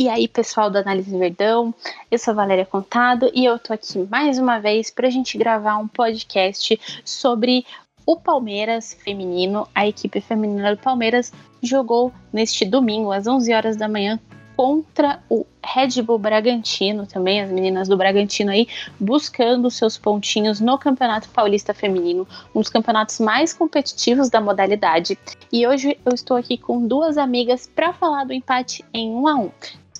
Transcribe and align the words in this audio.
E 0.00 0.08
aí, 0.08 0.26
pessoal 0.26 0.70
do 0.70 0.78
Análise 0.78 1.14
Verdão, 1.14 1.74
eu 2.10 2.18
sou 2.18 2.34
Valéria 2.34 2.64
Contado 2.64 3.30
e 3.34 3.44
eu 3.44 3.58
tô 3.58 3.74
aqui 3.74 3.98
mais 4.10 4.38
uma 4.38 4.58
vez 4.58 4.90
para 4.90 5.06
a 5.06 5.10
gente 5.10 5.36
gravar 5.36 5.76
um 5.76 5.86
podcast 5.86 6.80
sobre 7.04 7.66
o 8.06 8.16
Palmeiras 8.16 8.94
feminino. 9.04 9.68
A 9.74 9.86
equipe 9.86 10.18
feminina 10.22 10.74
do 10.74 10.80
Palmeiras 10.80 11.30
jogou 11.62 12.10
neste 12.32 12.64
domingo, 12.64 13.12
às 13.12 13.26
11 13.26 13.52
horas 13.52 13.76
da 13.76 13.86
manhã, 13.88 14.18
contra 14.56 15.22
o 15.28 15.44
Red 15.62 16.00
Bull 16.00 16.18
Bragantino, 16.18 17.06
também 17.06 17.42
as 17.42 17.50
meninas 17.50 17.86
do 17.86 17.96
Bragantino 17.96 18.52
aí, 18.52 18.68
buscando 18.98 19.70
seus 19.70 19.98
pontinhos 19.98 20.60
no 20.60 20.78
Campeonato 20.78 21.28
Paulista 21.28 21.74
Feminino, 21.74 22.26
um 22.54 22.60
dos 22.60 22.70
campeonatos 22.70 23.20
mais 23.20 23.52
competitivos 23.52 24.30
da 24.30 24.40
modalidade. 24.40 25.18
E 25.52 25.66
hoje 25.66 25.98
eu 26.06 26.14
estou 26.14 26.38
aqui 26.38 26.56
com 26.56 26.86
duas 26.86 27.18
amigas 27.18 27.70
para 27.74 27.92
falar 27.92 28.24
do 28.24 28.32
empate 28.32 28.82
em 28.94 29.10
1 29.10 29.28
a 29.28 29.34
1. 29.34 29.50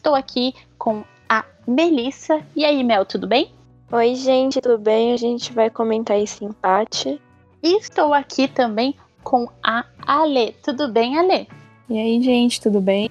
Estou 0.00 0.14
aqui 0.14 0.54
com 0.78 1.04
a 1.28 1.44
Melissa. 1.68 2.40
E 2.56 2.64
aí, 2.64 2.82
Mel, 2.82 3.04
tudo 3.04 3.26
bem? 3.26 3.52
Oi, 3.92 4.14
gente, 4.14 4.58
tudo 4.58 4.78
bem? 4.78 5.12
A 5.12 5.16
gente 5.18 5.52
vai 5.52 5.68
comentar 5.68 6.18
esse 6.18 6.42
empate. 6.42 7.20
E 7.62 7.76
estou 7.76 8.14
aqui 8.14 8.48
também 8.48 8.96
com 9.22 9.46
a 9.62 9.84
Ale. 10.06 10.56
Tudo 10.62 10.90
bem, 10.90 11.18
Ale? 11.18 11.46
E 11.86 11.98
aí, 11.98 12.22
gente, 12.22 12.62
tudo 12.62 12.80
bem? 12.80 13.10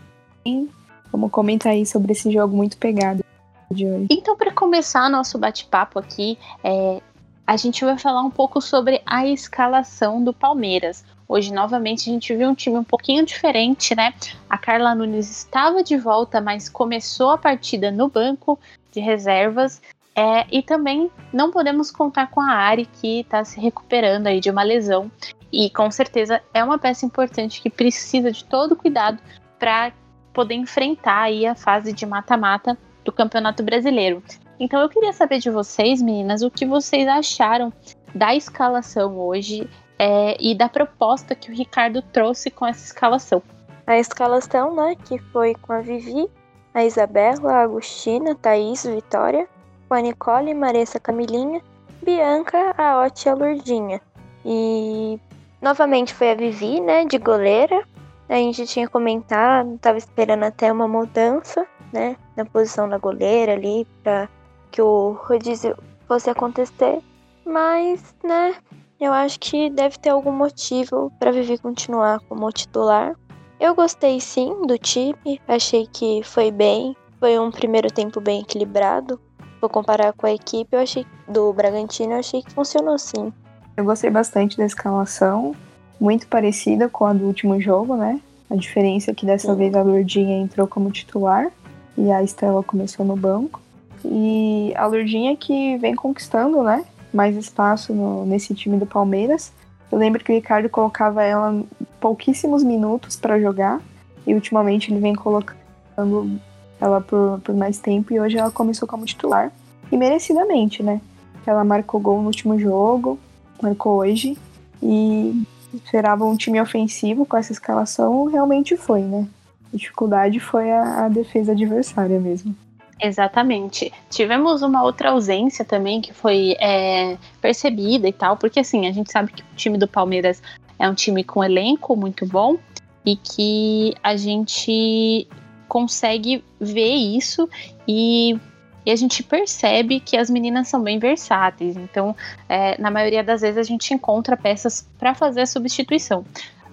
Vamos 1.11 1.29
comentar 1.29 1.73
aí 1.73 1.85
sobre 1.85 2.13
esse 2.13 2.31
jogo 2.31 2.57
muito 2.57 2.75
pegado 2.75 3.23
de 3.69 3.85
hoje. 3.85 4.07
Então, 4.09 4.35
para 4.35 4.51
começar 4.51 5.11
nosso 5.11 5.37
bate-papo 5.37 5.99
aqui, 5.99 6.39
é, 6.63 7.03
a 7.45 7.55
gente 7.55 7.85
vai 7.85 7.99
falar 7.99 8.23
um 8.23 8.31
pouco 8.31 8.59
sobre 8.59 8.99
a 9.05 9.27
escalação 9.27 10.23
do 10.23 10.33
Palmeiras. 10.33 11.05
Hoje, 11.31 11.53
novamente, 11.53 12.09
a 12.09 12.13
gente 12.13 12.35
viu 12.35 12.49
um 12.49 12.55
time 12.55 12.77
um 12.79 12.83
pouquinho 12.83 13.23
diferente, 13.23 13.95
né? 13.95 14.15
A 14.49 14.57
Carla 14.57 14.95
Nunes 14.95 15.29
estava 15.29 15.83
de 15.83 15.95
volta, 15.95 16.41
mas 16.41 16.67
começou 16.67 17.29
a 17.29 17.37
partida 17.37 17.91
no 17.91 18.09
banco 18.09 18.59
de 18.91 18.99
reservas. 18.99 19.79
É, 20.15 20.47
e 20.51 20.63
também 20.63 21.11
não 21.31 21.51
podemos 21.51 21.91
contar 21.91 22.31
com 22.31 22.41
a 22.41 22.51
Ari, 22.51 22.87
que 22.87 23.19
está 23.19 23.45
se 23.45 23.59
recuperando 23.59 24.25
aí 24.25 24.39
de 24.39 24.49
uma 24.49 24.63
lesão. 24.63 25.11
E 25.53 25.69
com 25.69 25.91
certeza 25.91 26.41
é 26.51 26.63
uma 26.63 26.79
peça 26.79 27.05
importante 27.05 27.61
que 27.61 27.69
precisa 27.69 28.31
de 28.31 28.43
todo 28.43 28.75
cuidado 28.75 29.21
para 29.59 29.93
poder 30.33 30.55
enfrentar 30.55 31.21
aí 31.21 31.45
a 31.45 31.53
fase 31.53 31.93
de 31.93 32.07
mata-mata 32.07 32.75
do 33.05 33.11
Campeonato 33.11 33.61
Brasileiro. 33.61 34.23
Então 34.59 34.81
eu 34.81 34.89
queria 34.89 35.13
saber 35.13 35.37
de 35.37 35.51
vocês, 35.51 36.01
meninas, 36.01 36.41
o 36.41 36.49
que 36.49 36.65
vocês 36.65 37.07
acharam 37.07 37.71
da 38.15 38.33
escalação 38.33 39.15
hoje 39.19 39.69
é, 39.99 40.37
e 40.39 40.55
da 40.55 40.69
proposta 40.69 41.35
que 41.35 41.51
o 41.51 41.53
Ricardo 41.53 42.01
trouxe 42.01 42.49
com 42.49 42.65
essa 42.65 42.85
escalação. 42.85 43.43
A 43.85 43.99
escalação, 43.99 44.73
né, 44.73 44.95
que 44.95 45.19
foi 45.19 45.53
com 45.55 45.73
a 45.73 45.81
Vivi, 45.81 46.29
a 46.73 46.85
Isabela, 46.85 47.51
a 47.51 47.61
Agostina, 47.63 48.33
Thaís, 48.33 48.85
Vitória, 48.85 49.47
com 49.89 49.95
a 49.95 50.01
Nicole, 50.01 50.53
Maressa, 50.53 50.99
Camilinha, 50.99 51.61
Bianca, 52.01 52.73
a 52.77 53.01
Oti 53.03 53.27
e 53.27 53.29
a 53.29 53.33
Lurdinha. 53.33 54.01
E 54.45 55.19
novamente 55.61 56.13
foi 56.13 56.31
a 56.31 56.35
Vivi, 56.35 56.79
né, 56.79 57.03
de 57.03 57.17
goleira. 57.17 57.83
A 58.29 58.35
gente 58.35 58.65
tinha 58.67 58.87
comentado, 58.87 59.75
estava 59.75 59.97
esperando 59.97 60.43
até 60.43 60.71
uma 60.71 60.87
mudança, 60.87 61.67
né, 61.91 62.15
na 62.37 62.45
posição 62.45 62.87
da 62.87 62.97
goleira 62.97 63.53
ali, 63.53 63.85
para 64.01 64.29
que 64.71 64.81
o 64.81 65.17
rodízio 65.23 65.75
fosse 66.07 66.29
acontecer. 66.29 67.01
Mas, 67.43 68.15
né, 68.23 68.55
eu 68.99 69.13
acho 69.13 69.39
que 69.39 69.69
deve 69.69 69.97
ter 69.97 70.09
algum 70.09 70.31
motivo 70.31 71.11
para 71.17 71.31
Vivi 71.31 71.57
continuar 71.57 72.19
como 72.27 72.51
titular. 72.51 73.15
Eu 73.59 73.73
gostei 73.73 74.19
sim 74.19 74.65
do 74.67 74.77
time, 74.77 75.39
achei 75.47 75.87
que 75.87 76.21
foi 76.23 76.51
bem, 76.51 76.95
foi 77.19 77.39
um 77.39 77.49
primeiro 77.49 77.89
tempo 77.89 78.19
bem 78.19 78.41
equilibrado. 78.41 79.19
Vou 79.61 79.69
comparar 79.69 80.13
com 80.13 80.25
a 80.25 80.33
equipe, 80.33 80.75
eu 80.75 80.79
achei 80.79 81.05
do 81.27 81.51
Bragantino, 81.53 82.13
eu 82.13 82.19
achei 82.19 82.41
que 82.41 82.51
funcionou 82.51 82.97
sim. 82.97 83.31
Eu 83.75 83.85
gostei 83.85 84.09
bastante 84.09 84.57
da 84.57 84.65
escalação, 84.65 85.55
muito 85.99 86.27
parecida 86.27 86.89
com 86.89 87.05
a 87.05 87.13
do 87.13 87.25
último 87.25 87.59
jogo, 87.59 87.95
né? 87.95 88.19
A 88.49 88.55
diferença 88.55 89.11
é 89.11 89.13
que 89.13 89.25
dessa 89.25 89.51
sim. 89.51 89.57
vez 89.57 89.75
a 89.75 89.81
Lourdinha 89.81 90.37
entrou 90.37 90.67
como 90.67 90.91
titular 90.91 91.51
e 91.97 92.11
a 92.11 92.23
Estela 92.23 92.63
começou 92.63 93.05
no 93.05 93.15
banco. 93.15 93.61
E 94.03 94.73
a 94.75 94.87
Lourdinha 94.87 95.35
que 95.35 95.77
vem 95.77 95.95
conquistando, 95.95 96.63
né? 96.63 96.83
Mais 97.13 97.35
espaço 97.35 97.93
no, 97.93 98.25
nesse 98.25 98.53
time 98.53 98.77
do 98.77 98.85
Palmeiras. 98.85 99.51
Eu 99.91 99.97
lembro 99.97 100.23
que 100.23 100.31
o 100.31 100.35
Ricardo 100.35 100.69
colocava 100.69 101.23
ela 101.23 101.63
pouquíssimos 101.99 102.63
minutos 102.63 103.15
para 103.15 103.39
jogar 103.39 103.81
e 104.25 104.33
ultimamente 104.33 104.91
ele 104.91 104.99
vem 104.99 105.15
colocando 105.15 106.39
ela 106.79 107.01
por, 107.01 107.41
por 107.43 107.55
mais 107.55 107.79
tempo 107.79 108.13
e 108.13 108.19
hoje 108.19 108.37
ela 108.37 108.51
começou 108.51 108.87
como 108.87 109.05
titular 109.05 109.51
e 109.91 109.97
merecidamente, 109.97 110.83
né? 110.83 111.01
Ela 111.45 111.63
marcou 111.63 111.99
gol 111.99 112.21
no 112.21 112.27
último 112.27 112.59
jogo, 112.59 113.17
marcou 113.61 113.97
hoje 113.97 114.37
e 114.81 115.43
esperava 115.73 116.25
um 116.25 116.35
time 116.35 116.61
ofensivo 116.61 117.25
com 117.25 117.35
essa 117.35 117.51
escalação, 117.51 118.25
realmente 118.25 118.77
foi, 118.77 119.01
né? 119.01 119.27
A 119.73 119.77
dificuldade 119.77 120.39
foi 120.39 120.71
a, 120.71 121.05
a 121.05 121.09
defesa 121.09 121.51
adversária 121.51 122.19
mesmo. 122.19 122.55
Exatamente. 123.01 123.93
Tivemos 124.09 124.61
uma 124.61 124.83
outra 124.83 125.11
ausência 125.11 125.63
também 125.63 126.01
que 126.01 126.13
foi 126.13 126.55
é, 126.59 127.17
percebida 127.41 128.07
e 128.07 128.13
tal, 128.13 128.35
porque 128.35 128.59
assim, 128.59 128.87
a 128.87 128.91
gente 128.91 129.11
sabe 129.11 129.31
que 129.31 129.41
o 129.41 129.55
time 129.55 129.77
do 129.77 129.87
Palmeiras 129.87 130.41
é 130.77 130.89
um 130.89 130.93
time 130.93 131.23
com 131.23 131.43
elenco 131.43 131.95
muito 131.95 132.25
bom 132.25 132.57
e 133.05 133.15
que 133.15 133.95
a 134.03 134.15
gente 134.17 135.27
consegue 135.67 136.43
ver 136.59 136.93
isso 136.95 137.47
e, 137.87 138.37
e 138.85 138.91
a 138.91 138.95
gente 138.95 139.23
percebe 139.23 139.99
que 139.99 140.17
as 140.17 140.29
meninas 140.29 140.67
são 140.67 140.81
bem 140.81 140.99
versáteis. 140.99 141.77
Então, 141.77 142.15
é, 142.49 142.79
na 142.81 142.91
maioria 142.91 143.23
das 143.23 143.41
vezes, 143.41 143.57
a 143.57 143.63
gente 143.63 143.93
encontra 143.93 144.35
peças 144.35 144.87
para 144.97 145.13
fazer 145.13 145.41
a 145.41 145.45
substituição. 145.45 146.25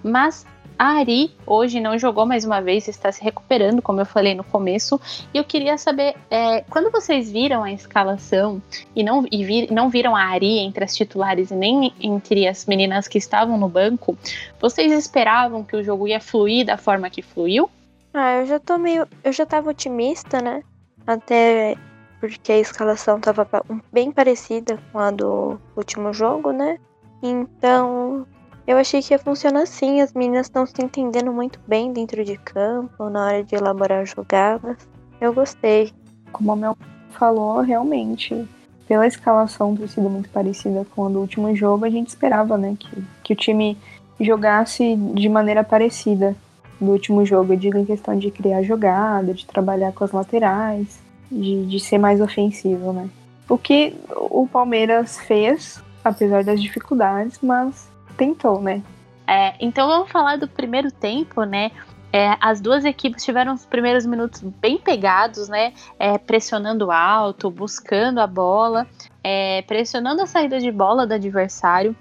Mas 0.03 0.45
a 0.77 0.97
Ari 0.99 1.35
hoje 1.45 1.79
não 1.79 1.97
jogou 1.97 2.25
mais 2.25 2.45
uma 2.45 2.61
vez, 2.61 2.87
está 2.87 3.11
se 3.11 3.23
recuperando, 3.23 3.81
como 3.81 4.01
eu 4.01 4.05
falei 4.05 4.35
no 4.35 4.43
começo. 4.43 4.99
E 5.33 5.37
eu 5.37 5.43
queria 5.43 5.77
saber, 5.77 6.15
é, 6.29 6.61
quando 6.69 6.91
vocês 6.91 7.31
viram 7.31 7.63
a 7.63 7.71
escalação 7.71 8.61
e 8.95 9.03
não, 9.03 9.25
e 9.31 9.43
vir, 9.43 9.71
não 9.71 9.89
viram 9.89 10.15
a 10.15 10.21
Ari 10.21 10.59
entre 10.59 10.83
as 10.83 10.95
titulares 10.95 11.51
e 11.51 11.55
nem 11.55 11.93
entre 11.99 12.47
as 12.47 12.65
meninas 12.65 13.07
que 13.07 13.17
estavam 13.17 13.57
no 13.57 13.67
banco, 13.67 14.17
vocês 14.59 14.91
esperavam 14.91 15.63
que 15.63 15.75
o 15.75 15.83
jogo 15.83 16.07
ia 16.07 16.19
fluir 16.19 16.65
da 16.65 16.77
forma 16.77 17.09
que 17.09 17.21
fluiu? 17.21 17.69
Ah, 18.13 18.35
eu 18.37 18.45
já 18.45 18.59
tô 18.59 18.77
meio. 18.77 19.07
Eu 19.23 19.31
já 19.31 19.45
tava 19.45 19.69
otimista, 19.69 20.41
né? 20.41 20.63
Até 21.05 21.75
porque 22.19 22.51
a 22.51 22.59
escalação 22.59 23.19
tava 23.19 23.47
bem 23.91 24.11
parecida 24.11 24.79
com 24.91 24.99
a 24.99 25.11
do 25.11 25.59
último 25.75 26.13
jogo, 26.13 26.51
né? 26.51 26.79
Então, 27.21 28.25
eu 28.67 28.77
achei 28.77 29.01
que 29.01 29.13
ia 29.13 29.19
funcionar 29.19 29.61
assim, 29.61 30.01
as 30.01 30.13
meninas 30.13 30.47
estão 30.47 30.65
se 30.65 30.73
entendendo 30.83 31.31
muito 31.31 31.57
bem 31.65 31.93
dentro 31.93 32.23
de 32.25 32.37
campo, 32.37 33.09
na 33.09 33.25
hora 33.25 33.43
de 33.43 33.55
elaborar 33.55 34.05
jogadas. 34.05 34.77
Eu 35.21 35.33
gostei. 35.33 35.93
Como 36.33 36.51
a 36.51 36.55
Mel 36.55 36.77
falou, 37.11 37.61
realmente, 37.61 38.45
pela 38.85 39.07
escalação 39.07 39.73
ter 39.73 39.87
sido 39.87 40.09
muito 40.09 40.29
parecida 40.29 40.85
com 40.93 41.05
a 41.05 41.09
do 41.09 41.19
último 41.19 41.55
jogo, 41.55 41.85
a 41.85 41.89
gente 41.89 42.09
esperava, 42.09 42.57
né, 42.57 42.75
que, 42.77 43.03
que 43.23 43.33
o 43.33 43.35
time 43.37 43.77
jogasse 44.19 44.97
de 45.13 45.29
maneira 45.29 45.63
parecida 45.63 46.35
do 46.79 46.91
último 46.91 47.25
jogo. 47.25 47.53
Eu 47.53 47.57
digo 47.57 47.77
em 47.77 47.85
questão 47.85 48.17
de 48.17 48.29
criar 48.29 48.63
jogada, 48.63 49.33
de 49.33 49.45
trabalhar 49.45 49.93
com 49.93 50.03
as 50.03 50.11
laterais, 50.11 50.99
de, 51.31 51.65
de 51.65 51.79
ser 51.79 51.97
mais 51.97 52.19
ofensivo, 52.19 52.91
né. 52.91 53.09
O 53.47 53.57
que 53.57 53.95
o 54.13 54.45
Palmeiras 54.45 55.17
fez, 55.19 55.81
apesar 56.03 56.43
das 56.43 56.61
dificuldades, 56.61 57.39
mas 57.41 57.87
tentou, 58.17 58.61
né? 58.61 58.83
É, 59.27 59.53
então 59.59 59.87
vamos 59.87 60.11
falar 60.11 60.37
do 60.37 60.47
primeiro 60.47 60.91
tempo, 60.91 61.43
né? 61.43 61.71
É, 62.11 62.37
as 62.39 62.61
duas 62.61 62.85
equipes 62.85 63.23
tiveram 63.23 63.53
os 63.53 63.65
primeiros 63.65 64.05
minutos 64.05 64.41
bem 64.41 64.77
pegados, 64.77 65.49
né? 65.49 65.73
É, 65.99 66.17
pressionando 66.17 66.89
alto, 66.89 67.51
buscando 67.51 68.19
a 68.19 68.27
bola, 68.27 68.87
é, 69.23 69.61
pressionando 69.63 70.21
a 70.21 70.25
saída 70.25 70.59
de 70.59 70.71
bola 70.71 71.05
do 71.05 71.13
adversário. 71.13 71.95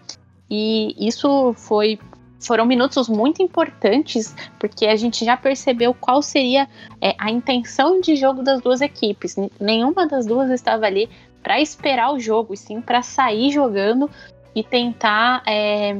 E 0.48 0.94
isso 0.98 1.52
foi 1.54 1.98
foram 2.38 2.66
minutos 2.66 3.08
muito 3.08 3.42
importantes, 3.42 4.34
porque 4.60 4.86
a 4.86 4.94
gente 4.94 5.24
já 5.24 5.36
percebeu 5.36 5.92
qual 5.92 6.22
seria 6.22 6.68
é, 7.00 7.14
a 7.18 7.30
intenção 7.30 8.00
de 8.00 8.14
jogo 8.14 8.42
das 8.42 8.60
duas 8.60 8.80
equipes. 8.80 9.34
Nenhuma 9.60 10.06
das 10.06 10.26
duas 10.26 10.50
estava 10.50 10.86
ali 10.86 11.08
para 11.42 11.60
esperar 11.60 12.12
o 12.12 12.18
jogo, 12.18 12.54
e 12.54 12.56
sim 12.56 12.80
para 12.80 13.02
sair 13.02 13.50
jogando 13.50 14.10
e 14.56 14.64
tentar 14.64 15.42
é, 15.46 15.96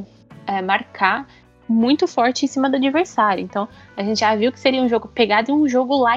é, 0.46 0.62
marcar 0.62 1.28
muito 1.68 2.08
forte 2.08 2.44
em 2.44 2.48
cima 2.48 2.70
do 2.70 2.76
adversário. 2.76 3.44
Então, 3.44 3.68
a 3.96 4.02
gente 4.02 4.20
já 4.20 4.34
viu 4.34 4.50
que 4.50 4.58
seria 4.58 4.82
um 4.82 4.88
jogo 4.88 5.08
pegado 5.08 5.50
e 5.50 5.54
um 5.54 5.68
jogo 5.68 5.96
lá 5.96 6.14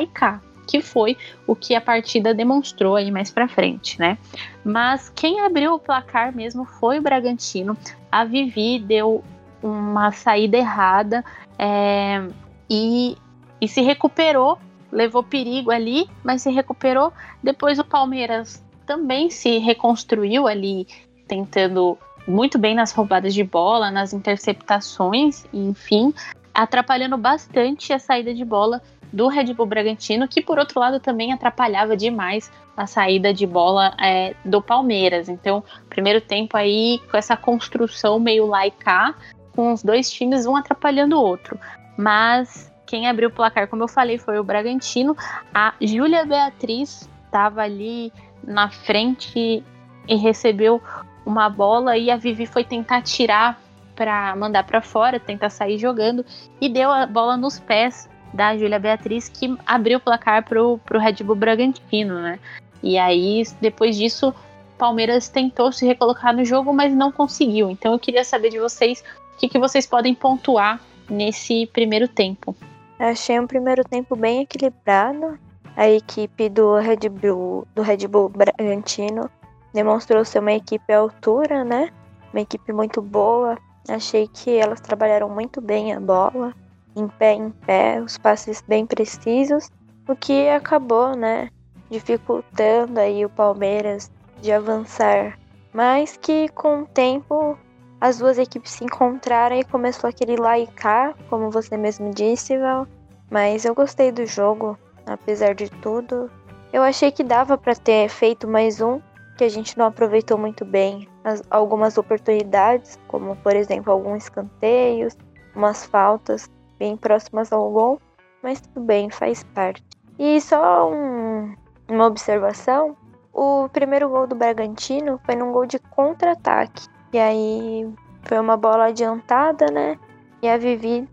que 0.66 0.82
foi 0.82 1.18
o 1.46 1.56
que 1.56 1.76
a 1.76 1.82
partida 1.82 2.34
demonstrou 2.34 2.96
aí 2.96 3.12
mais 3.12 3.30
para 3.30 3.48
frente, 3.48 4.00
né? 4.00 4.18
Mas 4.64 5.10
quem 5.10 5.42
abriu 5.42 5.74
o 5.74 5.80
placar 5.80 6.34
mesmo 6.34 6.64
foi 6.64 7.00
o 7.00 7.02
Bragantino. 7.02 7.76
A 8.12 8.24
Vivi 8.24 8.80
deu 8.80 9.24
uma 9.62 10.12
saída 10.12 10.58
errada 10.58 11.26
é, 11.58 12.26
e, 12.70 13.18
e 13.60 13.68
se 13.68 13.82
recuperou 13.82 14.58
levou 14.92 15.24
perigo 15.24 15.72
ali, 15.72 16.10
mas 16.24 16.42
se 16.42 16.52
recuperou. 16.52 17.14
Depois 17.44 17.80
o 17.80 17.84
Palmeiras 17.84 18.64
também 18.86 19.30
se 19.30 19.58
reconstruiu 19.60 20.48
ali, 20.48 20.88
tentando 21.28 21.98
muito 22.30 22.60
bem 22.60 22.76
nas 22.76 22.92
roubadas 22.92 23.34
de 23.34 23.44
bola, 23.44 23.90
nas 23.90 24.14
interceptações, 24.14 25.46
enfim, 25.52 26.14
atrapalhando 26.54 27.18
bastante 27.18 27.92
a 27.92 28.00
saída 28.00 28.34
de 28.34 28.46
bola 28.46 28.82
do 29.12 29.28
Red 29.28 29.54
Bull 29.54 29.66
Bragantino, 29.66 30.28
que 30.28 30.42
por 30.42 30.60
outro 30.60 30.80
lado 30.80 31.00
também 31.00 31.34
atrapalhava 31.34 31.98
demais 31.98 32.52
a 32.78 32.86
saída 32.86 33.34
de 33.34 33.48
bola 33.48 33.96
é, 34.00 34.36
do 34.46 34.62
Palmeiras. 34.62 35.28
Então, 35.28 35.64
primeiro 35.90 36.22
tempo 36.22 36.56
aí 36.56 37.02
com 37.10 37.18
essa 37.18 37.36
construção 37.36 38.20
meio 38.20 38.46
laica, 38.46 39.16
com 39.56 39.74
os 39.74 39.82
dois 39.82 40.12
times 40.12 40.46
um 40.46 40.56
atrapalhando 40.56 41.18
o 41.18 41.22
outro. 41.22 41.60
Mas 41.98 42.72
quem 42.86 43.08
abriu 43.08 43.30
o 43.30 43.32
placar, 43.32 43.68
como 43.68 43.84
eu 43.84 43.88
falei, 43.88 44.18
foi 44.18 44.40
o 44.40 44.44
Bragantino. 44.44 45.18
A 45.54 45.74
Júlia 45.82 46.26
Beatriz 46.26 47.10
estava 47.26 47.64
ali 47.64 48.14
na 48.44 48.70
frente 48.70 49.64
e 50.08 50.16
recebeu 50.16 50.82
uma 51.30 51.48
bola 51.48 51.96
e 51.96 52.10
a 52.10 52.18
Vivi 52.18 52.46
foi 52.46 52.64
tentar 52.64 53.04
tirar 53.04 53.62
para 53.96 54.36
mandar 54.36 54.64
para 54.64 54.82
fora, 54.82 55.20
tentar 55.20 55.50
sair 55.50 55.78
jogando 55.78 56.26
e 56.60 56.68
deu 56.68 56.92
a 56.92 57.06
bola 57.06 57.38
nos 57.38 57.60
pés 57.60 58.10
da 58.34 58.58
Júlia 58.58 58.80
Beatriz 58.80 59.30
que 59.30 59.56
abriu 59.66 60.00
o 60.00 60.02
placar 60.02 60.44
pro, 60.44 60.80
pro 60.80 61.00
Red 61.00 61.24
Bull 61.24 61.36
Bragantino, 61.36 62.20
né? 62.20 62.40
E 62.82 62.98
aí, 62.98 63.44
depois 63.62 63.98
disso, 63.98 64.34
Palmeiras 64.78 65.30
tentou 65.30 65.72
se 65.72 65.86
recolocar 65.86 66.36
no 66.36 66.44
jogo, 66.44 66.74
mas 66.74 66.94
não 66.94 67.12
conseguiu. 67.12 67.70
Então 67.70 67.94
eu 67.94 68.00
queria 68.00 68.24
saber 68.24 68.50
de 68.50 68.60
vocês 68.60 69.04
o 69.36 69.38
que, 69.38 69.50
que 69.50 69.60
vocês 69.60 69.86
podem 69.86 70.16
pontuar 70.16 70.80
nesse 71.10 71.68
primeiro 71.68 72.08
tempo. 72.08 72.56
Achei 72.98 73.40
um 73.40 73.48
primeiro 73.48 73.84
tempo 73.84 74.16
bem 74.16 74.42
equilibrado. 74.42 75.38
A 75.76 75.88
equipe 75.90 76.50
do 76.50 76.76
Red 76.76 77.08
Bull, 77.10 77.66
do 77.74 77.82
Red 77.82 78.08
Bull 78.08 78.30
Bragantino 78.30 79.30
demonstrou 79.74 80.24
ser 80.26 80.40
uma 80.40 80.54
equipe 80.54 80.92
à 80.92 81.00
altura, 81.00 81.64
né? 81.64 81.90
Uma 82.34 82.42
equipe 82.42 82.72
muito 82.72 83.02
boa. 83.02 83.58
Achei 83.88 84.28
que 84.28 84.56
elas 84.56 84.80
trabalharam 84.80 85.30
muito 85.30 85.62
bem 85.62 85.94
a 85.94 86.00
bola, 86.00 86.54
em 86.96 87.08
pé 87.08 87.34
em 87.34 87.50
pé, 87.50 88.02
os 88.02 88.18
passes 88.18 88.62
bem 88.68 88.86
precisos, 88.86 89.70
o 90.08 90.16
que 90.16 90.50
acabou, 90.50 91.16
né, 91.16 91.50
dificultando 91.90 93.00
aí 93.00 93.26
o 93.26 93.30
Palmeiras 93.30 94.12
de 94.42 94.52
avançar. 94.52 95.38
Mas 95.74 96.18
que 96.18 96.50
com 96.50 96.82
o 96.82 96.86
tempo 96.86 97.58
as 98.02 98.18
duas 98.18 98.38
equipes 98.38 98.72
se 98.72 98.84
encontraram 98.84 99.58
e 99.58 99.64
começou 99.64 100.10
aquele 100.10 100.36
lá 100.36 100.58
e 100.58 100.68
cá, 100.68 101.14
como 101.30 101.52
você 101.52 101.76
mesmo 101.76 102.12
disse, 102.12 102.58
Val. 102.58 102.88
Mas 103.30 103.66
eu 103.66 103.76
gostei 103.76 104.12
do 104.12 104.26
jogo, 104.26 104.78
apesar 105.06 105.54
de 105.54 105.70
tudo. 105.70 106.32
Eu 106.72 106.82
achei 106.82 107.12
que 107.12 107.24
dava 107.24 107.58
para 107.58 107.76
ter 107.76 108.08
feito 108.10 108.48
mais 108.48 108.80
um, 108.80 109.02
que 109.40 109.46
a 109.46 109.50
gente 109.50 109.78
não 109.78 109.86
aproveitou 109.86 110.38
muito 110.38 110.66
bem 110.66 111.08
as, 111.24 111.42
algumas 111.50 111.98
oportunidades, 111.98 113.00
como 113.08 113.38
por 113.38 113.56
exemplo 113.56 113.94
alguns 113.94 114.24
escanteios, 114.24 115.18
umas 115.56 115.86
faltas 115.86 116.52
bem 116.78 116.98
próximas 116.98 117.50
ao 117.54 117.72
gol, 117.72 118.02
mas 118.44 118.60
tudo 118.60 118.82
bem, 118.82 119.10
faz 119.10 119.42
parte. 119.56 119.82
E 120.20 120.42
só 120.42 120.92
um, 120.92 121.56
uma 121.88 122.08
observação: 122.08 122.98
o 123.32 123.70
primeiro 123.70 124.10
gol 124.10 124.28
do 124.28 124.36
Bragantino 124.36 125.18
foi 125.26 125.38
num 125.38 125.54
gol 125.54 125.66
de 125.66 125.80
contra-ataque. 125.80 126.90
E 127.14 127.18
aí 127.18 127.90
foi 128.24 128.40
uma 128.40 128.58
bola 128.58 128.88
adiantada, 128.88 129.68
né? 129.68 129.98
E 130.42 130.50
a 130.50 130.58
Vivi 130.58 131.08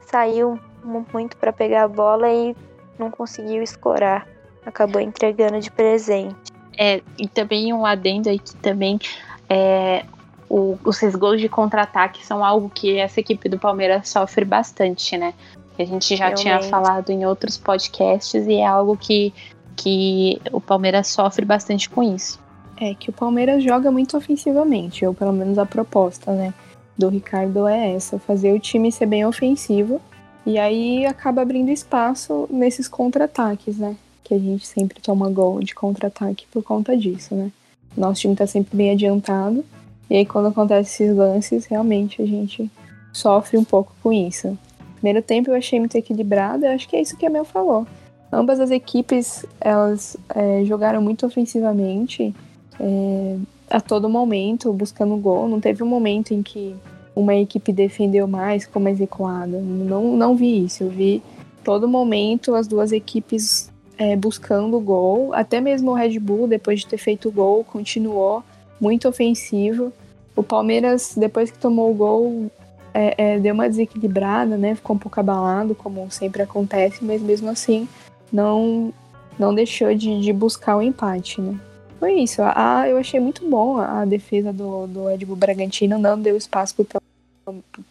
saiu 0.00 0.58
muito 0.82 1.36
para 1.36 1.52
pegar 1.52 1.84
a 1.84 1.88
bola 1.88 2.28
e 2.28 2.56
não 2.98 3.08
conseguiu 3.08 3.62
escorar. 3.62 4.26
Acabou 4.66 5.00
entregando 5.00 5.60
de 5.60 5.70
presente. 5.70 6.57
É, 6.78 7.02
e 7.18 7.26
também 7.26 7.72
um 7.72 7.84
adendo 7.84 8.28
aí 8.28 8.38
que 8.38 8.54
também 8.56 9.00
é, 9.48 10.04
o, 10.48 10.78
os 10.84 11.00
gols 11.16 11.40
de 11.40 11.48
contra-ataque 11.48 12.24
são 12.24 12.44
algo 12.44 12.70
que 12.72 12.98
essa 12.98 13.18
equipe 13.18 13.48
do 13.48 13.58
Palmeiras 13.58 14.08
sofre 14.08 14.44
bastante, 14.44 15.16
né? 15.16 15.34
Que 15.76 15.82
a 15.82 15.86
gente 15.86 16.14
já 16.14 16.28
Realmente. 16.28 16.42
tinha 16.42 16.62
falado 16.62 17.10
em 17.10 17.26
outros 17.26 17.58
podcasts 17.58 18.46
e 18.46 18.54
é 18.54 18.66
algo 18.66 18.96
que, 18.96 19.34
que 19.76 20.40
o 20.52 20.60
Palmeiras 20.60 21.08
sofre 21.08 21.44
bastante 21.44 21.90
com 21.90 22.02
isso. 22.02 22.38
É 22.80 22.94
que 22.94 23.10
o 23.10 23.12
Palmeiras 23.12 23.62
joga 23.62 23.90
muito 23.90 24.16
ofensivamente, 24.16 25.04
ou 25.04 25.12
pelo 25.12 25.32
menos 25.32 25.58
a 25.58 25.66
proposta, 25.66 26.32
né? 26.32 26.54
Do 26.96 27.08
Ricardo 27.08 27.66
é 27.66 27.94
essa, 27.94 28.18
fazer 28.18 28.52
o 28.52 28.58
time 28.60 28.90
ser 28.90 29.06
bem 29.06 29.26
ofensivo 29.26 30.00
e 30.46 30.58
aí 30.58 31.04
acaba 31.04 31.42
abrindo 31.42 31.70
espaço 31.70 32.48
nesses 32.50 32.88
contra-ataques, 32.88 33.78
né? 33.78 33.96
Que 34.28 34.34
a 34.34 34.38
gente 34.38 34.66
sempre 34.66 35.00
toma 35.00 35.30
gol 35.30 35.60
de 35.60 35.74
contra-ataque 35.74 36.46
por 36.52 36.62
conta 36.62 36.94
disso, 36.94 37.34
né? 37.34 37.50
Nosso 37.96 38.20
time 38.20 38.36
tá 38.36 38.46
sempre 38.46 38.76
bem 38.76 38.90
adiantado. 38.90 39.64
E 40.10 40.16
aí 40.16 40.26
quando 40.26 40.48
acontece 40.48 41.02
esses 41.02 41.16
lances, 41.16 41.64
realmente 41.64 42.20
a 42.20 42.26
gente 42.26 42.70
sofre 43.10 43.56
um 43.56 43.64
pouco 43.64 43.94
com 44.02 44.12
isso. 44.12 44.56
Primeiro 44.96 45.22
tempo 45.22 45.50
eu 45.50 45.54
achei 45.54 45.78
muito 45.78 45.96
equilibrado, 45.96 46.66
eu 46.66 46.72
acho 46.72 46.86
que 46.86 46.96
é 46.96 47.00
isso 47.00 47.16
que 47.16 47.24
a 47.24 47.30
Mel 47.30 47.44
falou. 47.44 47.86
Ambas 48.30 48.60
as 48.60 48.70
equipes, 48.70 49.46
elas 49.58 50.14
é, 50.34 50.62
jogaram 50.66 51.00
muito 51.00 51.24
ofensivamente, 51.24 52.34
é, 52.78 53.36
a 53.70 53.80
todo 53.80 54.08
momento, 54.10 54.70
buscando 54.72 55.16
gol. 55.16 55.48
Não 55.48 55.60
teve 55.60 55.82
um 55.82 55.86
momento 55.86 56.34
em 56.34 56.42
que 56.42 56.76
uma 57.16 57.34
equipe 57.34 57.72
defendeu 57.72 58.28
mais, 58.28 58.64
ficou 58.64 58.82
mais. 58.82 58.98
Não, 59.00 60.16
não 60.16 60.36
vi 60.36 60.64
isso. 60.66 60.84
Eu 60.84 60.90
vi 60.90 61.22
todo 61.64 61.88
momento 61.88 62.54
as 62.54 62.66
duas 62.66 62.92
equipes 62.92 63.67
é, 63.98 64.16
buscando 64.16 64.76
o 64.76 64.80
gol. 64.80 65.34
Até 65.34 65.60
mesmo 65.60 65.90
o 65.90 65.94
Red 65.94 66.18
Bull, 66.18 66.46
depois 66.46 66.80
de 66.80 66.86
ter 66.86 66.98
feito 66.98 67.28
o 67.28 67.32
gol, 67.32 67.64
continuou 67.64 68.44
muito 68.80 69.08
ofensivo. 69.08 69.92
O 70.36 70.42
Palmeiras, 70.42 71.14
depois 71.16 71.50
que 71.50 71.58
tomou 71.58 71.90
o 71.90 71.94
gol, 71.94 72.50
é, 72.94 73.34
é, 73.34 73.38
deu 73.38 73.52
uma 73.52 73.68
desequilibrada, 73.68 74.56
né? 74.56 74.76
Ficou 74.76 74.94
um 74.94 74.98
pouco 74.98 75.18
abalado, 75.18 75.74
como 75.74 76.08
sempre 76.10 76.42
acontece, 76.42 77.04
mas 77.04 77.20
mesmo 77.20 77.50
assim 77.50 77.88
não, 78.32 78.92
não 79.38 79.54
deixou 79.54 79.92
de, 79.94 80.20
de 80.20 80.32
buscar 80.32 80.76
o 80.76 80.82
empate, 80.82 81.40
né? 81.40 81.58
Foi 81.98 82.12
isso. 82.12 82.40
A, 82.42 82.88
eu 82.88 82.96
achei 82.96 83.18
muito 83.18 83.48
bom 83.48 83.78
a, 83.78 84.04
defesa 84.04 84.52
do, 84.52 84.86
do 84.86 85.06
Red 85.06 85.24
Bull 85.24 85.36
Bragantino, 85.36 85.98
não 85.98 86.20
deu 86.20 86.36
espaço 86.36 86.84
para 86.84 87.00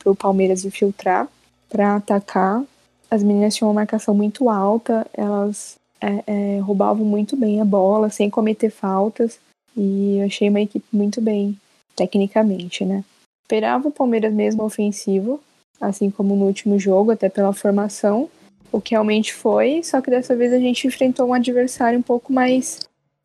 o 0.05 0.15
Palmeiras 0.15 0.63
infiltrar 0.63 1.27
para 1.67 1.95
atacar. 1.95 2.63
As 3.11 3.21
meninas 3.21 3.55
tinham 3.55 3.69
uma 3.69 3.81
marcação 3.81 4.13
muito 4.13 4.49
alta, 4.49 5.05
elas 5.13 5.77
é, 6.01 6.23
é, 6.27 6.59
roubavam 6.59 7.05
muito 7.05 7.35
bem 7.35 7.61
a 7.61 7.65
bola, 7.65 8.09
sem 8.09 8.29
cometer 8.29 8.69
faltas. 8.69 9.39
E 9.75 10.21
achei 10.25 10.49
uma 10.49 10.61
equipe 10.61 10.85
muito 10.91 11.21
bem, 11.21 11.57
tecnicamente, 11.95 12.83
né? 12.83 13.03
Esperava 13.43 13.87
o 13.87 13.91
Palmeiras 13.91 14.33
mesmo 14.33 14.63
ofensivo, 14.63 15.39
assim 15.79 16.09
como 16.09 16.35
no 16.35 16.45
último 16.45 16.79
jogo, 16.79 17.11
até 17.11 17.29
pela 17.29 17.53
formação, 17.53 18.29
o 18.71 18.81
que 18.81 18.91
realmente 18.91 19.33
foi, 19.33 19.81
só 19.83 20.01
que 20.01 20.09
dessa 20.09 20.35
vez 20.35 20.51
a 20.51 20.59
gente 20.59 20.87
enfrentou 20.87 21.27
um 21.27 21.33
adversário 21.33 21.97
um 21.97 22.01
pouco 22.01 22.33
mais 22.33 22.79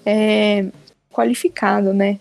é, 0.05 0.67
qualificado, 1.12 1.93
né? 1.93 2.21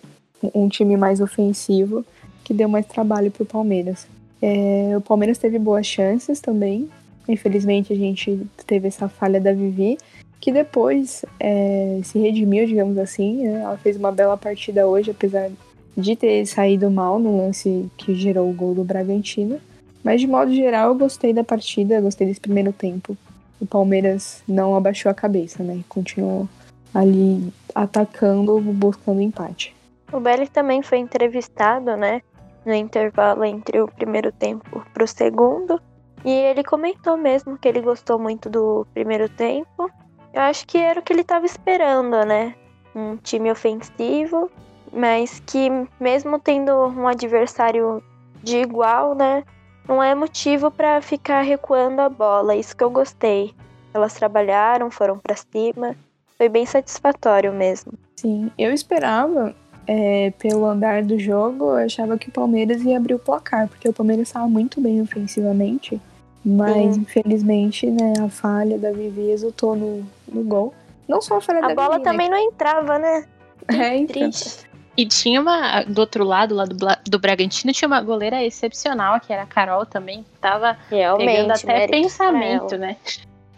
Um 0.55 0.67
time 0.67 0.97
mais 0.97 1.21
ofensivo, 1.21 2.05
que 2.43 2.53
deu 2.53 2.67
mais 2.67 2.85
trabalho 2.85 3.29
para 3.29 3.43
o 3.43 3.45
Palmeiras. 3.45 4.07
É, 4.41 4.93
o 4.97 5.01
Palmeiras 5.01 5.37
teve 5.37 5.59
boas 5.59 5.85
chances 5.85 6.39
também. 6.39 6.89
Infelizmente 7.27 7.93
a 7.93 7.95
gente 7.95 8.41
teve 8.65 8.87
essa 8.87 9.07
falha 9.07 9.39
da 9.39 9.53
Vivi, 9.53 9.97
que 10.41 10.51
depois 10.51 11.23
é, 11.39 12.01
se 12.03 12.17
redimiu, 12.17 12.65
digamos 12.65 12.97
assim. 12.97 13.47
Né? 13.47 13.61
Ela 13.61 13.77
fez 13.77 13.95
uma 13.95 14.11
bela 14.11 14.35
partida 14.35 14.87
hoje, 14.87 15.11
apesar 15.11 15.51
de 15.95 16.15
ter 16.15 16.45
saído 16.47 16.89
mal 16.89 17.19
no 17.19 17.37
lance 17.37 17.87
que 17.95 18.15
gerou 18.15 18.49
o 18.49 18.53
gol 18.53 18.73
do 18.73 18.83
Bragantino. 18.83 19.61
Mas 20.03 20.19
de 20.19 20.25
modo 20.25 20.51
geral, 20.51 20.89
eu 20.89 20.95
gostei 20.95 21.31
da 21.31 21.43
partida, 21.43 22.01
gostei 22.01 22.25
desse 22.25 22.39
primeiro 22.39 22.73
tempo. 22.73 23.15
O 23.59 23.67
Palmeiras 23.67 24.41
não 24.47 24.75
abaixou 24.75 25.11
a 25.11 25.13
cabeça, 25.13 25.61
né? 25.61 25.81
Continuou 25.87 26.49
ali 26.91 27.53
atacando, 27.75 28.59
buscando 28.59 29.21
empate. 29.21 29.75
O 30.11 30.19
Belli 30.19 30.47
também 30.47 30.81
foi 30.81 30.97
entrevistado, 30.97 31.95
né? 31.95 32.23
No 32.65 32.73
intervalo 32.73 33.45
entre 33.45 33.79
o 33.79 33.87
primeiro 33.87 34.31
tempo 34.31 34.83
para 34.91 35.03
o 35.03 35.07
segundo. 35.07 35.79
E 36.25 36.31
ele 36.31 36.63
comentou 36.63 37.15
mesmo 37.15 37.57
que 37.57 37.67
ele 37.67 37.81
gostou 37.81 38.17
muito 38.17 38.49
do 38.49 38.87
primeiro 38.93 39.29
tempo 39.29 39.91
eu 40.33 40.41
acho 40.41 40.65
que 40.65 40.77
era 40.77 40.99
o 40.99 41.03
que 41.03 41.13
ele 41.13 41.21
estava 41.21 41.45
esperando, 41.45 42.25
né? 42.25 42.55
Um 42.95 43.17
time 43.17 43.51
ofensivo, 43.51 44.49
mas 44.91 45.41
que 45.45 45.69
mesmo 45.99 46.39
tendo 46.39 46.71
um 46.71 47.07
adversário 47.07 48.03
de 48.43 48.57
igual, 48.57 49.15
né? 49.15 49.43
Não 49.87 50.01
é 50.01 50.13
motivo 50.13 50.69
para 50.69 51.01
ficar 51.01 51.41
recuando 51.41 52.01
a 52.01 52.09
bola. 52.09 52.55
Isso 52.55 52.75
que 52.75 52.83
eu 52.83 52.89
gostei. 52.89 53.53
Elas 53.93 54.13
trabalharam, 54.13 54.89
foram 54.89 55.17
para 55.17 55.35
cima. 55.35 55.95
Foi 56.37 56.47
bem 56.47 56.65
satisfatório 56.65 57.51
mesmo. 57.53 57.93
Sim, 58.15 58.51
eu 58.57 58.71
esperava, 58.71 59.55
é, 59.87 60.31
pelo 60.37 60.65
andar 60.65 61.03
do 61.03 61.19
jogo, 61.19 61.65
eu 61.65 61.85
achava 61.85 62.17
que 62.17 62.29
o 62.29 62.31
Palmeiras 62.31 62.83
ia 62.83 62.97
abrir 62.97 63.15
o 63.15 63.19
placar, 63.19 63.67
porque 63.67 63.89
o 63.89 63.93
Palmeiras 63.93 64.27
estava 64.27 64.47
muito 64.47 64.79
bem 64.79 65.01
ofensivamente. 65.01 65.99
Mas, 66.43 66.95
Sim. 66.95 67.01
infelizmente, 67.01 67.85
né, 67.87 68.13
a 68.19 68.29
falha 68.29 68.77
da 68.77 68.91
Vivi 68.91 69.27
resultou 69.27 69.75
no, 69.75 70.05
no 70.27 70.43
gol. 70.43 70.73
Não 71.07 71.21
só 71.21 71.37
a 71.37 71.41
falha 71.41 71.59
a 71.59 71.67
da 71.67 71.75
bola 71.75 71.97
Vivi, 71.97 72.03
também 72.03 72.29
né? 72.29 72.37
não 72.37 72.43
entrava, 72.43 72.97
né? 72.97 73.25
É, 73.67 73.95
então. 73.97 74.13
Triste. 74.13 74.71
E 74.97 75.05
tinha 75.05 75.39
uma, 75.39 75.83
do 75.83 75.99
outro 75.99 76.23
lado, 76.23 76.53
lá 76.53 76.65
do, 76.65 76.75
do 77.07 77.19
Bragantino, 77.19 77.71
tinha 77.71 77.87
uma 77.87 78.01
goleira 78.01 78.43
excepcional, 78.43 79.19
que 79.19 79.31
era 79.31 79.43
a 79.43 79.45
Carol 79.45 79.85
também, 79.85 80.23
que 80.23 80.39
tava 80.39 80.77
Realmente, 80.89 81.25
pegando 81.25 81.51
até 81.51 81.87
pensamento, 81.87 82.77
né? 82.77 82.97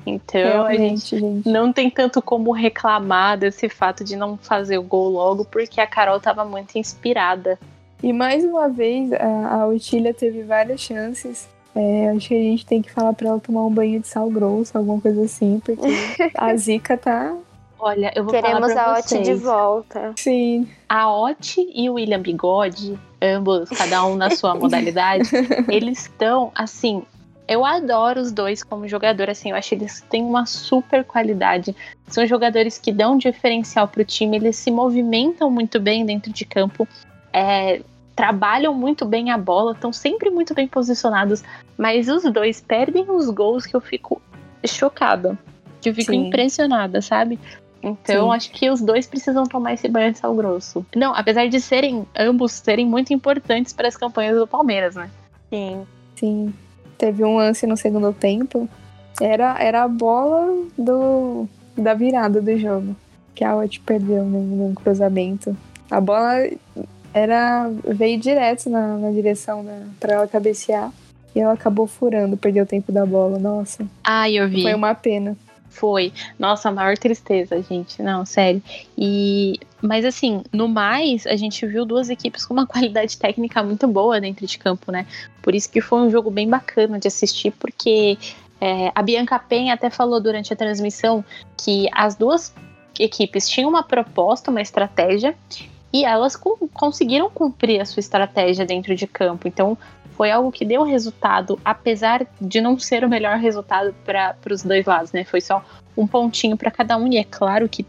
Então, 0.06 0.66
a 0.66 0.74
gente 0.74 1.16
Realmente, 1.16 1.20
gente. 1.20 1.50
não 1.50 1.74
tem 1.74 1.90
tanto 1.90 2.22
como 2.22 2.52
reclamar 2.52 3.38
desse 3.38 3.68
fato 3.70 4.04
de 4.04 4.16
não 4.16 4.38
fazer 4.38 4.78
o 4.78 4.84
gol 4.84 5.10
logo, 5.10 5.46
porque 5.46 5.82
a 5.82 5.88
Carol 5.88 6.20
tava 6.20 6.46
muito 6.46 6.78
inspirada. 6.78 7.58
E 8.02 8.12
mais 8.12 8.44
uma 8.44 8.68
vez, 8.68 9.12
a, 9.14 9.62
a 9.62 9.68
Otília 9.68 10.14
teve 10.14 10.44
várias 10.44 10.82
chances. 10.82 11.48
É, 11.76 12.10
acho 12.10 12.28
que 12.28 12.36
a 12.36 12.38
gente 12.38 12.66
tem 12.66 12.82
que 12.82 12.92
falar 12.92 13.14
pra 13.14 13.30
ela 13.30 13.40
tomar 13.40 13.66
um 13.66 13.74
banho 13.74 14.00
de 14.00 14.08
sal 14.08 14.30
grosso, 14.30 14.78
alguma 14.78 15.02
coisa 15.02 15.24
assim, 15.24 15.60
porque 15.64 15.82
a 16.38 16.56
zica 16.56 16.98
tá. 16.98 17.36
Olha, 17.80 18.14
eu 18.16 18.24
vou 18.24 18.32
Queremos 18.32 18.72
falar 18.72 18.74
pra 18.74 18.94
a 18.94 19.02
vocês. 19.02 19.28
de 19.28 19.34
volta. 19.34 20.14
Sim. 20.16 20.70
A 20.88 21.12
Oti 21.12 21.68
e 21.76 21.90
o 21.90 21.96
William 21.96 22.22
Bigode, 22.22 22.98
ambos, 23.22 23.70
cada 23.70 24.06
um 24.06 24.16
na 24.16 24.30
sua 24.30 24.56
modalidade, 24.56 25.30
eles 25.68 26.04
estão, 26.04 26.52
assim, 26.56 27.04
eu 27.48 27.66
adoro 27.66 28.22
os 28.22 28.32
dois 28.32 28.64
como 28.64 28.88
jogador, 28.88 29.30
assim, 29.30 29.50
eu 29.50 29.56
acho 29.56 29.70
que 29.70 29.76
eles 29.76 30.02
têm 30.10 30.24
uma 30.24 30.46
super 30.46 31.04
qualidade. 31.04 31.76
São 32.08 32.26
jogadores 32.26 32.78
que 32.78 32.92
dão 32.92 33.16
um 33.16 33.18
diferencial 33.18 33.88
pro 33.88 34.06
time, 34.06 34.38
eles 34.38 34.56
se 34.56 34.72
movimentam 34.72 35.50
muito 35.52 35.80
bem 35.80 36.06
dentro 36.06 36.32
de 36.32 36.46
campo, 36.46 36.88
é, 37.34 37.82
trabalham 38.16 38.74
muito 38.74 39.06
bem 39.06 39.32
a 39.32 39.38
bola, 39.38 39.74
estão 39.74 39.92
sempre 39.92 40.30
muito 40.30 40.54
bem 40.54 40.68
posicionados, 40.68 41.44
mas 41.78 42.08
os 42.08 42.24
dois 42.32 42.62
perdem 42.62 43.10
os 43.10 43.30
gols 43.30 43.66
que 43.66 43.76
eu 43.76 43.82
fico 43.82 44.22
chocada, 44.66 45.38
que 45.82 45.90
eu 45.90 45.96
fico 45.96 46.12
Sim. 46.12 46.28
impressionada, 46.28 47.02
sabe? 47.02 47.40
Então, 47.82 48.30
Sim. 48.30 48.36
acho 48.36 48.52
que 48.52 48.70
os 48.70 48.82
dois 48.82 49.06
precisam 49.06 49.44
tomar 49.44 49.74
esse 49.74 49.90
banho 49.90 50.14
de 50.14 50.18
sal 50.18 50.34
grosso. 50.34 50.86
Não, 50.96 51.14
apesar 51.14 51.48
de 51.50 51.60
serem, 51.60 52.08
ambos 52.18 52.54
serem 52.54 52.86
muito 52.86 53.14
importantes 53.14 53.74
para 53.74 53.90
as 53.90 53.98
campanhas 53.98 54.38
do 54.38 54.48
Palmeiras, 54.48 54.96
né? 54.96 55.10
Sim. 55.50 55.86
Sim. 56.16 56.54
Teve 56.98 57.26
um 57.26 57.36
lance 57.36 57.68
no 57.68 57.76
segundo 57.76 58.14
tempo. 58.14 58.70
Era, 59.20 59.62
era 59.62 59.84
a 59.84 59.88
bola 59.90 60.66
do, 60.78 61.46
da 61.78 61.94
virada 61.94 62.42
do 62.42 62.58
jogo. 62.58 62.96
Que 63.36 63.44
a 63.44 63.54
Oti 63.54 63.82
perdeu 63.82 64.24
num, 64.24 64.44
num 64.44 64.74
cruzamento. 64.74 65.58
A 65.92 66.00
bola 66.00 66.48
era 67.14 67.70
veio 67.86 68.20
direto 68.20 68.70
na, 68.70 68.98
na 68.98 69.12
direção 69.12 69.64
da, 69.64 69.82
pra 70.00 70.14
ela 70.14 70.28
cabecear. 70.28 70.92
E 71.36 71.40
ela 71.40 71.54
acabou 71.54 71.88
furando, 71.88 72.38
perdeu 72.38 72.64
o 72.64 72.68
tempo 72.68 72.92
da 72.92 73.06
bola. 73.06 73.40
Nossa, 73.40 73.86
Ah, 74.04 74.30
eu 74.30 74.48
vi. 74.48 74.62
foi 74.62 74.74
uma 74.74 74.94
pena. 74.94 75.36
Foi. 75.68 76.14
Nossa, 76.38 76.70
a 76.70 76.72
maior 76.72 76.96
tristeza, 76.98 77.60
gente. 77.64 78.00
Não, 78.04 78.24
sério. 78.26 78.62
E 78.96 79.60
mas 79.82 80.06
assim, 80.06 80.44
no 80.54 80.68
mais, 80.70 81.26
a 81.26 81.36
gente 81.36 81.66
viu 81.66 81.84
duas 81.86 82.10
equipes 82.10 82.46
com 82.46 82.54
uma 82.54 82.66
qualidade 82.68 83.18
técnica 83.18 83.64
muito 83.64 83.88
boa 83.88 84.22
dentro 84.22 84.46
de 84.46 84.58
campo, 84.60 84.92
né? 84.92 85.08
Por 85.42 85.56
isso 85.56 85.70
que 85.70 85.82
foi 85.82 86.00
um 86.02 86.12
jogo 86.12 86.30
bem 86.30 86.48
bacana 86.48 87.00
de 87.00 87.08
assistir, 87.08 87.52
porque 87.60 88.18
é, 88.62 88.92
a 88.94 89.02
Bianca 89.02 89.38
Penha 89.40 89.74
até 89.74 89.90
falou 89.90 90.22
durante 90.22 90.54
a 90.54 90.56
transmissão 90.56 91.26
que 91.58 91.90
as 91.92 92.16
duas 92.16 92.54
equipes 93.00 93.50
tinham 93.50 93.70
uma 93.70 93.82
proposta, 93.84 94.52
uma 94.52 94.62
estratégia, 94.62 95.36
e 95.94 96.04
elas 96.04 96.36
com- 96.36 96.68
conseguiram 96.74 97.30
cumprir 97.30 97.80
a 97.80 97.86
sua 97.86 98.00
estratégia 98.02 98.66
dentro 98.66 98.96
de 98.96 99.06
campo. 99.06 99.48
Então, 99.48 99.78
foi 100.18 100.32
algo 100.32 100.52
que 100.52 100.66
deu 100.66 100.84
resultado, 100.84 101.60
apesar 101.64 102.26
de 102.42 102.60
não 102.60 102.78
ser 102.78 103.04
o 103.04 103.10
melhor 103.10 103.38
resultado 103.38 103.94
para 104.04 104.36
os 104.52 104.64
dois 104.64 104.86
lados, 104.86 105.12
né? 105.12 105.24
Foi 105.24 105.42
só 105.42 105.64
um 105.96 106.08
pontinho 106.08 106.58
para 106.58 106.72
cada 106.72 106.98
um, 106.98 107.08
e 107.08 107.18
é 107.18 107.24
claro 107.24 107.70
que 107.70 107.86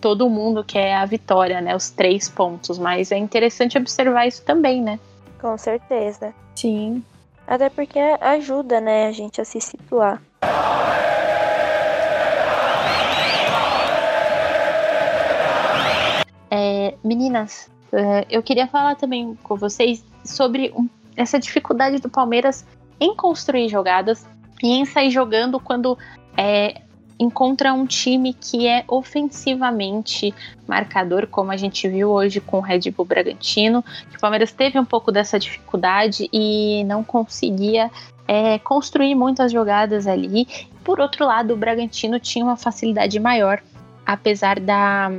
todo 0.00 0.28
mundo 0.28 0.62
quer 0.62 0.94
a 0.94 1.04
vitória, 1.04 1.60
né? 1.60 1.74
Os 1.74 1.90
três 1.90 2.28
pontos, 2.28 2.78
mas 2.78 3.10
é 3.10 3.16
interessante 3.16 3.78
observar 3.78 4.26
isso 4.26 4.42
também, 4.42 4.82
né? 4.82 4.98
Com 5.40 5.56
certeza. 5.56 6.34
Sim. 6.54 7.02
Até 7.46 7.68
porque 7.68 7.98
ajuda, 7.98 8.80
né, 8.80 9.06
a 9.06 9.12
gente 9.12 9.40
a 9.40 9.44
se 9.44 9.60
situar. 9.60 10.20
É, 16.50 16.94
meninas, 17.02 17.70
é, 17.92 18.26
eu 18.30 18.42
queria 18.42 18.66
falar 18.66 18.94
também 18.96 19.36
com 19.42 19.56
vocês 19.56 20.04
sobre 20.24 20.72
essa 21.16 21.38
dificuldade 21.38 21.98
do 21.98 22.08
Palmeiras 22.08 22.66
em 23.00 23.14
construir 23.14 23.68
jogadas 23.68 24.26
e 24.62 24.68
em 24.68 24.84
sair 24.84 25.10
jogando 25.10 25.58
quando 25.60 25.98
é, 26.36 26.82
encontra 27.18 27.72
um 27.72 27.86
time 27.86 28.34
que 28.34 28.66
é 28.66 28.84
ofensivamente 28.88 30.34
marcador, 30.66 31.26
como 31.26 31.50
a 31.50 31.56
gente 31.56 31.88
viu 31.88 32.10
hoje 32.10 32.40
com 32.40 32.58
o 32.58 32.60
Red 32.60 32.90
Bull 32.90 33.06
Bragantino. 33.06 33.84
O 34.14 34.20
Palmeiras 34.20 34.52
teve 34.52 34.78
um 34.78 34.84
pouco 34.84 35.10
dessa 35.10 35.38
dificuldade 35.38 36.28
e 36.32 36.84
não 36.84 37.02
conseguia 37.02 37.90
é, 38.28 38.58
construir 38.58 39.14
muitas 39.14 39.52
jogadas 39.52 40.06
ali. 40.06 40.46
Por 40.84 41.00
outro 41.00 41.24
lado, 41.26 41.54
o 41.54 41.56
Bragantino 41.56 42.20
tinha 42.20 42.44
uma 42.44 42.56
facilidade 42.56 43.18
maior, 43.18 43.62
apesar 44.04 44.60
da. 44.60 45.10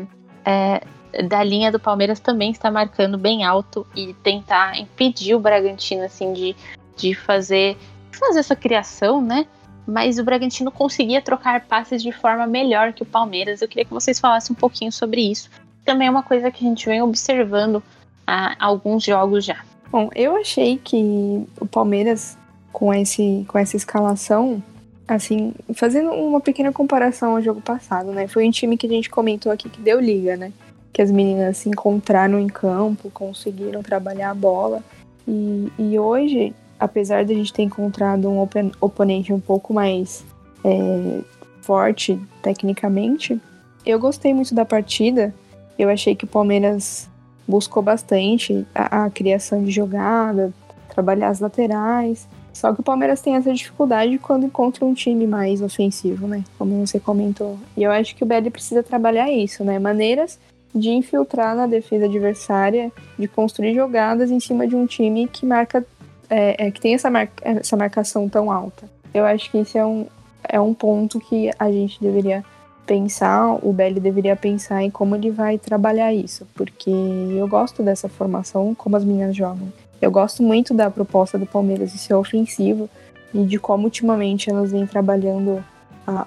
é, 0.45 0.81
da 1.23 1.43
linha 1.43 1.71
do 1.71 1.79
Palmeiras 1.79 2.19
também 2.19 2.51
está 2.51 2.69
marcando 2.69 3.17
bem 3.17 3.43
alto 3.43 3.85
e 3.95 4.13
tentar 4.15 4.77
impedir 4.77 5.35
o 5.35 5.39
Bragantino 5.39 6.03
assim 6.03 6.33
de, 6.33 6.55
de 6.95 7.13
fazer 7.15 7.77
fazer 8.11 8.39
essa 8.39 8.55
criação, 8.55 9.21
né? 9.21 9.45
Mas 9.85 10.19
o 10.19 10.23
Bragantino 10.23 10.71
conseguia 10.71 11.21
trocar 11.21 11.65
passes 11.65 12.01
de 12.03 12.11
forma 12.11 12.45
melhor 12.45 12.91
que 12.93 13.03
o 13.03 13.05
Palmeiras. 13.05 13.61
Eu 13.61 13.67
queria 13.67 13.85
que 13.85 13.93
vocês 13.93 14.19
falassem 14.19 14.53
um 14.53 14.59
pouquinho 14.59 14.91
sobre 14.91 15.21
isso. 15.21 15.49
Também 15.85 16.07
é 16.07 16.11
uma 16.11 16.23
coisa 16.23 16.51
que 16.51 16.65
a 16.65 16.67
gente 16.67 16.85
vem 16.85 17.01
observando 17.01 17.81
há 18.25 18.55
alguns 18.59 19.03
jogos 19.03 19.45
já. 19.45 19.63
Bom, 19.89 20.09
eu 20.13 20.35
achei 20.35 20.77
que 20.77 21.47
o 21.61 21.65
Palmeiras, 21.65 22.37
com, 22.73 22.93
esse, 22.93 23.45
com 23.47 23.57
essa 23.57 23.77
escalação, 23.77 24.61
assim, 25.07 25.53
fazendo 25.73 26.11
uma 26.11 26.41
pequena 26.41 26.73
comparação 26.73 27.35
ao 27.35 27.41
jogo 27.41 27.61
passado, 27.61 28.11
né? 28.11 28.27
Foi 28.27 28.45
um 28.45 28.51
time 28.51 28.75
que 28.75 28.87
a 28.87 28.89
gente 28.89 29.09
comentou 29.09 29.49
aqui 29.49 29.69
que 29.69 29.79
deu 29.79 30.01
liga, 30.01 30.35
né? 30.35 30.51
Que 30.93 31.01
as 31.01 31.11
meninas 31.11 31.57
se 31.57 31.69
encontraram 31.69 32.39
em 32.39 32.47
campo, 32.47 33.09
conseguiram 33.11 33.83
trabalhar 33.83 34.31
a 34.31 34.33
bola. 34.33 34.81
E, 35.27 35.71
e 35.77 35.99
hoje, 35.99 36.55
apesar 36.79 37.23
de 37.23 37.33
a 37.33 37.35
gente 37.35 37.53
ter 37.53 37.63
encontrado 37.63 38.29
um 38.29 38.41
open- 38.41 38.71
oponente 38.81 39.31
um 39.31 39.39
pouco 39.39 39.73
mais 39.73 40.25
é, 40.63 41.19
forte 41.61 42.19
tecnicamente, 42.41 43.39
eu 43.85 43.99
gostei 43.99 44.33
muito 44.33 44.55
da 44.55 44.65
partida. 44.65 45.33
Eu 45.77 45.89
achei 45.89 46.15
que 46.15 46.25
o 46.25 46.27
Palmeiras 46.27 47.07
buscou 47.47 47.83
bastante 47.83 48.65
a, 48.73 49.05
a 49.05 49.09
criação 49.09 49.63
de 49.63 49.71
jogada, 49.71 50.51
trabalhar 50.89 51.29
as 51.29 51.39
laterais. 51.39 52.27
Só 52.51 52.73
que 52.73 52.79
o 52.79 52.83
Palmeiras 52.83 53.21
tem 53.21 53.35
essa 53.35 53.53
dificuldade 53.53 54.17
quando 54.17 54.47
encontra 54.47 54.83
um 54.83 54.93
time 54.93 55.27
mais 55.27 55.61
ofensivo, 55.61 56.27
né? 56.27 56.43
Como 56.57 56.85
você 56.85 56.99
comentou. 56.99 57.55
E 57.77 57.83
eu 57.83 57.91
acho 57.91 58.15
que 58.15 58.23
o 58.23 58.25
Belly 58.25 58.49
precisa 58.49 58.81
trabalhar 58.81 59.31
isso, 59.31 59.63
né? 59.63 59.77
Maneiras 59.77 60.39
de 60.73 60.89
infiltrar 60.89 61.55
na 61.55 61.65
defesa 61.65 62.05
adversária, 62.05 62.91
de 63.17 63.27
construir 63.27 63.73
jogadas 63.73 64.29
em 64.31 64.39
cima 64.39 64.67
de 64.67 64.75
um 64.75 64.85
time 64.85 65.27
que 65.27 65.45
marca, 65.45 65.85
é, 66.29 66.67
é, 66.67 66.71
que 66.71 66.79
tem 66.79 66.93
essa, 66.93 67.09
essa 67.41 67.77
marcação 67.77 68.27
tão 68.29 68.51
alta. 68.51 68.89
Eu 69.13 69.25
acho 69.25 69.49
que 69.49 69.57
esse 69.59 69.77
é 69.77 69.85
um, 69.85 70.05
é 70.47 70.59
um 70.59 70.73
ponto 70.73 71.19
que 71.19 71.49
a 71.57 71.71
gente 71.71 71.99
deveria 72.01 72.43
pensar, 72.85 73.59
o 73.61 73.73
Belly 73.73 73.99
deveria 73.99 74.35
pensar 74.35 74.81
em 74.81 74.89
como 74.89 75.15
ele 75.15 75.29
vai 75.29 75.57
trabalhar 75.57 76.13
isso, 76.13 76.47
porque 76.55 76.89
eu 76.89 77.47
gosto 77.47 77.83
dessa 77.83 78.07
formação, 78.07 78.73
como 78.73 78.95
as 78.95 79.03
meninas 79.03 79.35
jogam. 79.35 79.71
Eu 80.01 80.09
gosto 80.09 80.41
muito 80.41 80.73
da 80.73 80.89
proposta 80.89 81.37
do 81.37 81.45
Palmeiras 81.45 81.91
de 81.91 81.97
ser 81.97 82.13
ofensivo 82.13 82.89
e 83.33 83.43
de 83.43 83.59
como 83.59 83.85
ultimamente 83.85 84.49
elas 84.49 84.71
vêm 84.71 84.85
trabalhando 84.87 85.63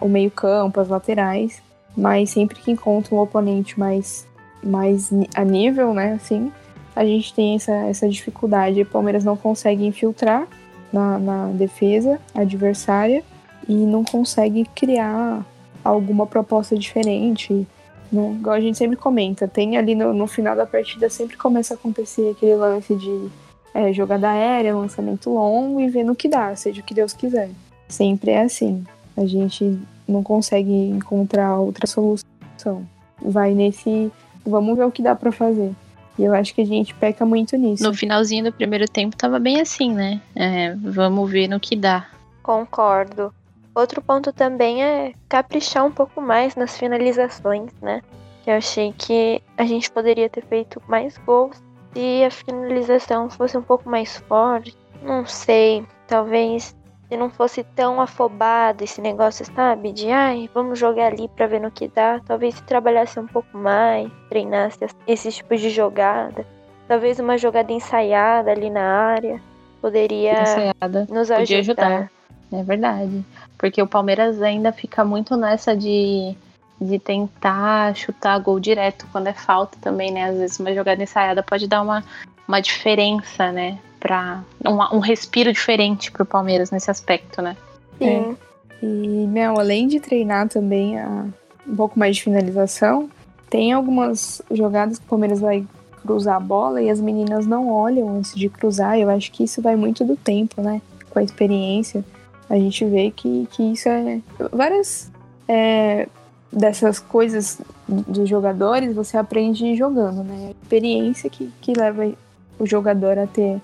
o 0.01 0.09
meio-campo, 0.09 0.79
as 0.79 0.89
laterais, 0.89 1.63
mas 1.97 2.31
sempre 2.31 2.61
que 2.61 2.71
encontra 2.71 3.15
um 3.15 3.19
oponente 3.19 3.79
mais, 3.79 4.27
mais 4.63 5.11
a 5.35 5.45
nível, 5.45 5.95
né, 5.95 6.13
assim, 6.13 6.53
a 6.95 7.05
gente 7.05 7.33
tem 7.33 7.55
essa, 7.55 7.73
essa 7.73 8.09
dificuldade. 8.09 8.83
O 8.83 8.87
Palmeiras 8.87 9.25
não 9.25 9.37
consegue 9.37 9.87
infiltrar 9.87 10.47
na, 10.93 11.19
na 11.19 11.47
defesa 11.49 12.21
adversária 12.35 13.23
e 13.69 13.73
não 13.73 14.05
consegue 14.05 14.65
criar 14.75 15.45
alguma 15.85 16.27
proposta 16.27 16.77
diferente, 16.77 17.67
né? 18.13 18.33
Igual 18.39 18.57
a 18.57 18.61
gente 18.61 18.77
sempre 18.77 18.97
comenta, 18.97 19.47
tem 19.47 19.77
ali 19.77 19.95
no, 19.95 20.13
no 20.13 20.27
final 20.27 20.57
da 20.57 20.67
partida 20.67 21.09
sempre 21.09 21.37
começa 21.37 21.75
a 21.75 21.77
acontecer 21.77 22.31
aquele 22.31 22.57
lance 22.57 22.95
de 22.95 23.31
é, 23.73 23.93
jogada 23.93 24.31
aérea, 24.31 24.75
lançamento 24.75 25.31
longo 25.31 25.81
e 25.81 25.89
ver 25.89 26.03
no 26.03 26.17
que 26.17 26.29
dá, 26.29 26.55
seja 26.57 26.81
o 26.81 26.85
que 26.85 26.95
Deus 26.95 27.13
quiser. 27.13 27.51
Sempre 27.89 28.33
é 28.33 28.43
assim. 28.43 28.85
A 29.17 29.25
gente 29.25 29.79
não 30.07 30.23
consegue 30.23 30.73
encontrar 30.73 31.57
outra 31.57 31.87
solução. 31.87 32.85
Vai 33.23 33.55
nesse, 33.55 34.11
vamos 34.45 34.77
ver 34.77 34.85
o 34.85 34.91
que 34.91 35.03
dá 35.03 35.15
pra 35.15 35.33
fazer. 35.33 35.73
E 36.19 36.25
eu 36.25 36.35
acho 36.35 36.55
que 36.55 36.61
a 36.61 36.67
gente 36.67 36.95
peca 36.95 37.25
muito 37.25 37.57
nisso. 37.57 37.83
No 37.83 37.95
finalzinho 37.95 38.45
do 38.45 38.53
primeiro 38.53 38.87
tempo 38.87 39.17
tava 39.17 39.39
bem 39.39 39.61
assim, 39.61 39.93
né? 39.93 40.21
É, 40.35 40.75
vamos 40.75 41.31
ver 41.31 41.49
no 41.49 41.59
que 41.59 41.75
dá. 41.75 42.07
Concordo. 42.43 43.33
Outro 43.75 44.03
ponto 44.03 44.33
também 44.33 44.83
é 44.83 45.13
caprichar 45.29 45.87
um 45.87 45.93
pouco 45.93 46.21
mais 46.21 46.57
nas 46.57 46.77
finalizações, 46.77 47.71
né? 47.81 48.03
Eu 48.47 48.55
achei 48.55 48.93
que 48.97 49.41
a 49.57 49.65
gente 49.65 49.91
poderia 49.91 50.29
ter 50.29 50.45
feito 50.45 50.83
mais 50.89 51.17
gols 51.19 51.63
se 51.95 52.25
a 52.25 52.31
finalização 52.31 53.31
fosse 53.31 53.57
um 53.57 53.63
pouco 53.63 53.89
mais 53.89 54.17
forte. 54.29 54.77
Não 55.03 55.25
sei, 55.25 55.85
talvez 56.07 56.77
se 57.11 57.17
não 57.17 57.29
fosse 57.29 57.65
tão 57.65 58.01
afobado 58.01 58.85
esse 58.85 59.01
negócio, 59.01 59.45
sabe? 59.45 59.91
De 59.91 60.13
ai, 60.13 60.49
vamos 60.55 60.79
jogar 60.79 61.09
ali 61.09 61.27
para 61.27 61.49
ver 61.49 61.61
no 61.61 61.69
que 61.69 61.89
dá. 61.89 62.21
Talvez 62.25 62.55
se 62.55 62.63
trabalhasse 62.63 63.19
um 63.19 63.27
pouco 63.27 63.59
mais, 63.59 64.09
treinasse 64.29 64.79
esses 65.09 65.35
tipos 65.35 65.61
de 65.61 65.71
jogada. 65.71 66.47
Talvez 66.87 67.19
uma 67.19 67.37
jogada 67.37 67.73
ensaiada 67.73 68.53
ali 68.53 68.71
na 68.71 68.83
área 68.83 69.43
poderia 69.83 70.41
ensaiada. 70.41 71.07
nos 71.11 71.33
ajudar. 71.33 71.39
Podia 71.39 71.59
ajudar. 71.59 72.11
É 72.53 72.63
verdade. 72.63 73.25
Porque 73.59 73.83
o 73.83 73.89
Palmeiras 73.89 74.41
ainda 74.41 74.71
fica 74.71 75.05
muito 75.05 75.37
nessa 75.37 75.77
de, 75.77 76.37
de 76.81 76.99
tentar 77.01 77.93
chutar 77.97 78.39
gol 78.39 78.61
direto 78.61 79.05
quando 79.11 79.27
é 79.27 79.33
falta 79.33 79.77
também, 79.81 80.13
né? 80.13 80.27
Às 80.27 80.39
vezes 80.39 80.61
uma 80.61 80.73
jogada 80.73 81.03
ensaiada 81.03 81.43
pode 81.43 81.67
dar 81.67 81.83
uma, 81.83 82.05
uma 82.47 82.61
diferença, 82.61 83.51
né? 83.51 83.81
Para 84.01 84.43
um, 84.67 84.97
um, 84.97 84.99
respiro 84.99 85.53
diferente 85.53 86.11
para 86.11 86.23
o 86.23 86.27
Palmeiras 86.27 86.71
nesse 86.71 86.91
aspecto, 86.91 87.43
né? 87.43 87.57
Sim. 87.99 88.07
É. 88.07 88.51
E, 88.83 89.27
Mel, 89.27 89.61
além 89.61 89.87
de 89.87 90.01
treinar 90.01 90.49
também 90.49 90.99
a, 90.99 91.27
um 91.69 91.77
pouco 91.77 91.99
mais 91.99 92.17
de 92.17 92.23
finalização, 92.23 93.11
tem 93.51 93.73
algumas 93.73 94.41
jogadas 94.51 94.99
que 94.99 95.05
o 95.05 95.09
Palmeiras 95.09 95.41
vai 95.41 95.67
cruzar 96.03 96.37
a 96.37 96.41
bola 96.41 96.81
e 96.81 96.89
as 96.89 97.01
meninas 97.01 97.47
não 97.47 97.69
olham 97.69 98.17
antes 98.17 98.35
de 98.35 98.49
cruzar. 98.49 98.99
Eu 98.99 99.11
acho 99.11 99.31
que 99.31 99.45
isso 99.45 99.61
vai 99.61 99.77
muito 99.77 100.03
do 100.03 100.17
tempo, 100.17 100.63
né? 100.63 100.81
Com 101.11 101.19
a 101.19 101.23
experiência. 101.23 102.03
A 102.49 102.57
gente 102.57 102.85
vê 102.87 103.11
que, 103.11 103.47
que 103.51 103.63
isso 103.63 103.89
é. 103.89 104.21
Várias 104.51 105.11
é, 105.47 106.09
dessas 106.51 106.99
coisas 106.99 107.61
dos 107.87 108.29
jogadores 108.29 108.95
você 108.95 109.17
aprende 109.17 109.77
jogando, 109.77 110.25
né? 110.25 110.49
A 110.49 110.51
experiência 110.51 111.29
que, 111.29 111.53
que 111.61 111.75
leva 111.75 112.11
o 112.59 112.67
jogador 112.67 113.19
a 113.19 113.27
ter 113.27 113.61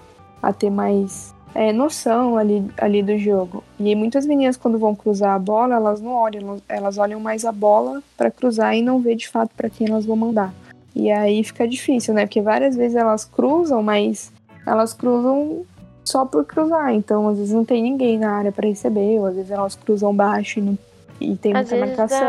a 0.48 0.52
ter 0.52 0.70
mais 0.70 1.34
é, 1.54 1.72
noção 1.72 2.36
ali, 2.36 2.70
ali 2.76 3.02
do 3.02 3.16
jogo. 3.16 3.64
E 3.80 3.94
muitas 3.94 4.26
meninas, 4.26 4.56
quando 4.56 4.78
vão 4.78 4.94
cruzar 4.94 5.34
a 5.34 5.38
bola, 5.38 5.76
elas 5.76 6.00
não 6.02 6.12
olham, 6.12 6.60
elas 6.68 6.98
olham 6.98 7.18
mais 7.18 7.44
a 7.46 7.52
bola 7.52 8.02
para 8.16 8.30
cruzar 8.30 8.76
e 8.76 8.82
não 8.82 9.00
vê 9.00 9.14
de 9.14 9.26
fato 9.26 9.50
para 9.56 9.70
quem 9.70 9.88
elas 9.88 10.04
vão 10.04 10.16
mandar. 10.16 10.52
E 10.94 11.10
aí 11.10 11.42
fica 11.42 11.66
difícil, 11.66 12.12
né? 12.12 12.26
Porque 12.26 12.42
várias 12.42 12.76
vezes 12.76 12.94
elas 12.94 13.24
cruzam, 13.24 13.82
mas 13.82 14.30
elas 14.66 14.92
cruzam 14.92 15.64
só 16.04 16.26
por 16.26 16.44
cruzar. 16.44 16.92
Então, 16.92 17.28
às 17.28 17.38
vezes 17.38 17.54
não 17.54 17.64
tem 17.64 17.82
ninguém 17.82 18.18
na 18.18 18.32
área 18.32 18.52
para 18.52 18.68
receber, 18.68 19.18
ou 19.18 19.26
às 19.26 19.34
vezes 19.34 19.50
elas 19.50 19.74
cruzam 19.74 20.14
baixo 20.14 20.58
e, 20.58 20.62
não, 20.62 20.78
e 21.20 21.36
tem 21.36 21.56
às 21.56 21.70
muita 21.70 21.86
marcação. 21.86 22.26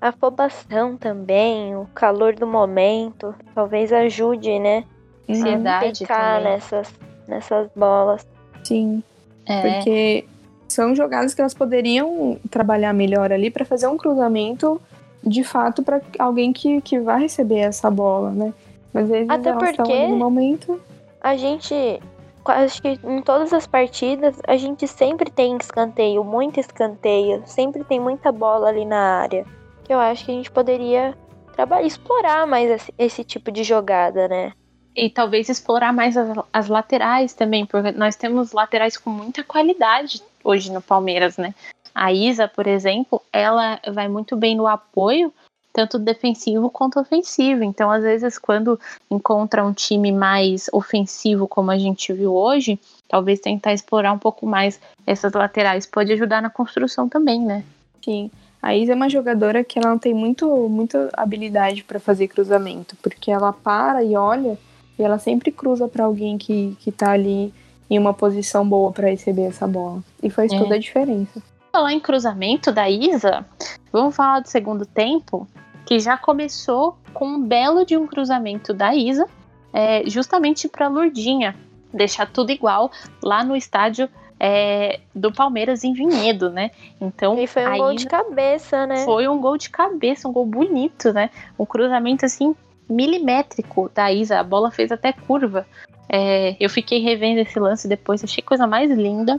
A 0.00 0.08
afobação 0.08 0.96
também, 0.96 1.76
o 1.76 1.86
calor 1.94 2.34
do 2.34 2.46
momento, 2.46 3.34
talvez 3.54 3.92
ajude, 3.92 4.58
né? 4.58 4.84
Ansiedade 5.28 6.04
a 6.08 6.40
nessas 6.40 6.92
nessas 7.30 7.68
bolas. 7.74 8.26
Sim. 8.62 9.02
É. 9.46 9.62
Porque 9.62 10.24
são 10.68 10.94
jogadas 10.94 11.34
que 11.34 11.40
elas 11.40 11.54
poderiam 11.54 12.38
trabalhar 12.50 12.92
melhor 12.92 13.32
ali 13.32 13.50
para 13.50 13.64
fazer 13.64 13.86
um 13.86 13.96
cruzamento 13.96 14.80
de 15.22 15.42
fato 15.44 15.82
para 15.82 16.00
alguém 16.18 16.52
que, 16.52 16.80
que 16.80 16.98
vai 17.00 17.20
receber 17.20 17.58
essa 17.58 17.90
bola, 17.90 18.30
né? 18.30 18.54
Mas 18.92 19.04
às 19.04 19.10
vezes 19.10 19.30
Até 19.30 19.52
porque 19.52 20.06
no 20.08 20.16
momento. 20.16 20.80
A 21.20 21.36
gente. 21.36 22.00
Acho 22.44 22.82
que 22.82 22.98
em 23.04 23.22
todas 23.22 23.52
as 23.52 23.66
partidas 23.66 24.40
a 24.48 24.56
gente 24.56 24.88
sempre 24.88 25.30
tem 25.30 25.56
escanteio, 25.60 26.24
muito 26.24 26.58
escanteio, 26.58 27.42
sempre 27.46 27.84
tem 27.84 28.00
muita 28.00 28.32
bola 28.32 28.68
ali 28.68 28.84
na 28.84 29.20
área. 29.20 29.44
Que 29.84 29.92
eu 29.92 29.98
acho 29.98 30.24
que 30.24 30.32
a 30.32 30.34
gente 30.34 30.50
poderia 30.50 31.14
trabalhar, 31.54 31.86
explorar 31.86 32.46
mais 32.46 32.68
esse, 32.70 32.94
esse 32.98 33.24
tipo 33.24 33.52
de 33.52 33.62
jogada, 33.62 34.26
né? 34.26 34.52
E 34.94 35.08
talvez 35.08 35.48
explorar 35.48 35.92
mais 35.92 36.16
as, 36.16 36.28
as, 36.52 36.68
laterais 36.68 37.32
também, 37.32 37.64
porque 37.64 37.92
nós 37.92 38.16
temos 38.16 38.52
laterais 38.52 38.96
com 38.96 39.10
muita 39.10 39.42
qualidade 39.44 40.22
hoje 40.42 40.72
no 40.72 40.82
Palmeiras, 40.82 41.36
né? 41.36 41.54
A 41.94 42.12
Isa, 42.12 42.48
por 42.48 42.66
exemplo, 42.66 43.20
ela 43.32 43.80
vai 43.92 44.08
muito 44.08 44.36
bem 44.36 44.56
no 44.56 44.66
apoio, 44.66 45.32
tanto 45.72 45.98
defensivo 45.98 46.70
quanto 46.70 47.00
ofensivo. 47.00 47.62
Então, 47.62 47.90
às 47.90 48.02
vezes, 48.02 48.38
quando 48.38 48.78
encontra 49.10 49.64
um 49.64 49.72
time 49.72 50.12
mais 50.12 50.66
ofensivo, 50.72 51.46
como 51.46 51.70
a 51.70 51.78
gente 51.78 52.12
viu 52.12 52.34
hoje, 52.34 52.78
talvez 53.08 53.40
tentar 53.40 53.72
explorar 53.72 54.12
um 54.12 54.18
pouco 54.18 54.46
mais 54.46 54.80
essas 55.06 55.32
laterais 55.32 55.86
pode 55.86 56.12
ajudar 56.12 56.40
na 56.40 56.50
construção 56.50 57.08
também, 57.08 57.40
né? 57.40 57.64
Sim. 58.04 58.30
A 58.62 58.76
Isa 58.76 58.92
é 58.92 58.94
uma 58.94 59.08
jogadora 59.08 59.64
que 59.64 59.78
ela 59.78 59.88
não 59.88 59.98
tem 59.98 60.12
muito, 60.12 60.46
muita 60.68 61.08
habilidade 61.14 61.82
para 61.82 61.98
fazer 61.98 62.28
cruzamento, 62.28 62.94
porque 63.02 63.30
ela 63.30 63.52
para 63.52 64.04
e 64.04 64.14
olha 64.14 64.58
e 65.00 65.02
ela 65.02 65.18
sempre 65.18 65.50
cruza 65.50 65.88
para 65.88 66.04
alguém 66.04 66.36
que, 66.36 66.76
que 66.78 66.92
tá 66.92 67.12
ali 67.12 67.54
em 67.88 67.98
uma 67.98 68.12
posição 68.12 68.68
boa 68.68 68.92
para 68.92 69.08
receber 69.08 69.44
essa 69.46 69.66
bola. 69.66 70.02
E 70.22 70.28
faz 70.28 70.52
é. 70.52 70.58
toda 70.58 70.74
a 70.74 70.78
diferença. 70.78 71.42
Falar 71.72 71.94
em 71.94 72.00
cruzamento 72.00 72.70
da 72.70 72.90
Isa, 72.90 73.46
vamos 73.90 74.14
falar 74.14 74.40
do 74.40 74.48
segundo 74.48 74.84
tempo, 74.84 75.48
que 75.86 75.98
já 75.98 76.18
começou 76.18 76.98
com 77.14 77.26
um 77.26 77.42
belo 77.42 77.86
de 77.86 77.96
um 77.96 78.06
cruzamento 78.06 78.74
da 78.74 78.94
Isa, 78.94 79.26
é, 79.72 80.02
justamente 80.06 80.68
para 80.68 80.88
Lurdinha, 80.88 81.56
deixar 81.92 82.30
tudo 82.30 82.52
igual 82.52 82.90
lá 83.22 83.42
no 83.42 83.56
estádio 83.56 84.06
é, 84.38 85.00
do 85.14 85.32
Palmeiras 85.32 85.82
em 85.82 85.94
Vinhedo, 85.94 86.50
né? 86.50 86.72
Então 87.00 87.38
e 87.38 87.46
foi 87.46 87.66
um 87.66 87.78
gol 87.78 87.94
de 87.94 88.06
cabeça, 88.06 88.86
né? 88.86 89.04
Foi 89.04 89.26
um 89.28 89.40
gol 89.40 89.56
de 89.56 89.70
cabeça, 89.70 90.28
um 90.28 90.32
gol 90.32 90.44
bonito, 90.44 91.10
né? 91.12 91.30
Um 91.58 91.64
cruzamento 91.64 92.26
assim 92.26 92.54
milimétrico 92.90 93.90
da 93.94 94.12
Isa. 94.12 94.40
A 94.40 94.44
bola 94.44 94.70
fez 94.70 94.90
até 94.90 95.12
curva. 95.12 95.66
É, 96.08 96.56
eu 96.58 96.68
fiquei 96.68 96.98
revendo 97.00 97.40
esse 97.40 97.58
lance 97.58 97.86
depois, 97.86 98.24
achei 98.24 98.42
coisa 98.42 98.66
mais 98.66 98.90
linda. 98.90 99.38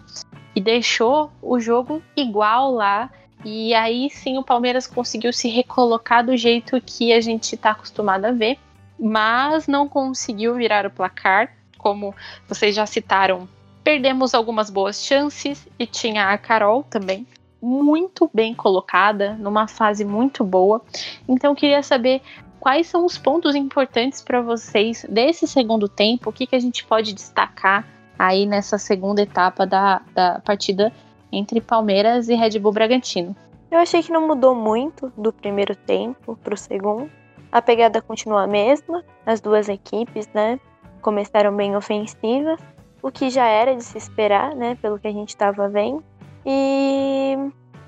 E 0.55 0.61
deixou 0.61 1.31
o 1.41 1.59
jogo 1.59 2.01
igual 2.15 2.71
lá. 2.71 3.09
E 3.43 3.73
aí 3.73 4.09
sim 4.09 4.37
o 4.37 4.43
Palmeiras 4.43 4.87
conseguiu 4.87 5.33
se 5.33 5.49
recolocar 5.49 6.25
do 6.25 6.35
jeito 6.37 6.79
que 6.81 7.11
a 7.11 7.19
gente 7.19 7.55
está 7.55 7.71
acostumado 7.71 8.25
a 8.25 8.31
ver. 8.31 8.57
Mas 8.99 9.67
não 9.67 9.87
conseguiu 9.89 10.55
virar 10.55 10.85
o 10.85 10.91
placar. 10.91 11.53
Como 11.77 12.13
vocês 12.47 12.75
já 12.75 12.85
citaram, 12.85 13.49
perdemos 13.83 14.33
algumas 14.33 14.69
boas 14.69 15.03
chances. 15.03 15.67
E 15.77 15.85
tinha 15.85 16.29
a 16.29 16.37
Carol 16.37 16.83
também, 16.83 17.25
muito 17.61 18.29
bem 18.33 18.53
colocada, 18.53 19.33
numa 19.33 19.67
fase 19.67 20.03
muito 20.03 20.43
boa. 20.43 20.81
Então 21.27 21.55
queria 21.55 21.83
saber 21.83 22.21
quais 22.62 22.88
são 22.88 23.04
os 23.04 23.17
pontos 23.17 23.56
importantes 23.56 24.21
para 24.21 24.39
vocês 24.39 25.04
desse 25.10 25.47
segundo 25.47 25.89
tempo? 25.89 26.30
O 26.30 26.34
que, 26.34 26.45
que 26.45 26.56
a 26.56 26.60
gente 26.60 26.86
pode 26.86 27.12
destacar 27.12 27.86
aí 28.17 28.45
nessa 28.45 28.78
segunda 28.78 29.24
etapa 29.24 29.65
da, 29.65 30.02
da 30.13 30.39
partida 30.45 30.93
entre 31.32 31.60
Palmeiras 31.60 32.30
e 32.30 32.36
Red 32.36 32.60
Bull 32.60 32.71
Bragantino? 32.71 33.36
Eu 33.71 33.80
achei 33.80 34.04
que 34.04 34.12
não 34.12 34.28
mudou 34.28 34.54
muito 34.54 35.12
do 35.17 35.34
primeiro 35.34 35.76
tempo 35.76 36.38
para 36.43 36.54
o 36.54 36.58
segundo. 36.58 37.10
A 37.52 37.62
pegada 37.62 38.02
continua 38.02 38.43
a 38.43 38.47
mesma, 38.47 39.04
as 39.26 39.41
duas 39.41 39.67
equipes, 39.67 40.30
né? 40.34 40.60
Começaram 41.02 41.56
bem 41.56 41.76
ofensivas, 41.76 42.60
o 43.02 43.12
que 43.12 43.30
já 43.32 43.47
era 43.47 43.76
de 43.76 43.84
se 43.84 43.97
esperar, 43.97 44.56
né? 44.56 44.76
Pelo 44.76 45.00
que 45.00 45.08
a 45.08 45.12
gente 45.12 45.30
estava 45.30 45.67
vendo. 45.67 46.04
E 46.45 47.36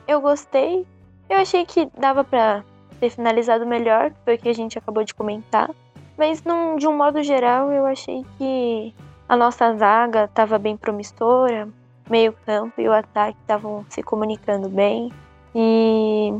eu 0.07 0.19
gostei. 0.19 0.87
Eu 1.29 1.37
achei 1.37 1.63
que 1.63 1.87
dava 1.97 2.23
para 2.23 2.63
ter 3.03 3.09
finalizado 3.09 3.65
melhor, 3.65 4.11
que 4.11 4.17
foi 4.23 4.35
o 4.35 4.37
que 4.37 4.47
a 4.47 4.53
gente 4.53 4.77
acabou 4.77 5.03
de 5.03 5.13
comentar. 5.13 5.69
Mas 6.17 6.41
num, 6.41 6.77
de 6.77 6.87
um 6.87 6.95
modo 6.95 7.21
geral, 7.21 7.69
eu 7.69 7.85
achei 7.85 8.25
que 8.37 8.95
a 9.27 9.35
nossa 9.35 9.75
zaga 9.75 10.23
estava 10.23 10.57
bem 10.57 10.77
promissora, 10.77 11.67
meio 12.09 12.31
campo 12.45 12.79
e 12.79 12.87
o 12.87 12.93
ataque 12.93 13.37
estavam 13.41 13.85
se 13.89 14.01
comunicando 14.01 14.69
bem. 14.69 15.11
E 15.53 16.33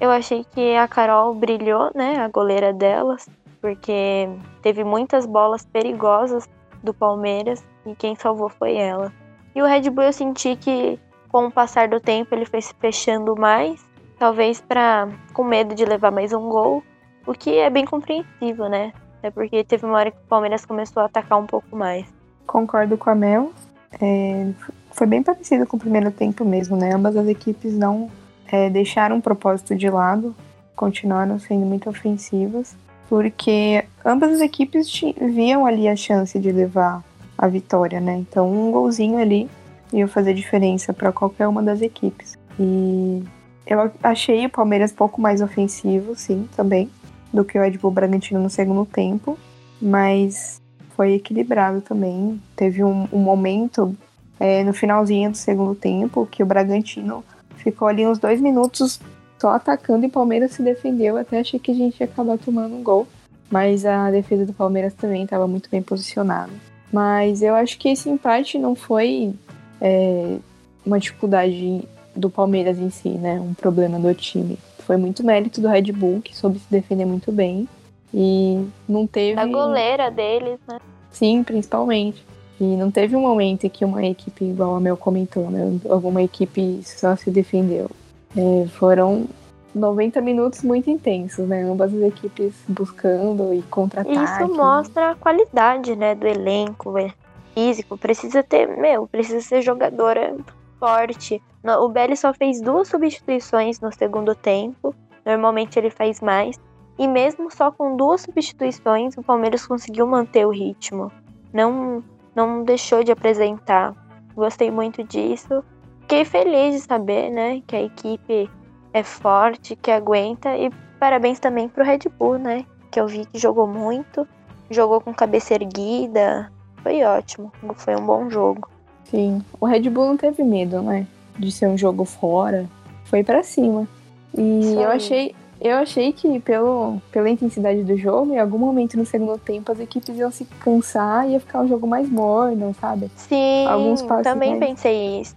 eu 0.00 0.10
achei 0.10 0.44
que 0.44 0.74
a 0.74 0.88
Carol 0.88 1.32
brilhou, 1.34 1.92
né, 1.94 2.16
a 2.16 2.26
goleira 2.26 2.72
delas, 2.72 3.28
porque 3.60 4.28
teve 4.60 4.82
muitas 4.82 5.24
bolas 5.24 5.64
perigosas 5.64 6.48
do 6.82 6.92
Palmeiras 6.92 7.64
e 7.86 7.94
quem 7.94 8.16
salvou 8.16 8.48
foi 8.48 8.74
ela. 8.74 9.12
E 9.54 9.62
o 9.62 9.66
Red 9.66 9.88
Bull 9.90 10.04
eu 10.04 10.12
senti 10.12 10.56
que 10.56 10.98
com 11.28 11.46
o 11.46 11.52
passar 11.52 11.86
do 11.86 12.00
tempo 12.00 12.34
ele 12.34 12.44
foi 12.44 12.60
se 12.60 12.74
fechando 12.74 13.36
mais 13.36 13.87
talvez 14.18 14.60
para 14.60 15.08
com 15.32 15.44
medo 15.44 15.74
de 15.74 15.84
levar 15.84 16.10
mais 16.10 16.32
um 16.32 16.48
gol, 16.48 16.82
o 17.26 17.32
que 17.32 17.58
é 17.58 17.70
bem 17.70 17.84
compreensível, 17.84 18.68
né? 18.68 18.92
É 19.22 19.30
porque 19.30 19.64
teve 19.64 19.84
uma 19.84 19.98
hora 19.98 20.10
que 20.10 20.18
o 20.18 20.28
Palmeiras 20.28 20.64
começou 20.64 21.02
a 21.02 21.06
atacar 21.06 21.38
um 21.38 21.46
pouco 21.46 21.76
mais. 21.76 22.06
Concordo 22.46 22.96
com 22.96 23.10
a 23.10 23.14
Mel. 23.14 23.52
É, 24.00 24.48
foi 24.92 25.06
bem 25.06 25.22
parecido 25.22 25.66
com 25.66 25.76
o 25.76 25.80
primeiro 25.80 26.10
tempo 26.10 26.44
mesmo, 26.44 26.76
né? 26.76 26.92
Ambas 26.94 27.16
as 27.16 27.26
equipes 27.26 27.76
não 27.76 28.10
é, 28.46 28.70
deixaram 28.70 29.18
o 29.18 29.22
propósito 29.22 29.74
de 29.74 29.88
lado, 29.88 30.34
continuaram 30.74 31.38
sendo 31.38 31.66
muito 31.66 31.88
ofensivas, 31.88 32.76
porque 33.08 33.84
ambas 34.04 34.32
as 34.32 34.40
equipes 34.40 34.90
viam 35.20 35.66
ali 35.66 35.88
a 35.88 35.96
chance 35.96 36.38
de 36.38 36.52
levar 36.52 37.02
a 37.36 37.48
vitória, 37.48 38.00
né? 38.00 38.16
Então 38.16 38.50
um 38.50 38.70
golzinho 38.70 39.18
ali 39.18 39.48
ia 39.92 40.06
fazer 40.06 40.34
diferença 40.34 40.92
para 40.92 41.12
qualquer 41.12 41.48
uma 41.48 41.62
das 41.62 41.80
equipes. 41.80 42.38
E 42.58 43.22
eu 43.68 43.92
achei 44.02 44.46
o 44.46 44.50
Palmeiras 44.50 44.92
um 44.92 44.96
pouco 44.96 45.20
mais 45.20 45.42
ofensivo, 45.42 46.16
sim, 46.16 46.48
também, 46.56 46.90
do 47.32 47.44
que 47.44 47.58
o 47.58 47.60
Red 47.60 47.76
Bull 47.76 47.90
Bragantino 47.90 48.40
no 48.40 48.48
segundo 48.48 48.86
tempo, 48.86 49.38
mas 49.80 50.60
foi 50.96 51.12
equilibrado 51.12 51.82
também. 51.82 52.40
Teve 52.56 52.82
um, 52.82 53.06
um 53.12 53.18
momento 53.18 53.94
é, 54.40 54.64
no 54.64 54.72
finalzinho 54.72 55.30
do 55.30 55.36
segundo 55.36 55.74
tempo 55.74 56.26
que 56.26 56.42
o 56.42 56.46
Bragantino 56.46 57.22
ficou 57.56 57.88
ali 57.88 58.06
uns 58.06 58.18
dois 58.18 58.40
minutos 58.40 58.98
só 59.38 59.50
atacando 59.50 60.04
e 60.04 60.08
o 60.08 60.10
Palmeiras 60.10 60.52
se 60.52 60.62
defendeu. 60.62 61.18
Até 61.18 61.40
achei 61.40 61.60
que 61.60 61.70
a 61.70 61.74
gente 61.74 62.00
ia 62.00 62.06
acabar 62.06 62.38
tomando 62.38 62.74
um 62.74 62.82
gol. 62.82 63.06
Mas 63.50 63.84
a 63.86 64.10
defesa 64.10 64.44
do 64.44 64.52
Palmeiras 64.52 64.92
também 64.94 65.24
estava 65.24 65.46
muito 65.46 65.70
bem 65.70 65.82
posicionada. 65.82 66.52
Mas 66.92 67.42
eu 67.42 67.54
acho 67.54 67.78
que 67.78 67.88
esse 67.88 68.08
empate 68.08 68.58
não 68.58 68.74
foi 68.74 69.34
é, 69.80 70.38
uma 70.84 70.98
dificuldade 70.98 71.86
do 72.18 72.28
Palmeiras 72.28 72.78
em 72.78 72.90
si, 72.90 73.10
né? 73.10 73.40
Um 73.40 73.54
problema 73.54 73.98
do 73.98 74.12
time. 74.14 74.58
Foi 74.80 74.96
muito 74.96 75.24
mérito 75.24 75.60
do 75.60 75.68
Red 75.68 75.92
Bull, 75.92 76.20
que 76.20 76.36
soube 76.36 76.58
se 76.58 76.66
defender 76.70 77.04
muito 77.04 77.30
bem. 77.30 77.68
E 78.12 78.66
não 78.88 79.06
teve. 79.06 79.36
Da 79.36 79.46
goleira 79.46 80.10
deles, 80.10 80.58
né? 80.66 80.78
Sim, 81.10 81.42
principalmente. 81.42 82.24
E 82.60 82.64
não 82.64 82.90
teve 82.90 83.14
um 83.14 83.20
momento 83.20 83.64
em 83.64 83.70
que 83.70 83.84
uma 83.84 84.04
equipe, 84.04 84.44
igual 84.44 84.76
a 84.76 84.80
Mel 84.80 84.96
comentou, 84.96 85.50
né? 85.50 85.78
Alguma 85.88 86.22
equipe 86.22 86.80
só 86.82 87.14
se 87.14 87.30
defendeu. 87.30 87.90
É, 88.36 88.66
foram 88.68 89.26
90 89.74 90.20
minutos 90.20 90.62
muito 90.62 90.90
intensos, 90.90 91.46
né? 91.46 91.62
Ambas 91.62 91.94
as 91.94 92.02
equipes 92.02 92.54
buscando 92.66 93.54
e 93.54 93.62
contra-ataque. 93.62 94.16
Isso 94.16 94.54
mostra 94.54 95.12
a 95.12 95.14
qualidade, 95.14 95.94
né, 95.94 96.14
do 96.14 96.26
elenco 96.26 96.98
é 96.98 97.12
físico. 97.54 97.96
Precisa 97.96 98.42
ter, 98.42 98.66
meu, 98.66 99.06
precisa 99.06 99.40
ser 99.40 99.62
jogadora 99.62 100.36
forte. 100.78 101.42
O 101.64 101.88
Belly 101.88 102.16
só 102.16 102.32
fez 102.32 102.60
duas 102.60 102.88
substituições 102.88 103.80
no 103.80 103.92
segundo 103.92 104.34
tempo. 104.34 104.94
Normalmente 105.24 105.78
ele 105.78 105.90
faz 105.90 106.20
mais. 106.20 106.58
E 106.98 107.06
mesmo 107.06 107.50
só 107.50 107.70
com 107.70 107.96
duas 107.96 108.22
substituições, 108.22 109.16
o 109.16 109.22
Palmeiras 109.22 109.66
conseguiu 109.66 110.06
manter 110.06 110.46
o 110.46 110.50
ritmo. 110.50 111.12
Não, 111.52 112.02
não 112.34 112.64
deixou 112.64 113.04
de 113.04 113.12
apresentar. 113.12 113.94
Gostei 114.34 114.70
muito 114.70 115.04
disso. 115.04 115.62
Fiquei 116.00 116.24
feliz 116.24 116.74
de 116.74 116.80
saber, 116.80 117.30
né, 117.30 117.60
que 117.66 117.76
a 117.76 117.82
equipe 117.82 118.50
é 118.92 119.02
forte, 119.02 119.76
que 119.76 119.90
aguenta. 119.90 120.56
E 120.56 120.70
parabéns 120.98 121.38
também 121.38 121.68
pro 121.68 121.84
Red 121.84 122.00
Bull, 122.18 122.38
né? 122.38 122.64
Que 122.90 122.98
eu 122.98 123.06
vi 123.06 123.26
que 123.26 123.38
jogou 123.38 123.66
muito, 123.66 124.26
jogou 124.70 125.00
com 125.00 125.12
cabeça 125.12 125.54
erguida. 125.54 126.50
Foi 126.82 127.02
ótimo, 127.04 127.52
foi 127.76 127.94
um 127.94 128.06
bom 128.06 128.30
jogo. 128.30 128.70
Sim, 129.10 129.42
o 129.60 129.66
Red 129.66 129.88
Bull 129.88 130.06
não 130.06 130.16
teve 130.16 130.42
medo, 130.42 130.82
né? 130.82 131.06
De 131.38 131.50
ser 131.50 131.66
um 131.66 131.78
jogo 131.78 132.04
fora. 132.04 132.68
Foi 133.04 133.24
para 133.24 133.42
cima. 133.42 133.88
E 134.36 134.74
eu 134.74 134.88
achei, 134.90 135.34
eu 135.60 135.76
achei 135.76 136.12
que 136.12 136.38
pelo, 136.40 137.00
pela 137.10 137.28
intensidade 137.30 137.82
do 137.82 137.96
jogo, 137.96 138.34
em 138.34 138.38
algum 138.38 138.58
momento 138.58 138.96
no 138.96 139.06
segundo 139.06 139.38
tempo 139.38 139.72
as 139.72 139.80
equipes 139.80 140.16
iam 140.16 140.30
se 140.30 140.44
cansar 140.60 141.26
e 141.26 141.32
ia 141.32 141.40
ficar 141.40 141.62
um 141.62 141.68
jogo 141.68 141.86
mais 141.86 142.08
morno, 142.08 142.74
sabe? 142.80 143.10
Sim, 143.16 143.66
Alguns 143.66 144.02
também 144.22 144.58
mais... 144.58 144.70
pensei 144.70 145.20
isso. 145.20 145.36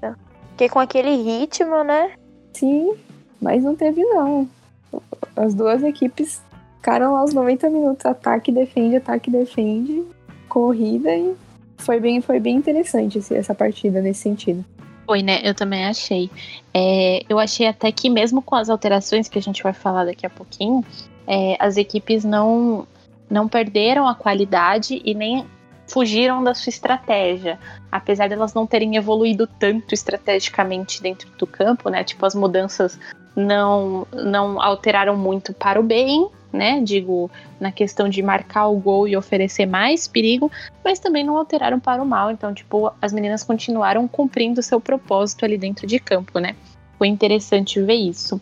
Porque 0.50 0.68
com 0.68 0.80
aquele 0.80 1.16
ritmo, 1.16 1.84
né? 1.84 2.12
Sim, 2.54 2.94
mas 3.42 3.64
não 3.64 3.76
teve 3.76 4.04
não. 4.04 4.48
As 5.36 5.54
duas 5.54 5.82
equipes 5.82 6.42
ficaram 6.78 7.14
lá 7.14 7.24
os 7.24 7.34
90 7.34 7.70
minutos, 7.70 8.06
ataque, 8.06 8.52
defende, 8.52 8.98
ataque, 8.98 9.32
defende, 9.32 10.04
corrida 10.50 11.16
e 11.16 11.34
foi 11.82 12.00
bem, 12.00 12.22
foi 12.22 12.40
bem 12.40 12.56
interessante 12.56 13.20
essa 13.34 13.54
partida 13.54 14.02
nesse 14.02 14.22
sentido. 14.22 14.64
Foi, 15.06 15.22
né? 15.22 15.42
Eu 15.44 15.54
também 15.54 15.86
achei. 15.86 16.30
É, 16.74 17.24
eu 17.28 17.38
achei 17.38 17.68
até 17.68 17.92
que 17.92 18.10
mesmo 18.10 18.42
com 18.42 18.56
as 18.56 18.70
alterações 18.70 19.28
que 19.28 19.38
a 19.38 19.42
gente 19.42 19.62
vai 19.62 19.74
falar 19.74 20.06
daqui 20.06 20.26
a 20.26 20.30
pouquinho, 20.30 20.86
é, 21.28 21.58
as 21.60 21.78
equipes 21.78 22.24
não, 22.24 22.88
não 23.30 23.48
perderam 23.48 24.08
a 24.08 24.16
qualidade 24.16 25.02
e 25.04 25.14
nem 25.14 25.46
fugiram 25.88 26.44
da 26.44 26.54
sua 26.54 26.70
estratégia. 26.70 27.60
Apesar 27.92 28.28
de 28.28 28.34
elas 28.34 28.54
não 28.54 28.66
terem 28.66 28.96
evoluído 28.96 29.48
tanto 29.60 29.94
estrategicamente 29.94 31.02
dentro 31.02 31.30
do 31.38 31.46
campo, 31.46 31.90
né? 31.90 32.04
Tipo, 32.04 32.26
as 32.26 32.34
mudanças 32.34 32.98
não, 33.36 34.08
não 34.14 34.62
alteraram 34.62 35.18
muito 35.18 35.54
para 35.54 35.80
o 35.80 35.84
bem, 35.84 36.30
né? 36.52 36.82
Digo, 36.82 37.30
na 37.60 37.72
questão 37.72 38.10
de 38.10 38.22
marcar 38.22 38.68
o 38.68 38.78
gol 38.78 39.08
e 39.08 39.16
oferecer 39.16 39.66
mais 39.66 40.08
perigo, 40.08 40.52
mas 40.84 41.00
também 41.00 41.24
não 41.24 41.38
alteraram 41.38 41.80
para 41.80 42.02
o 42.02 42.06
mal. 42.06 42.32
Então, 42.32 42.54
tipo, 42.54 42.92
as 43.02 43.14
meninas 43.14 43.44
continuaram 43.44 44.08
cumprindo 44.08 44.62
seu 44.62 44.80
propósito 44.80 45.46
ali 45.46 45.58
dentro 45.58 45.88
de 45.88 46.00
campo, 46.00 46.40
né? 46.40 46.56
Foi 46.98 47.08
interessante 47.08 47.82
ver 47.82 47.96
isso. 47.96 48.40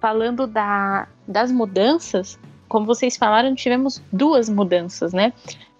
Falando 0.00 0.46
da, 0.46 1.08
das 1.26 1.50
mudanças, 1.50 2.38
como 2.68 2.86
vocês 2.86 3.16
falaram, 3.16 3.54
tivemos 3.54 4.02
duas 4.12 4.48
mudanças, 4.48 5.12
né? 5.12 5.32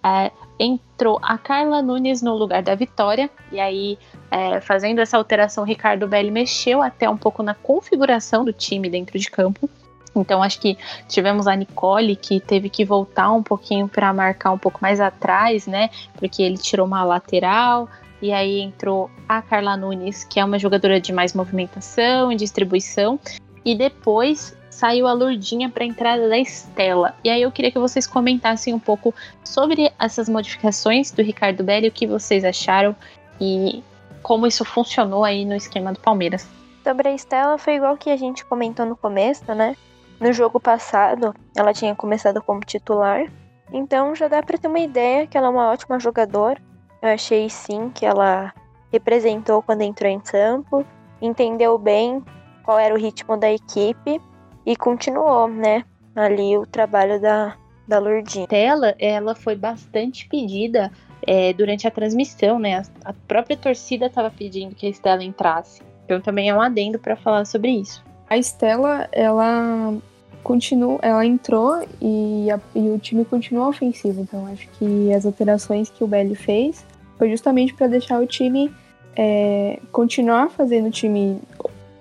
É, 0.04 0.30
entrou 0.58 1.18
a 1.22 1.38
Carla 1.38 1.80
Nunes 1.80 2.20
no 2.20 2.34
lugar 2.34 2.62
da 2.62 2.74
Vitória, 2.74 3.30
e 3.50 3.58
aí, 3.58 3.98
é, 4.30 4.60
fazendo 4.60 5.00
essa 5.00 5.16
alteração, 5.16 5.64
Ricardo 5.64 6.06
Belli 6.06 6.30
mexeu 6.30 6.82
até 6.82 7.08
um 7.08 7.16
pouco 7.16 7.42
na 7.42 7.54
configuração 7.54 8.44
do 8.44 8.52
time 8.52 8.90
dentro 8.90 9.18
de 9.18 9.30
campo. 9.30 9.68
Então, 10.14 10.42
acho 10.42 10.60
que 10.60 10.78
tivemos 11.08 11.46
a 11.46 11.56
Nicole, 11.56 12.14
que 12.14 12.38
teve 12.38 12.68
que 12.68 12.84
voltar 12.84 13.32
um 13.32 13.42
pouquinho 13.42 13.88
para 13.88 14.12
marcar 14.12 14.52
um 14.52 14.58
pouco 14.58 14.78
mais 14.80 15.00
atrás, 15.00 15.66
né? 15.66 15.90
Porque 16.16 16.42
ele 16.42 16.56
tirou 16.56 16.86
uma 16.86 17.02
lateral, 17.02 17.88
e 18.22 18.32
aí 18.32 18.60
entrou 18.60 19.10
a 19.28 19.42
Carla 19.42 19.76
Nunes, 19.76 20.22
que 20.22 20.38
é 20.38 20.44
uma 20.44 20.58
jogadora 20.58 21.00
de 21.00 21.12
mais 21.12 21.34
movimentação 21.34 22.30
e 22.30 22.36
distribuição. 22.36 23.18
E 23.64 23.74
depois 23.74 24.56
saiu 24.74 25.06
a 25.06 25.12
Lurdinha 25.12 25.70
para 25.70 25.84
a 25.84 25.86
entrada 25.86 26.28
da 26.28 26.36
Estela. 26.36 27.14
E 27.22 27.30
aí 27.30 27.42
eu 27.42 27.52
queria 27.52 27.70
que 27.70 27.78
vocês 27.78 28.06
comentassem 28.06 28.74
um 28.74 28.78
pouco 28.78 29.14
sobre 29.44 29.92
essas 29.98 30.28
modificações 30.28 31.12
do 31.12 31.22
Ricardo 31.22 31.62
Belli, 31.62 31.88
o 31.88 31.92
que 31.92 32.06
vocês 32.06 32.44
acharam 32.44 32.94
e 33.40 33.82
como 34.20 34.46
isso 34.46 34.64
funcionou 34.64 35.24
aí 35.24 35.44
no 35.44 35.54
esquema 35.54 35.92
do 35.92 36.00
Palmeiras. 36.00 36.48
Sobre 36.82 37.08
a 37.08 37.14
Estela 37.14 37.56
foi 37.56 37.76
igual 37.76 37.96
que 37.96 38.10
a 38.10 38.16
gente 38.16 38.44
comentou 38.44 38.84
no 38.84 38.96
começo, 38.96 39.54
né? 39.54 39.76
No 40.20 40.32
jogo 40.32 40.58
passado, 40.58 41.34
ela 41.56 41.72
tinha 41.72 41.94
começado 41.94 42.42
como 42.42 42.60
titular. 42.60 43.30
Então 43.72 44.14
já 44.14 44.26
dá 44.26 44.42
para 44.42 44.58
ter 44.58 44.66
uma 44.66 44.80
ideia 44.80 45.26
que 45.26 45.38
ela 45.38 45.46
é 45.46 45.50
uma 45.50 45.70
ótima 45.70 46.00
jogadora. 46.00 46.60
Eu 47.00 47.10
achei 47.10 47.48
sim 47.48 47.90
que 47.90 48.04
ela 48.04 48.52
representou 48.92 49.62
quando 49.62 49.82
entrou 49.82 50.10
em 50.10 50.20
campo, 50.20 50.84
entendeu 51.22 51.78
bem 51.78 52.22
qual 52.64 52.78
era 52.78 52.94
o 52.94 52.98
ritmo 52.98 53.36
da 53.36 53.50
equipe 53.50 54.20
e 54.66 54.76
continuou, 54.76 55.48
né, 55.48 55.84
ali 56.14 56.56
o 56.56 56.66
trabalho 56.66 57.20
da, 57.20 57.56
da 57.86 57.98
Lourdinha. 57.98 58.46
Ela, 58.50 58.94
ela 58.98 59.34
foi 59.34 59.56
bastante 59.56 60.28
pedida 60.28 60.90
é, 61.26 61.52
durante 61.52 61.86
a 61.86 61.90
transmissão, 61.90 62.58
né? 62.58 62.78
A, 62.78 63.10
a 63.10 63.12
própria 63.12 63.56
torcida 63.56 64.06
estava 64.06 64.30
pedindo 64.30 64.74
que 64.74 64.86
a 64.86 64.90
Estela 64.90 65.22
entrasse. 65.22 65.82
Então 66.04 66.20
também 66.20 66.48
é 66.48 66.54
um 66.54 66.60
adendo 66.60 66.98
para 66.98 67.16
falar 67.16 67.44
sobre 67.44 67.70
isso. 67.70 68.04
A 68.28 68.36
Estela, 68.36 69.08
ela 69.12 69.94
continua, 70.42 70.98
ela 71.02 71.24
entrou 71.24 71.86
e, 72.00 72.50
a, 72.50 72.60
e 72.74 72.90
o 72.90 72.98
time 72.98 73.24
continua 73.24 73.68
ofensivo. 73.68 74.20
Então 74.20 74.46
acho 74.46 74.68
que 74.78 75.12
as 75.12 75.24
alterações 75.24 75.88
que 75.90 76.04
o 76.04 76.06
Belli 76.06 76.34
fez 76.34 76.84
foi 77.18 77.30
justamente 77.30 77.72
para 77.74 77.86
deixar 77.86 78.20
o 78.20 78.26
time 78.26 78.72
é, 79.16 79.78
continuar 79.92 80.50
fazendo 80.50 80.88
o 80.88 80.90
time 80.90 81.40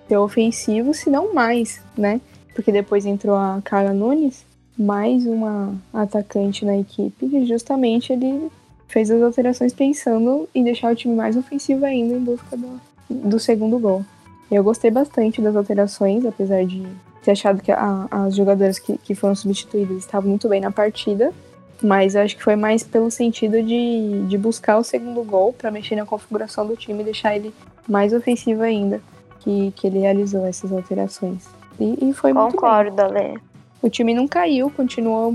ser 0.08 0.18
ofensivo, 0.18 0.92
se 0.92 1.08
não 1.08 1.32
mais, 1.32 1.82
né? 1.96 2.20
Porque 2.54 2.72
depois 2.72 3.04
entrou 3.04 3.34
a 3.34 3.60
Carla 3.62 3.92
Nunes, 3.92 4.44
mais 4.78 5.26
uma 5.26 5.74
atacante 5.92 6.64
na 6.64 6.76
equipe, 6.78 7.26
e 7.26 7.46
justamente 7.46 8.12
ele 8.12 8.50
fez 8.88 9.10
as 9.10 9.22
alterações 9.22 9.72
pensando 9.72 10.48
em 10.54 10.62
deixar 10.62 10.92
o 10.92 10.96
time 10.96 11.14
mais 11.14 11.36
ofensivo 11.36 11.84
ainda 11.84 12.14
em 12.14 12.20
busca 12.20 12.56
do, 12.56 12.80
do 13.10 13.38
segundo 13.38 13.78
gol. 13.78 14.04
Eu 14.50 14.62
gostei 14.62 14.90
bastante 14.90 15.40
das 15.40 15.56
alterações, 15.56 16.24
apesar 16.24 16.64
de 16.64 16.86
ter 17.22 17.32
achado 17.32 17.62
que 17.62 17.72
a, 17.72 18.06
as 18.10 18.36
jogadoras 18.36 18.78
que, 18.78 18.98
que 18.98 19.14
foram 19.14 19.34
substituídas 19.34 19.98
estavam 19.98 20.28
muito 20.28 20.48
bem 20.48 20.60
na 20.60 20.70
partida, 20.70 21.32
mas 21.82 22.14
acho 22.14 22.36
que 22.36 22.42
foi 22.42 22.56
mais 22.56 22.82
pelo 22.82 23.10
sentido 23.10 23.62
de, 23.62 24.26
de 24.28 24.38
buscar 24.38 24.78
o 24.78 24.84
segundo 24.84 25.22
gol 25.24 25.52
para 25.52 25.70
mexer 25.70 25.96
na 25.96 26.06
configuração 26.06 26.66
do 26.66 26.76
time 26.76 27.00
e 27.02 27.04
deixar 27.04 27.34
ele 27.34 27.52
mais 27.88 28.12
ofensivo 28.12 28.62
ainda, 28.62 29.00
que, 29.40 29.72
que 29.72 29.86
ele 29.86 29.98
realizou 29.98 30.46
essas 30.46 30.70
alterações. 30.70 31.44
E, 31.78 32.10
e 32.10 32.12
foi 32.12 32.32
Concordo, 32.32 33.02
muito 33.02 33.14
bem. 33.14 33.32
Lê. 33.32 33.40
O 33.82 33.90
time 33.90 34.14
não 34.14 34.26
caiu, 34.26 34.70
continuou 34.70 35.34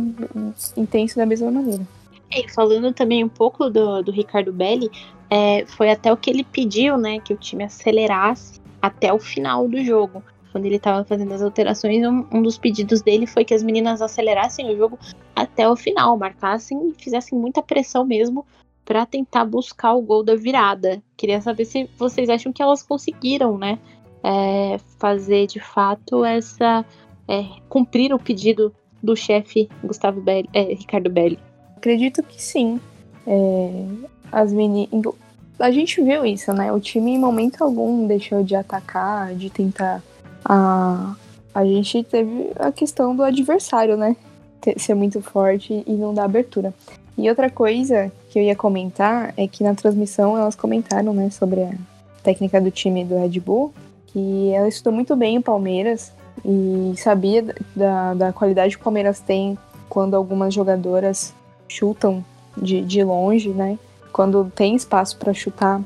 intenso 0.75 1.17
da 1.17 1.25
mesma 1.25 1.51
maneira. 1.51 1.83
E 2.31 2.49
falando 2.51 2.93
também 2.93 3.23
um 3.23 3.29
pouco 3.29 3.69
do, 3.69 4.01
do 4.01 4.11
Ricardo 4.11 4.51
Belli, 4.51 4.89
é, 5.29 5.65
foi 5.67 5.91
até 5.91 6.11
o 6.11 6.17
que 6.17 6.29
ele 6.29 6.43
pediu, 6.43 6.97
né? 6.97 7.19
Que 7.19 7.33
o 7.33 7.37
time 7.37 7.63
acelerasse 7.63 8.59
até 8.81 9.13
o 9.13 9.19
final 9.19 9.67
do 9.67 9.83
jogo. 9.83 10.23
quando 10.51 10.65
ele 10.65 10.77
estava 10.77 11.03
fazendo 11.03 11.31
as 11.33 11.41
alterações, 11.41 12.03
um, 12.03 12.25
um, 12.31 12.41
dos 12.41 12.57
pedidos 12.57 13.01
dele 13.01 13.27
foi 13.27 13.45
que 13.45 13.53
as 13.53 13.61
meninas 13.61 14.01
acelerassem 14.01 14.73
o 14.73 14.77
jogo 14.77 14.97
até 15.35 15.69
o 15.69 15.75
final, 15.75 16.17
marcassem 16.17 16.89
e 16.89 17.03
fizessem 17.03 17.37
muita 17.37 17.61
pressão 17.61 18.03
mesmo 18.03 18.45
para 18.83 19.05
tentar 19.05 19.45
buscar 19.45 19.93
o 19.93 20.01
gol 20.01 20.23
da 20.23 20.35
virada. 20.35 21.01
Queria 21.15 21.39
saber 21.39 21.65
se 21.65 21.87
vocês 21.97 22.27
acham 22.29 22.51
que 22.51 22.63
elas 22.63 22.81
conseguiram, 22.81 23.55
né? 23.57 23.77
É, 24.23 24.77
fazer 24.97 25.47
de 25.47 25.59
fato 25.59 26.25
essa. 26.25 26.85
É, 27.27 27.45
cumprir 27.69 28.11
o 28.11 28.19
pedido 28.19 28.73
do 29.03 29.15
chefe 29.15 29.69
Gustavo 29.83 30.19
Belli, 30.19 30.49
é, 30.53 30.63
Ricardo 30.63 31.09
Belli. 31.09 31.37
Acredito 31.77 32.23
que 32.23 32.41
sim. 32.41 32.79
É, 33.27 33.85
as 34.31 34.51
meninas. 34.51 35.13
A 35.59 35.71
gente 35.71 36.01
viu 36.01 36.25
isso, 36.25 36.51
né? 36.53 36.71
O 36.71 36.79
time 36.79 37.11
em 37.11 37.19
momento 37.19 37.63
algum 37.63 38.07
deixou 38.07 38.43
de 38.43 38.55
atacar, 38.55 39.35
de 39.35 39.49
tentar. 39.49 40.01
A, 40.43 41.15
a 41.53 41.65
gente 41.65 42.03
teve 42.03 42.51
a 42.57 42.71
questão 42.71 43.15
do 43.15 43.23
adversário, 43.23 43.97
né? 43.97 44.15
Ser 44.77 44.93
muito 44.93 45.21
forte 45.21 45.83
e 45.85 45.91
não 45.93 46.13
dar 46.13 46.25
abertura. 46.25 46.73
E 47.17 47.29
outra 47.29 47.49
coisa 47.49 48.09
que 48.29 48.39
eu 48.39 48.43
ia 48.43 48.55
comentar 48.55 49.33
é 49.35 49.45
que 49.45 49.61
na 49.61 49.75
transmissão 49.75 50.37
elas 50.37 50.55
comentaram, 50.55 51.13
né, 51.13 51.29
sobre 51.29 51.63
a 51.63 51.73
técnica 52.23 52.61
do 52.61 52.71
time 52.71 53.03
do 53.03 53.19
Red 53.19 53.41
Bull, 53.41 53.73
que 54.11 54.51
ela 54.51 54.67
estudou 54.67 54.93
muito 54.93 55.15
bem 55.15 55.37
o 55.37 55.43
Palmeiras 55.43 56.11
e 56.43 56.93
sabia 56.97 57.55
da, 57.75 58.13
da 58.13 58.33
qualidade 58.33 58.75
que 58.75 58.81
o 58.81 58.83
Palmeiras 58.83 59.19
tem 59.19 59.57
quando 59.87 60.15
algumas 60.15 60.53
jogadoras 60.53 61.33
chutam 61.67 62.23
de, 62.57 62.81
de 62.81 63.03
longe, 63.03 63.49
né? 63.49 63.77
Quando 64.11 64.51
tem 64.55 64.75
espaço 64.75 65.17
para 65.17 65.33
chutar, 65.33 65.81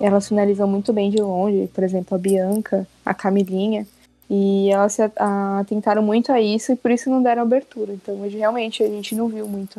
elas 0.00 0.28
finalizam 0.28 0.66
muito 0.66 0.92
bem 0.92 1.10
de 1.10 1.20
longe, 1.20 1.68
por 1.72 1.84
exemplo, 1.84 2.14
a 2.14 2.18
Bianca, 2.18 2.86
a 3.04 3.14
Camilinha, 3.14 3.86
e 4.30 4.70
elas 4.70 4.94
se 4.94 5.02
atentaram 5.02 6.02
muito 6.02 6.30
a 6.32 6.40
isso 6.40 6.72
e 6.72 6.76
por 6.76 6.90
isso 6.90 7.08
não 7.08 7.22
deram 7.22 7.42
abertura. 7.42 7.92
Então, 7.92 8.20
hoje 8.20 8.36
realmente 8.36 8.82
a 8.82 8.88
gente 8.88 9.14
não 9.14 9.28
viu 9.28 9.48
muito 9.48 9.78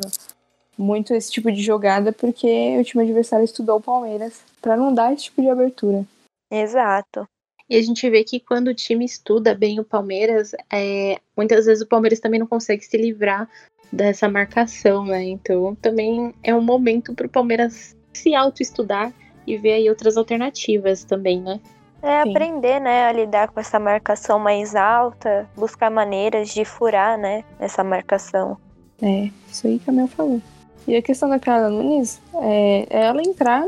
muito 0.78 1.14
esse 1.14 1.30
tipo 1.30 1.52
de 1.52 1.62
jogada 1.62 2.14
porque 2.14 2.78
o 2.80 2.84
time 2.86 3.04
adversário 3.04 3.44
estudou 3.44 3.78
o 3.78 3.82
Palmeiras 3.82 4.42
para 4.62 4.78
não 4.78 4.94
dar 4.94 5.14
esse 5.14 5.26
tipo 5.26 5.42
de 5.42 5.50
abertura. 5.50 6.06
Exato. 6.50 7.28
E 7.70 7.78
a 7.78 7.82
gente 7.82 8.10
vê 8.10 8.24
que 8.24 8.40
quando 8.40 8.70
o 8.70 8.74
time 8.74 9.06
estuda 9.06 9.54
bem 9.54 9.80
o 9.80 9.84
Palmeiras, 9.84 10.56
é, 10.72 11.20
muitas 11.38 11.66
vezes 11.66 11.84
o 11.84 11.88
Palmeiras 11.88 12.20
também 12.20 12.40
não 12.40 12.48
consegue 12.48 12.84
se 12.84 12.98
livrar 12.98 13.48
dessa 13.92 14.28
marcação, 14.28 15.06
né? 15.06 15.24
Então 15.24 15.76
também 15.76 16.34
é 16.44 16.54
um 16.54 16.62
momento 16.62 17.14
para 17.14 17.28
o 17.28 17.30
Palmeiras 17.30 17.96
se 18.14 18.34
auto-estudar 18.34 19.14
e 19.46 19.58
ver 19.58 19.74
aí 19.74 19.90
outras 19.90 20.18
alternativas 20.18 21.04
também, 21.04 21.42
né? 21.42 21.60
É 22.02 22.24
Sim. 22.24 22.30
aprender, 22.30 22.80
né, 22.80 23.08
a 23.08 23.12
lidar 23.12 23.50
com 23.50 23.60
essa 23.60 23.78
marcação 23.78 24.40
mais 24.40 24.74
alta, 24.74 25.50
buscar 25.56 25.92
maneiras 25.92 26.50
de 26.50 26.64
furar, 26.64 27.18
né, 27.18 27.44
essa 27.60 27.84
marcação. 27.84 28.58
É, 29.02 29.30
isso 29.52 29.68
aí 29.68 29.80
que 29.80 29.90
a 29.90 29.94
Mel 29.94 30.08
falou. 30.08 30.42
E 30.88 30.96
a 30.96 31.02
questão 31.02 31.30
da 31.30 31.38
Carla 31.40 31.70
Nunes 31.70 32.22
é, 32.36 32.88
é 32.90 33.02
ela 33.06 33.22
entrar 33.22 33.68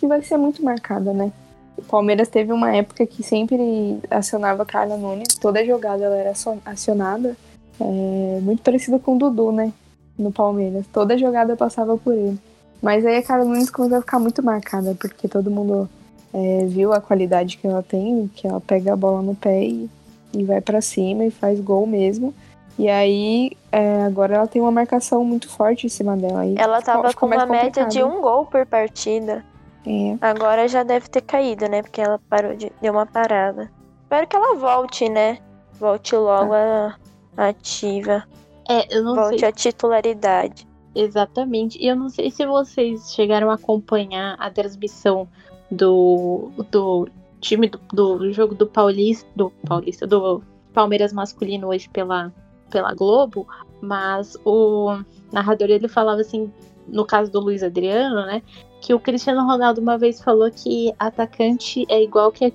e 0.00 0.06
vai 0.06 0.22
ser 0.22 0.36
muito 0.36 0.64
marcada, 0.64 1.12
né? 1.12 1.32
O 1.76 1.82
Palmeiras 1.82 2.28
teve 2.28 2.52
uma 2.52 2.74
época 2.74 3.06
que 3.06 3.22
sempre 3.22 3.98
acionava 4.10 4.64
Carla 4.64 4.96
Nunes, 4.96 5.34
toda 5.40 5.64
jogada 5.64 6.04
ela 6.04 6.16
era 6.16 6.32
acionada. 6.64 7.36
É, 7.80 8.40
muito 8.42 8.62
parecido 8.62 8.98
com 8.98 9.16
o 9.16 9.18
Dudu, 9.18 9.52
né? 9.52 9.72
No 10.18 10.30
Palmeiras. 10.30 10.86
Toda 10.92 11.18
jogada 11.18 11.56
passava 11.56 11.96
por 11.96 12.14
ele. 12.14 12.38
Mas 12.80 13.06
aí 13.06 13.16
a 13.16 13.22
Carla 13.22 13.44
Nunes 13.44 13.70
começou 13.70 13.98
a 13.98 14.00
ficar 14.00 14.18
muito 14.18 14.42
marcada, 14.42 14.94
porque 15.00 15.28
todo 15.28 15.50
mundo 15.50 15.88
é, 16.34 16.64
viu 16.66 16.92
a 16.92 17.00
qualidade 17.00 17.56
que 17.56 17.66
ela 17.66 17.82
tem, 17.82 18.30
que 18.34 18.46
ela 18.46 18.60
pega 18.60 18.92
a 18.92 18.96
bola 18.96 19.22
no 19.22 19.34
pé 19.34 19.64
e, 19.64 19.88
e 20.32 20.44
vai 20.44 20.60
para 20.60 20.80
cima 20.80 21.24
e 21.24 21.30
faz 21.30 21.60
gol 21.60 21.86
mesmo. 21.86 22.34
E 22.78 22.88
aí, 22.88 23.52
é, 23.70 24.02
agora 24.02 24.36
ela 24.36 24.46
tem 24.46 24.60
uma 24.60 24.70
marcação 24.70 25.24
muito 25.24 25.48
forte 25.48 25.86
em 25.86 25.90
cima 25.90 26.16
dela. 26.16 26.40
Aí 26.40 26.54
ela 26.58 26.80
tava 26.80 27.12
com 27.12 27.26
uma 27.26 27.46
média 27.46 27.84
de 27.86 28.02
um 28.02 28.20
gol 28.20 28.46
por 28.46 28.64
partida. 28.66 29.44
É. 29.86 30.16
Agora 30.20 30.68
já 30.68 30.82
deve 30.82 31.08
ter 31.08 31.22
caído, 31.22 31.68
né? 31.68 31.82
Porque 31.82 32.00
ela 32.00 32.20
parou 32.28 32.54
de. 32.54 32.72
deu 32.80 32.92
uma 32.92 33.06
parada. 33.06 33.70
Espero 34.02 34.26
que 34.26 34.36
ela 34.36 34.54
volte, 34.54 35.08
né? 35.08 35.38
Volte 35.78 36.14
logo 36.14 36.54
ah. 36.54 36.96
ativa. 37.36 38.24
É, 38.68 38.96
eu 38.96 39.02
não 39.02 39.14
volte 39.14 39.40
sei. 39.40 39.48
à 39.48 39.52
titularidade. 39.52 40.66
Exatamente. 40.94 41.78
E 41.78 41.88
eu 41.88 41.96
não 41.96 42.08
sei 42.08 42.30
se 42.30 42.46
vocês 42.46 43.12
chegaram 43.12 43.50
a 43.50 43.54
acompanhar 43.54 44.36
a 44.38 44.50
transmissão 44.50 45.26
do, 45.70 46.50
do 46.70 47.08
time 47.40 47.68
do, 47.68 47.78
do 47.92 48.32
jogo 48.32 48.54
do 48.54 48.66
Paulista, 48.66 49.28
do 49.34 49.50
Paulista, 49.66 50.06
do 50.06 50.42
Palmeiras 50.72 51.12
masculino 51.12 51.68
hoje 51.68 51.88
pela 51.88 52.32
pela 52.72 52.94
Globo, 52.94 53.46
mas 53.80 54.36
o 54.44 54.98
narrador 55.30 55.68
ele 55.68 55.86
falava 55.86 56.22
assim, 56.22 56.50
no 56.88 57.04
caso 57.04 57.30
do 57.30 57.40
Luiz 57.40 57.62
Adriano, 57.62 58.26
né, 58.26 58.42
que 58.80 58.92
o 58.92 59.00
Cristiano 59.00 59.46
Ronaldo 59.46 59.80
uma 59.80 59.96
vez 59.96 60.20
falou 60.20 60.50
que 60.50 60.92
atacante 60.98 61.86
é 61.88 62.02
igual 62.02 62.32
que 62.32 62.44
é, 62.44 62.52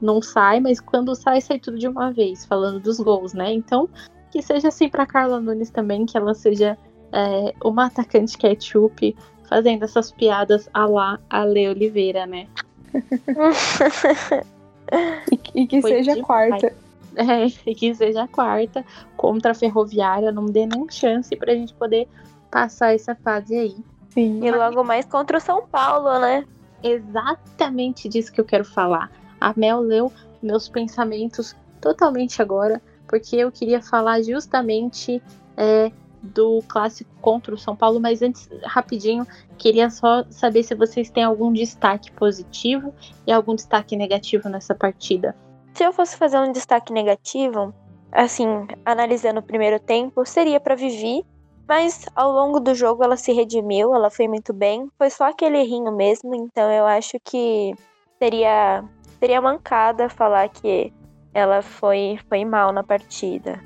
não 0.00 0.22
sai, 0.22 0.60
mas 0.60 0.80
quando 0.80 1.14
sai 1.14 1.40
sai 1.40 1.58
tudo 1.58 1.78
de 1.78 1.86
uma 1.86 2.10
vez, 2.10 2.46
falando 2.46 2.80
dos 2.80 2.98
gols, 2.98 3.34
né? 3.34 3.52
Então, 3.52 3.88
que 4.30 4.42
seja 4.42 4.68
assim 4.68 4.88
para 4.88 5.06
Carla 5.06 5.40
Nunes 5.40 5.70
também, 5.70 6.06
que 6.06 6.16
ela 6.16 6.34
seja 6.34 6.78
é, 7.12 7.54
uma 7.62 7.86
atacante 7.86 8.38
ketchup, 8.38 9.14
fazendo 9.48 9.84
essas 9.84 10.10
piadas 10.10 10.68
a 10.72 10.86
lá 10.86 11.20
a 11.28 11.44
Le 11.44 11.68
Oliveira, 11.68 12.26
né? 12.26 12.46
e, 15.30 15.62
e, 15.62 15.66
que 15.66 15.82
Foi 15.82 15.90
seja 15.90 16.22
quarta. 16.22 16.72
É, 17.16 17.46
e 17.70 17.74
que 17.74 17.94
seja 17.94 18.22
a 18.22 18.28
quarta 18.28 18.84
contra 19.16 19.52
a 19.52 19.54
Ferroviária, 19.54 20.32
não 20.32 20.46
dê 20.46 20.66
nem 20.66 20.86
chance 20.90 21.34
pra 21.36 21.54
gente 21.54 21.74
poder 21.74 22.08
passar 22.50 22.94
essa 22.94 23.14
fase 23.14 23.56
aí. 23.56 23.76
Sim. 24.10 24.44
E 24.44 24.50
logo 24.50 24.82
mais 24.82 25.04
contra 25.04 25.38
o 25.38 25.40
São 25.40 25.66
Paulo, 25.66 26.18
né? 26.18 26.44
Exatamente 26.82 28.08
disso 28.08 28.32
que 28.32 28.40
eu 28.40 28.44
quero 28.44 28.64
falar. 28.64 29.10
A 29.40 29.52
Mel 29.56 29.80
leu 29.80 30.12
meus 30.42 30.68
pensamentos 30.68 31.54
totalmente 31.80 32.40
agora, 32.40 32.80
porque 33.06 33.36
eu 33.36 33.52
queria 33.52 33.82
falar 33.82 34.22
justamente 34.22 35.22
é, 35.56 35.90
do 36.22 36.62
clássico 36.68 37.10
contra 37.20 37.54
o 37.54 37.58
São 37.58 37.76
Paulo, 37.76 38.00
mas 38.00 38.22
antes, 38.22 38.48
rapidinho, 38.64 39.26
queria 39.58 39.90
só 39.90 40.24
saber 40.30 40.62
se 40.62 40.74
vocês 40.74 41.10
têm 41.10 41.24
algum 41.24 41.52
destaque 41.52 42.10
positivo 42.12 42.94
e 43.26 43.32
algum 43.32 43.54
destaque 43.54 43.96
negativo 43.96 44.48
nessa 44.48 44.74
partida. 44.74 45.36
Se 45.74 45.84
eu 45.84 45.92
fosse 45.92 46.16
fazer 46.16 46.38
um 46.38 46.52
destaque 46.52 46.92
negativo, 46.92 47.74
assim, 48.10 48.46
analisando 48.84 49.40
o 49.40 49.42
primeiro 49.42 49.78
tempo, 49.78 50.24
seria 50.24 50.58
para 50.58 50.74
Vivi, 50.74 51.24
mas 51.68 52.06
ao 52.14 52.30
longo 52.30 52.60
do 52.60 52.74
jogo 52.74 53.02
ela 53.02 53.16
se 53.16 53.32
redimiu, 53.32 53.94
ela 53.94 54.10
foi 54.10 54.28
muito 54.28 54.52
bem. 54.52 54.88
Foi 54.96 55.10
só 55.10 55.24
aquele 55.30 55.58
errinho 55.58 55.92
mesmo, 55.92 56.34
então 56.34 56.70
eu 56.70 56.86
acho 56.86 57.18
que 57.24 57.74
seria 58.18 58.84
seria 59.18 59.40
mancada 59.40 60.08
falar 60.08 60.48
que 60.48 60.92
ela 61.34 61.62
foi 61.62 62.18
foi 62.28 62.44
mal 62.44 62.72
na 62.72 62.82
partida. 62.82 63.60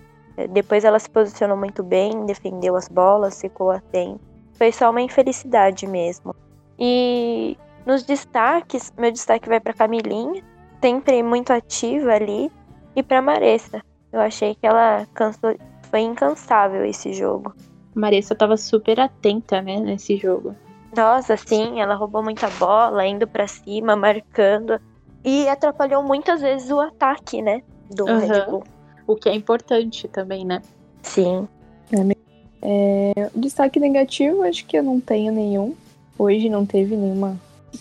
Depois 0.51 0.85
ela 0.85 0.99
se 0.99 1.11
posicionou 1.11 1.57
muito 1.57 1.83
bem, 1.83 2.25
defendeu 2.25 2.75
as 2.77 2.89
bolas, 2.89 3.41
ficou 3.41 3.71
atento. 3.71 4.21
Foi 4.55 4.73
só 4.73 4.91
uma 4.91 5.03
infelicidade 5.03 5.87
mesmo. 5.87 6.35
E 6.79 7.59
nos 7.85 8.03
destaques, 8.03 8.93
meu 8.97 9.11
destaque 9.11 9.49
vai 9.49 9.61
para 9.61 9.75
Camilinha, 9.75 10.43
sempre 10.81 11.23
muito 11.23 11.53
ativa 11.53 12.13
ali. 12.13 12.51
E 12.97 13.03
pra 13.03 13.23
Maressa. 13.23 13.83
Eu 14.13 14.21
achei 14.21 14.55
que 14.55 14.67
ela 14.67 15.07
cansou, 15.15 15.55
foi 15.91 16.01
incansável 16.01 16.85
esse 16.85 17.13
jogo. 17.13 17.55
Maressa 17.95 18.35
tava 18.35 18.57
super 18.57 19.01
atenta, 19.01 19.61
né, 19.61 19.79
nesse 19.79 20.17
jogo. 20.17 20.55
Nossa, 20.97 21.37
sim, 21.37 21.81
ela 21.81 21.95
roubou 21.95 22.23
muita 22.23 22.49
bola, 22.51 23.07
indo 23.07 23.27
para 23.27 23.47
cima, 23.47 23.95
marcando. 23.95 24.81
E 25.25 25.49
atrapalhou 25.49 26.03
muitas 26.03 26.41
vezes 26.41 26.71
o 26.71 26.81
ataque, 26.81 27.43
né? 27.43 27.63
Do 27.91 28.07
uhum. 28.07 28.19
Red 28.19 28.47
Bull. 28.47 28.65
O 29.07 29.17
que 29.17 29.29
é 29.29 29.35
importante 29.35 30.09
também, 30.09 30.45
né? 30.45 30.63
Sim. 31.03 31.47
É, 31.93 32.17
é, 32.63 33.31
destaque 33.35 33.79
negativo, 33.79 34.43
acho 34.43 34.65
que 34.67 34.77
eu 34.77 34.83
não 34.83 35.01
tenho 35.01 35.33
nenhum. 35.33 35.75
Hoje 36.19 36.49
não 36.49 36.67
teve 36.67 36.97
nenhuma. 36.97 37.37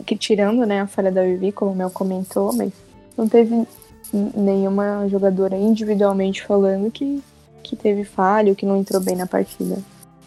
Que 0.05 0.15
tirando 0.15 0.65
né, 0.65 0.81
a 0.81 0.87
falha 0.87 1.11
da 1.11 1.23
Vivi, 1.23 1.51
como 1.51 1.71
o 1.71 1.75
Mel 1.75 1.89
comentou, 1.89 2.53
mas 2.53 2.71
não 3.17 3.27
teve 3.27 3.67
nenhuma 4.13 5.07
jogadora 5.07 5.55
individualmente 5.55 6.43
falando 6.43 6.91
que, 6.91 7.21
que 7.63 7.75
teve 7.75 8.03
falha 8.03 8.49
ou 8.49 8.55
que 8.55 8.65
não 8.65 8.77
entrou 8.77 9.01
bem 9.01 9.15
na 9.15 9.27
partida. 9.27 9.77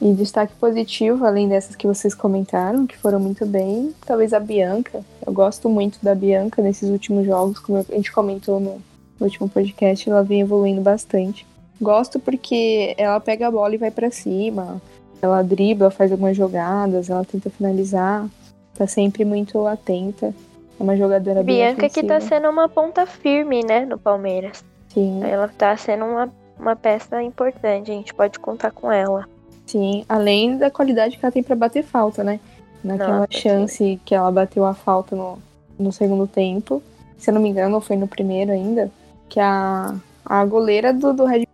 E 0.04 0.12
destaque 0.14 0.52
positivo, 0.54 1.24
além 1.24 1.48
dessas 1.48 1.76
que 1.76 1.86
vocês 1.86 2.12
comentaram, 2.12 2.88
que 2.88 2.98
foram 2.98 3.20
muito 3.20 3.46
bem, 3.46 3.94
talvez 4.04 4.32
a 4.32 4.40
Bianca. 4.40 5.00
Eu 5.24 5.32
gosto 5.32 5.68
muito 5.68 6.00
da 6.02 6.12
Bianca 6.12 6.60
nesses 6.60 6.90
últimos 6.90 7.24
jogos, 7.24 7.60
como 7.60 7.78
a 7.78 7.82
gente 7.82 8.10
comentou 8.10 8.58
no, 8.58 8.82
último 9.20 9.48
podcast, 9.48 10.10
ela 10.10 10.24
vem 10.24 10.40
evoluindo 10.40 10.80
bastante. 10.80 11.46
Gosto 11.80 12.18
porque 12.18 12.96
ela 12.98 13.20
pega 13.20 13.46
a 13.46 13.50
bola 13.52 13.76
e 13.76 13.78
vai 13.78 13.92
para 13.92 14.10
cima, 14.10 14.82
ela 15.22 15.40
dribla, 15.40 15.88
faz 15.88 16.10
algumas 16.10 16.36
jogadas, 16.36 17.08
ela 17.08 17.24
tenta 17.24 17.48
finalizar, 17.48 18.28
tá 18.74 18.88
sempre 18.88 19.24
muito 19.24 19.64
atenta. 19.68 20.34
É 20.80 20.82
uma 20.82 20.96
jogadora 20.96 21.44
Bianca 21.44 21.88
que 21.88 22.02
tá 22.02 22.20
sendo 22.20 22.50
uma 22.50 22.68
ponta 22.68 23.06
firme, 23.06 23.64
né, 23.64 23.86
no 23.86 23.96
Palmeiras. 23.96 24.64
Sim. 24.88 25.22
Ela 25.22 25.46
tá 25.46 25.76
sendo 25.76 26.06
uma, 26.06 26.28
uma 26.58 26.74
peça 26.74 27.22
importante, 27.22 27.92
a 27.92 27.94
gente 27.94 28.12
pode 28.12 28.40
contar 28.40 28.72
com 28.72 28.90
ela. 28.90 29.28
Sim, 29.72 30.04
além 30.06 30.58
da 30.58 30.70
qualidade 30.70 31.16
que 31.16 31.24
ela 31.24 31.32
tem 31.32 31.42
para 31.42 31.56
bater 31.56 31.82
falta, 31.82 32.22
né? 32.22 32.38
Naquela 32.84 33.20
Nossa, 33.20 33.32
chance 33.32 33.76
sim. 33.78 34.00
que 34.04 34.14
ela 34.14 34.30
bateu 34.30 34.66
a 34.66 34.74
falta 34.74 35.16
no, 35.16 35.38
no 35.78 35.90
segundo 35.90 36.26
tempo. 36.26 36.82
Se 37.16 37.30
eu 37.30 37.34
não 37.34 37.40
me 37.40 37.48
engano, 37.48 37.80
foi 37.80 37.96
no 37.96 38.06
primeiro 38.06 38.52
ainda. 38.52 38.90
Que 39.30 39.40
a, 39.40 39.94
a 40.26 40.44
goleira 40.44 40.92
do, 40.92 41.14
do 41.14 41.24
Red 41.24 41.46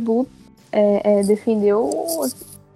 Bull 0.00 0.28
é, 0.70 1.18
é, 1.18 1.22
defendeu 1.24 1.90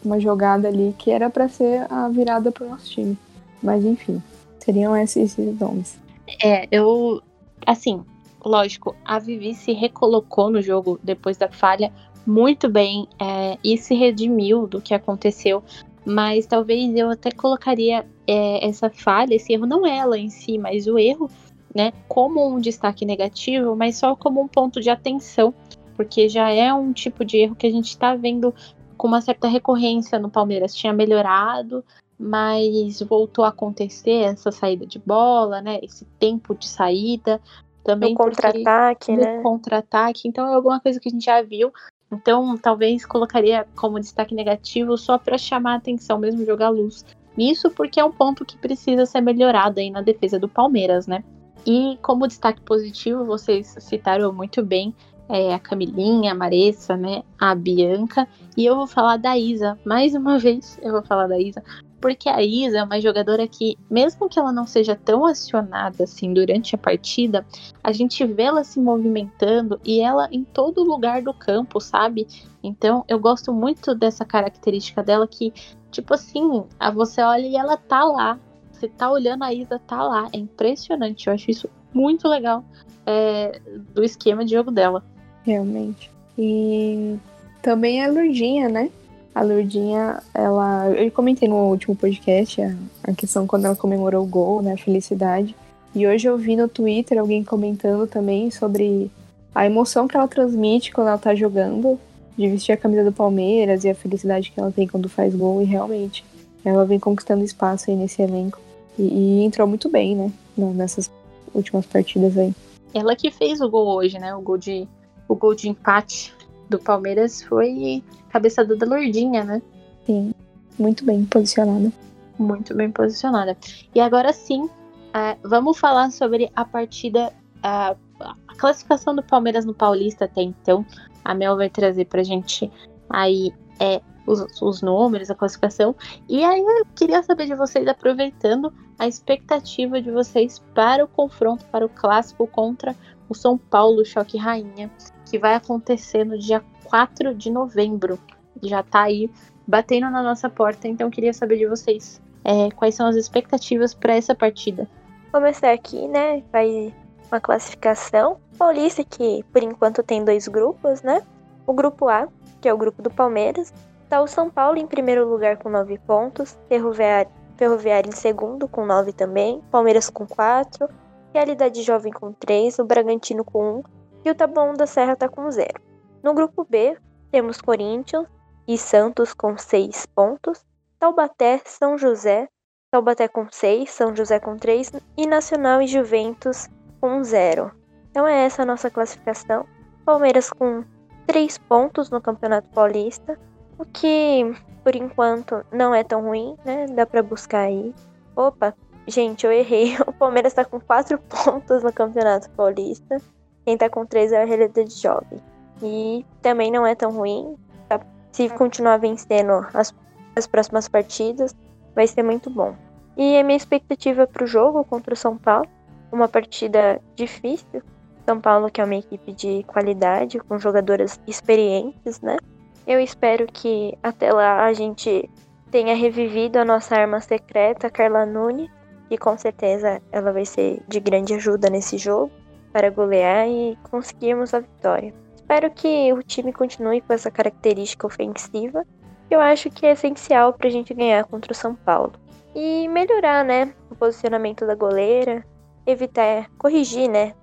uma 0.04 0.18
jogada 0.18 0.66
ali 0.66 0.92
que 0.98 1.12
era 1.12 1.30
para 1.30 1.48
ser 1.48 1.86
a 1.88 2.08
virada 2.08 2.50
pro 2.50 2.68
nosso 2.68 2.90
time. 2.90 3.16
Mas 3.62 3.84
enfim, 3.84 4.20
seriam 4.58 4.96
esses, 4.96 5.38
esses 5.38 5.60
nomes. 5.60 5.96
É, 6.42 6.66
eu. 6.72 7.22
Assim, 7.64 8.02
lógico, 8.44 8.96
a 9.04 9.20
Vivi 9.20 9.54
se 9.54 9.72
recolocou 9.72 10.50
no 10.50 10.60
jogo 10.60 10.98
depois 11.04 11.36
da 11.36 11.48
falha 11.48 11.92
muito 12.28 12.68
bem 12.68 13.08
é, 13.18 13.56
e 13.64 13.78
se 13.78 13.94
redimiu 13.94 14.66
do 14.66 14.82
que 14.82 14.92
aconteceu. 14.92 15.64
Mas 16.04 16.46
talvez 16.46 16.94
eu 16.94 17.10
até 17.10 17.30
colocaria 17.30 18.06
é, 18.26 18.66
essa 18.66 18.90
falha, 18.90 19.34
esse 19.34 19.54
erro, 19.54 19.66
não 19.66 19.86
ela 19.86 20.18
em 20.18 20.28
si, 20.28 20.58
mas 20.58 20.86
o 20.86 20.98
erro, 20.98 21.30
né, 21.74 21.92
como 22.06 22.46
um 22.46 22.60
destaque 22.60 23.06
negativo, 23.06 23.74
mas 23.74 23.96
só 23.96 24.14
como 24.14 24.42
um 24.42 24.46
ponto 24.46 24.78
de 24.78 24.90
atenção, 24.90 25.54
porque 25.96 26.28
já 26.28 26.50
é 26.50 26.72
um 26.72 26.92
tipo 26.92 27.24
de 27.24 27.38
erro 27.38 27.56
que 27.56 27.66
a 27.66 27.70
gente 27.70 27.88
está 27.88 28.14
vendo 28.14 28.54
com 28.96 29.08
uma 29.08 29.22
certa 29.22 29.48
recorrência 29.48 30.18
no 30.18 30.30
Palmeiras. 30.30 30.74
Tinha 30.74 30.92
melhorado, 30.92 31.82
mas 32.18 33.00
voltou 33.00 33.44
a 33.44 33.48
acontecer 33.48 34.24
essa 34.24 34.52
saída 34.52 34.84
de 34.84 34.98
bola, 34.98 35.62
né? 35.62 35.78
Esse 35.82 36.04
tempo 36.18 36.54
de 36.54 36.68
saída. 36.68 37.40
Também 37.84 38.10
No 38.10 38.18
contra-ataque, 38.18 39.12
no 39.12 39.22
né? 39.22 39.42
contra-ataque. 39.42 40.28
Então 40.28 40.46
é 40.46 40.54
alguma 40.54 40.78
coisa 40.78 41.00
que 41.00 41.08
a 41.08 41.12
gente 41.12 41.24
já 41.24 41.40
viu. 41.40 41.72
Então 42.10 42.56
talvez 42.56 43.04
colocaria 43.04 43.66
como 43.76 44.00
destaque 44.00 44.34
negativo 44.34 44.96
só 44.96 45.18
para 45.18 45.36
chamar 45.36 45.74
a 45.74 45.76
atenção, 45.76 46.18
mesmo 46.18 46.44
jogar 46.44 46.70
luz. 46.70 47.04
Nisso 47.36 47.70
porque 47.70 48.00
é 48.00 48.04
um 48.04 48.10
ponto 48.10 48.44
que 48.44 48.58
precisa 48.58 49.06
ser 49.06 49.20
melhorado 49.20 49.78
aí 49.78 49.90
na 49.90 50.00
defesa 50.00 50.38
do 50.38 50.48
Palmeiras, 50.48 51.06
né? 51.06 51.22
E 51.66 51.98
como 52.02 52.26
destaque 52.26 52.60
positivo, 52.62 53.24
vocês 53.24 53.76
citaram 53.78 54.32
muito 54.32 54.62
bem 54.62 54.94
é, 55.28 55.54
a 55.54 55.58
Camilinha, 55.58 56.32
a 56.32 56.34
Maressa, 56.34 56.96
né? 56.96 57.22
A 57.38 57.54
Bianca. 57.54 58.26
E 58.56 58.64
eu 58.64 58.74
vou 58.74 58.86
falar 58.86 59.18
da 59.18 59.36
Isa. 59.36 59.78
Mais 59.84 60.14
uma 60.14 60.38
vez 60.40 60.78
eu 60.82 60.92
vou 60.92 61.02
falar 61.02 61.26
da 61.26 61.38
Isa. 61.38 61.62
Porque 62.00 62.28
a 62.28 62.42
Isa 62.42 62.78
é 62.78 62.82
uma 62.82 63.00
jogadora 63.00 63.46
que, 63.48 63.76
mesmo 63.90 64.28
que 64.28 64.38
ela 64.38 64.52
não 64.52 64.66
seja 64.66 64.94
tão 64.94 65.26
acionada 65.26 66.04
assim 66.04 66.32
durante 66.32 66.74
a 66.74 66.78
partida, 66.78 67.44
a 67.82 67.92
gente 67.92 68.24
vê 68.24 68.44
ela 68.44 68.62
se 68.62 68.78
movimentando 68.78 69.80
e 69.84 70.00
ela 70.00 70.28
em 70.30 70.44
todo 70.44 70.84
lugar 70.84 71.22
do 71.22 71.34
campo, 71.34 71.80
sabe? 71.80 72.26
Então 72.62 73.04
eu 73.08 73.18
gosto 73.18 73.52
muito 73.52 73.94
dessa 73.94 74.24
característica 74.24 75.02
dela 75.02 75.26
que, 75.26 75.52
tipo 75.90 76.14
assim, 76.14 76.64
você 76.94 77.20
olha 77.20 77.46
e 77.46 77.56
ela 77.56 77.76
tá 77.76 78.04
lá. 78.04 78.38
Você 78.72 78.88
tá 78.88 79.10
olhando 79.10 79.42
a 79.42 79.52
Isa, 79.52 79.80
tá 79.80 80.02
lá. 80.02 80.28
É 80.32 80.38
impressionante. 80.38 81.26
Eu 81.26 81.32
acho 81.32 81.50
isso 81.50 81.68
muito 81.92 82.28
legal 82.28 82.64
é, 83.04 83.60
do 83.92 84.04
esquema 84.04 84.44
de 84.44 84.52
jogo 84.52 84.70
dela. 84.70 85.02
Realmente. 85.42 86.10
E 86.38 87.16
também 87.60 88.04
a 88.04 88.08
Lurdinha, 88.08 88.68
né? 88.68 88.90
A 89.38 89.42
Lurdinha, 89.42 90.20
ela. 90.34 90.90
Eu 90.90 91.12
comentei 91.12 91.48
no 91.48 91.54
último 91.68 91.94
podcast 91.94 92.60
a, 92.60 92.74
a 93.04 93.14
questão 93.14 93.46
quando 93.46 93.66
ela 93.66 93.76
comemorou 93.76 94.24
o 94.24 94.26
gol, 94.26 94.60
né? 94.60 94.72
A 94.72 94.76
felicidade. 94.76 95.54
E 95.94 96.04
hoje 96.08 96.28
eu 96.28 96.36
vi 96.36 96.56
no 96.56 96.66
Twitter 96.66 97.20
alguém 97.20 97.44
comentando 97.44 98.08
também 98.08 98.50
sobre 98.50 99.08
a 99.54 99.64
emoção 99.64 100.08
que 100.08 100.16
ela 100.16 100.26
transmite 100.26 100.90
quando 100.90 101.06
ela 101.06 101.18
tá 101.18 101.36
jogando, 101.36 102.00
de 102.36 102.48
vestir 102.48 102.72
a 102.72 102.76
camisa 102.76 103.04
do 103.04 103.12
Palmeiras 103.12 103.84
e 103.84 103.90
a 103.90 103.94
felicidade 103.94 104.50
que 104.50 104.58
ela 104.58 104.72
tem 104.72 104.88
quando 104.88 105.08
faz 105.08 105.32
gol. 105.36 105.62
E 105.62 105.64
realmente, 105.64 106.24
ela 106.64 106.84
vem 106.84 106.98
conquistando 106.98 107.44
espaço 107.44 107.92
aí 107.92 107.96
nesse 107.96 108.20
elenco. 108.20 108.58
E, 108.98 109.02
e 109.02 109.44
entrou 109.44 109.68
muito 109.68 109.88
bem, 109.88 110.16
né? 110.16 110.32
Nessas 110.56 111.08
últimas 111.54 111.86
partidas 111.86 112.36
aí. 112.36 112.52
Ela 112.92 113.14
que 113.14 113.30
fez 113.30 113.60
o 113.60 113.70
gol 113.70 113.86
hoje, 113.86 114.18
né? 114.18 114.34
O 114.34 114.40
gol 114.40 114.58
de, 114.58 114.88
o 115.28 115.36
gol 115.36 115.54
de 115.54 115.68
empate 115.68 116.34
do 116.68 116.78
Palmeiras 116.78 117.42
foi 117.42 118.02
cabeçada 118.30 118.76
da 118.76 118.86
Lourdinha, 118.86 119.44
né? 119.44 119.62
Sim, 120.04 120.34
muito 120.78 121.04
bem 121.04 121.24
posicionada. 121.24 121.92
Muito 122.38 122.74
bem 122.74 122.90
posicionada. 122.90 123.56
E 123.94 124.00
agora 124.00 124.32
sim, 124.32 124.68
é, 125.14 125.36
vamos 125.42 125.78
falar 125.78 126.10
sobre 126.10 126.50
a 126.54 126.64
partida, 126.64 127.32
a, 127.62 127.96
a 128.20 128.54
classificação 128.56 129.14
do 129.14 129.22
Palmeiras 129.22 129.64
no 129.64 129.74
Paulista 129.74 130.26
até 130.26 130.42
então. 130.42 130.84
A 131.24 131.34
Mel 131.34 131.56
vai 131.56 131.68
trazer 131.68 132.04
pra 132.04 132.22
gente 132.22 132.70
aí 133.10 133.52
é, 133.80 134.00
os, 134.26 134.60
os 134.60 134.82
números, 134.82 135.30
a 135.30 135.34
classificação. 135.34 135.96
E 136.28 136.44
aí 136.44 136.60
eu 136.60 136.86
queria 136.94 137.22
saber 137.22 137.46
de 137.46 137.54
vocês, 137.54 137.86
aproveitando 137.88 138.72
a 138.98 139.08
expectativa 139.08 140.00
de 140.00 140.10
vocês 140.10 140.62
para 140.74 141.04
o 141.04 141.08
confronto, 141.08 141.64
para 141.66 141.84
o 141.84 141.88
clássico 141.88 142.46
contra 142.46 142.94
o 143.28 143.34
São 143.34 143.58
Paulo 143.58 144.04
Choque 144.04 144.36
Rainha, 144.38 144.90
que 145.28 145.38
vai 145.38 145.54
acontecer 145.54 146.24
no 146.24 146.38
dia 146.38 146.64
4 146.84 147.34
de 147.34 147.50
novembro. 147.50 148.18
Já 148.62 148.82
tá 148.82 149.02
aí 149.02 149.30
batendo 149.66 150.10
na 150.10 150.22
nossa 150.22 150.48
porta, 150.48 150.88
então 150.88 151.10
queria 151.10 151.32
saber 151.32 151.58
de 151.58 151.66
vocês 151.66 152.20
é, 152.44 152.70
quais 152.70 152.94
são 152.94 153.06
as 153.06 153.16
expectativas 153.16 153.94
para 153.94 154.14
essa 154.14 154.34
partida. 154.34 154.88
Começar 155.30 155.72
aqui, 155.72 156.08
né? 156.08 156.42
Vai 156.50 156.94
uma 157.30 157.40
classificação. 157.40 158.38
Paulista, 158.56 159.04
que 159.04 159.44
por 159.52 159.62
enquanto 159.62 160.02
tem 160.02 160.24
dois 160.24 160.48
grupos, 160.48 161.02
né? 161.02 161.22
O 161.66 161.72
grupo 161.74 162.08
A, 162.08 162.28
que 162.60 162.68
é 162.68 162.72
o 162.72 162.78
grupo 162.78 163.02
do 163.02 163.10
Palmeiras. 163.10 163.72
Tá 164.08 164.22
o 164.22 164.26
São 164.26 164.48
Paulo 164.48 164.78
em 164.78 164.86
primeiro 164.86 165.28
lugar 165.28 165.58
com 165.58 165.68
nove 165.68 165.98
pontos. 165.98 166.58
Ferroviário, 166.66 167.30
Ferroviário 167.56 168.08
em 168.08 168.16
segundo 168.16 168.66
com 168.66 168.86
nove 168.86 169.12
também. 169.12 169.60
Palmeiras 169.70 170.08
com 170.08 170.26
quatro. 170.26 170.88
Realidade 171.34 171.82
Jovem 171.82 172.12
com 172.12 172.32
três. 172.32 172.78
O 172.78 172.84
Bragantino 172.84 173.44
com 173.44 173.78
um. 173.78 173.82
E 174.24 174.30
o 174.30 174.34
Taboão 174.34 174.74
da 174.74 174.86
Serra 174.86 175.16
tá 175.16 175.28
com 175.28 175.50
zero. 175.50 175.80
No 176.22 176.34
grupo 176.34 176.66
B, 176.68 176.96
temos 177.30 177.60
Corinthians 177.60 178.26
e 178.66 178.76
Santos 178.76 179.32
com 179.32 179.56
seis 179.56 180.06
pontos. 180.06 180.64
Taubaté, 180.98 181.60
São 181.64 181.96
José, 181.96 182.48
Taubaté 182.90 183.28
com 183.28 183.46
6, 183.50 183.90
São 183.90 184.16
José 184.16 184.40
com 184.40 184.56
3 184.56 184.92
e 185.14 185.26
Nacional 185.26 185.82
e 185.82 185.86
Juventus 185.86 186.70
com 187.00 187.22
0. 187.22 187.70
Então 188.10 188.26
é 188.26 188.46
essa 188.46 188.62
a 188.62 188.66
nossa 188.66 188.90
classificação. 188.90 189.66
Palmeiras 190.06 190.48
com 190.48 190.82
3 191.26 191.58
pontos 191.58 192.08
no 192.08 192.18
Campeonato 192.18 192.66
Paulista, 192.68 193.38
o 193.78 193.84
que 193.84 194.54
por 194.82 194.96
enquanto 194.96 195.62
não 195.70 195.94
é 195.94 196.02
tão 196.02 196.22
ruim, 196.22 196.56
né? 196.64 196.86
Dá 196.86 197.04
pra 197.04 197.22
buscar 197.22 197.66
aí. 197.66 197.94
Opa, 198.34 198.74
gente, 199.06 199.44
eu 199.44 199.52
errei. 199.52 199.94
O 200.08 200.12
Palmeiras 200.12 200.54
tá 200.54 200.64
com 200.64 200.80
4 200.80 201.18
pontos 201.28 201.82
no 201.82 201.92
Campeonato 201.92 202.48
Paulista. 202.52 203.20
Quem 203.68 203.76
tá 203.76 203.90
com 203.90 204.06
3 204.06 204.32
é 204.32 204.40
a 204.40 204.46
Realidade 204.46 204.98
Jovem. 204.98 205.38
E 205.82 206.24
também 206.40 206.70
não 206.70 206.86
é 206.86 206.94
tão 206.94 207.12
ruim. 207.12 207.54
tá? 207.86 208.00
Se 208.32 208.48
continuar 208.48 208.96
vencendo 208.96 209.52
as, 209.74 209.94
as 210.34 210.46
próximas 210.46 210.88
partidas, 210.88 211.54
vai 211.94 212.06
ser 212.06 212.22
muito 212.22 212.48
bom. 212.48 212.74
E 213.14 213.36
a 213.36 213.44
minha 213.44 213.58
expectativa 213.58 214.26
para 214.26 214.42
o 214.42 214.46
jogo 214.46 214.82
contra 214.84 215.12
o 215.12 215.16
São 215.18 215.36
Paulo, 215.36 215.68
uma 216.10 216.26
partida 216.26 216.98
difícil. 217.14 217.82
São 218.24 218.40
Paulo 218.40 218.70
que 218.70 218.80
é 218.80 218.84
uma 218.84 218.96
equipe 218.96 219.34
de 219.34 219.62
qualidade, 219.64 220.38
com 220.38 220.58
jogadoras 220.58 221.20
experientes, 221.26 222.22
né? 222.22 222.38
Eu 222.86 222.98
espero 222.98 223.46
que 223.46 223.92
até 224.02 224.32
lá 224.32 224.64
a 224.64 224.72
gente 224.72 225.28
tenha 225.70 225.94
revivido 225.94 226.58
a 226.58 226.64
nossa 226.64 226.96
arma 226.96 227.20
secreta, 227.20 227.90
Carla 227.90 228.24
Nunes, 228.24 228.70
e 229.10 229.18
com 229.18 229.36
certeza 229.36 230.00
ela 230.10 230.32
vai 230.32 230.46
ser 230.46 230.80
de 230.88 230.98
grande 231.00 231.34
ajuda 231.34 231.68
nesse 231.68 231.98
jogo 231.98 232.32
para 232.72 232.90
golear 232.90 233.48
e 233.48 233.76
conseguirmos 233.90 234.54
a 234.54 234.60
vitória. 234.60 235.14
Espero 235.34 235.70
que 235.70 236.12
o 236.12 236.22
time 236.22 236.52
continue 236.52 237.00
com 237.00 237.12
essa 237.12 237.30
característica 237.30 238.06
ofensiva 238.06 238.84
eu 239.30 239.40
acho 239.40 239.70
que 239.70 239.84
é 239.84 239.92
essencial 239.92 240.54
pra 240.54 240.70
gente 240.70 240.94
ganhar 240.94 241.24
contra 241.24 241.52
o 241.52 241.54
São 241.54 241.74
Paulo. 241.74 242.12
E 242.54 242.88
melhorar, 242.88 243.44
né, 243.44 243.74
o 243.90 243.94
posicionamento 243.94 244.66
da 244.66 244.74
goleira, 244.74 245.44
evitar, 245.86 246.48
corrigir, 246.56 247.10
né, 247.10 247.34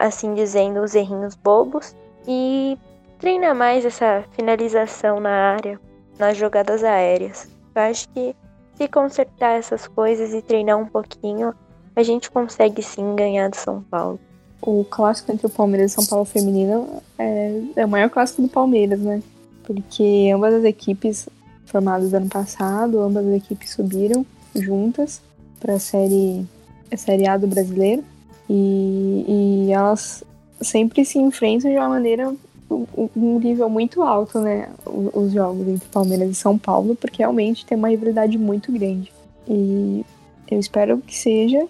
assim 0.00 0.34
dizendo, 0.34 0.82
os 0.82 0.94
errinhos 0.94 1.36
bobos 1.36 1.94
e 2.26 2.76
treinar 3.18 3.54
mais 3.54 3.84
essa 3.84 4.24
finalização 4.32 5.20
na 5.20 5.30
área, 5.30 5.80
nas 6.18 6.36
jogadas 6.36 6.82
aéreas. 6.82 7.48
Eu 7.74 7.82
acho 7.82 8.08
que 8.08 8.34
se 8.74 8.88
consertar 8.88 9.58
essas 9.58 9.86
coisas 9.86 10.34
e 10.34 10.42
treinar 10.42 10.76
um 10.76 10.86
pouquinho, 10.86 11.54
a 11.94 12.02
gente 12.02 12.30
consegue 12.30 12.82
sim 12.82 13.14
ganhar 13.14 13.48
do 13.48 13.56
São 13.56 13.82
Paulo. 13.82 14.18
O 14.60 14.84
clássico 14.84 15.32
entre 15.32 15.46
o 15.46 15.50
Palmeiras 15.50 15.92
e 15.92 15.94
São 15.94 16.06
Paulo 16.06 16.24
feminino 16.24 17.02
é, 17.18 17.60
é 17.76 17.86
o 17.86 17.88
maior 17.88 18.10
clássico 18.10 18.42
do 18.42 18.48
Palmeiras, 18.48 19.00
né? 19.00 19.22
Porque 19.62 20.30
ambas 20.34 20.54
as 20.54 20.64
equipes 20.64 21.28
formadas 21.66 22.12
ano 22.12 22.28
passado, 22.28 23.00
ambas 23.00 23.26
as 23.26 23.34
equipes 23.34 23.70
subiram 23.70 24.24
juntas 24.54 25.20
para 25.60 25.74
a 25.74 25.78
série, 25.78 26.46
a 26.90 26.96
série 26.96 27.28
A 27.28 27.36
do 27.36 27.46
brasileiro. 27.46 28.02
E, 28.50 29.24
e 29.68 29.72
elas 29.72 30.24
sempre 30.60 31.04
se 31.04 31.18
enfrentam 31.18 31.70
de 31.70 31.76
uma 31.76 31.88
maneira 31.88 32.34
um 32.70 33.38
nível 33.38 33.68
muito 33.68 34.02
alto, 34.02 34.40
né? 34.40 34.68
Os 34.84 35.32
jogos 35.32 35.66
entre 35.66 35.88
Palmeiras 35.88 36.30
e 36.30 36.34
São 36.34 36.58
Paulo, 36.58 36.94
porque 36.94 37.18
realmente 37.18 37.64
tem 37.64 37.78
uma 37.78 37.88
rivalidade 37.88 38.36
muito 38.36 38.70
grande. 38.70 39.12
E 39.48 40.04
eu 40.50 40.58
espero 40.58 40.98
que 40.98 41.16
seja 41.16 41.66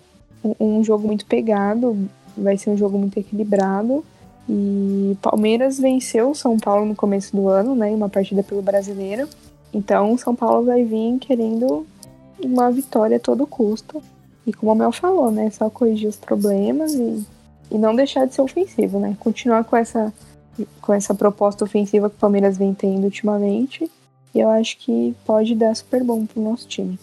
um 0.59 0.83
jogo 0.83 1.07
muito 1.07 1.27
pegado, 1.27 2.09
vai 2.39 2.57
ser 2.57 2.71
um 2.71 2.77
jogo 2.77 2.99
muito 2.99 3.19
equilibrado. 3.19 4.05
E 4.49 5.17
Palmeiras 5.21 5.79
venceu 5.79 6.35
São 6.35 6.57
Paulo 6.59 6.87
no 6.87 6.97
começo 6.97 7.37
do 7.37 7.49
ano, 7.49 7.75
né? 7.75 7.91
Uma 7.91 8.09
partida 8.09 8.43
pelo 8.43 8.63
brasileiro. 8.63 9.29
Então 9.73 10.17
São 10.17 10.35
Paulo 10.35 10.65
vai 10.65 10.85
vir 10.85 11.19
querendo 11.19 11.87
uma 12.43 12.71
vitória 12.71 13.19
a 13.19 13.21
todo 13.21 13.47
custo. 13.47 14.03
E 14.47 14.53
como 14.53 14.73
o 14.73 14.75
Mel 14.75 14.93
falou, 14.93 15.31
né? 15.31 15.51
Só 15.51 15.69
corrigir 15.69 16.09
os 16.09 16.17
problemas 16.17 16.95
e, 16.95 17.27
e 17.71 17.77
não 17.77 17.95
deixar 17.95 18.27
de 18.27 18.35
ser 18.35 18.41
ofensivo, 18.41 18.99
né? 18.99 19.15
Continuar 19.21 19.65
com 19.65 19.77
essa, 19.77 20.13
com 20.81 20.95
essa 20.95 21.15
proposta 21.15 21.65
ofensiva 21.65 22.09
que 22.09 22.17
o 22.17 22.19
Palmeiras 22.19 22.57
vem 22.57 22.73
tendo 22.73 23.05
ultimamente. 23.05 23.91
E 24.35 24.41
eu 24.41 24.49
acho 24.49 24.79
que 24.79 25.15
pode 25.27 25.55
dar 25.55 25.75
super 25.75 26.03
bom 26.03 26.25
pro 26.25 26.41
nosso 26.41 26.67
time. 26.67 26.99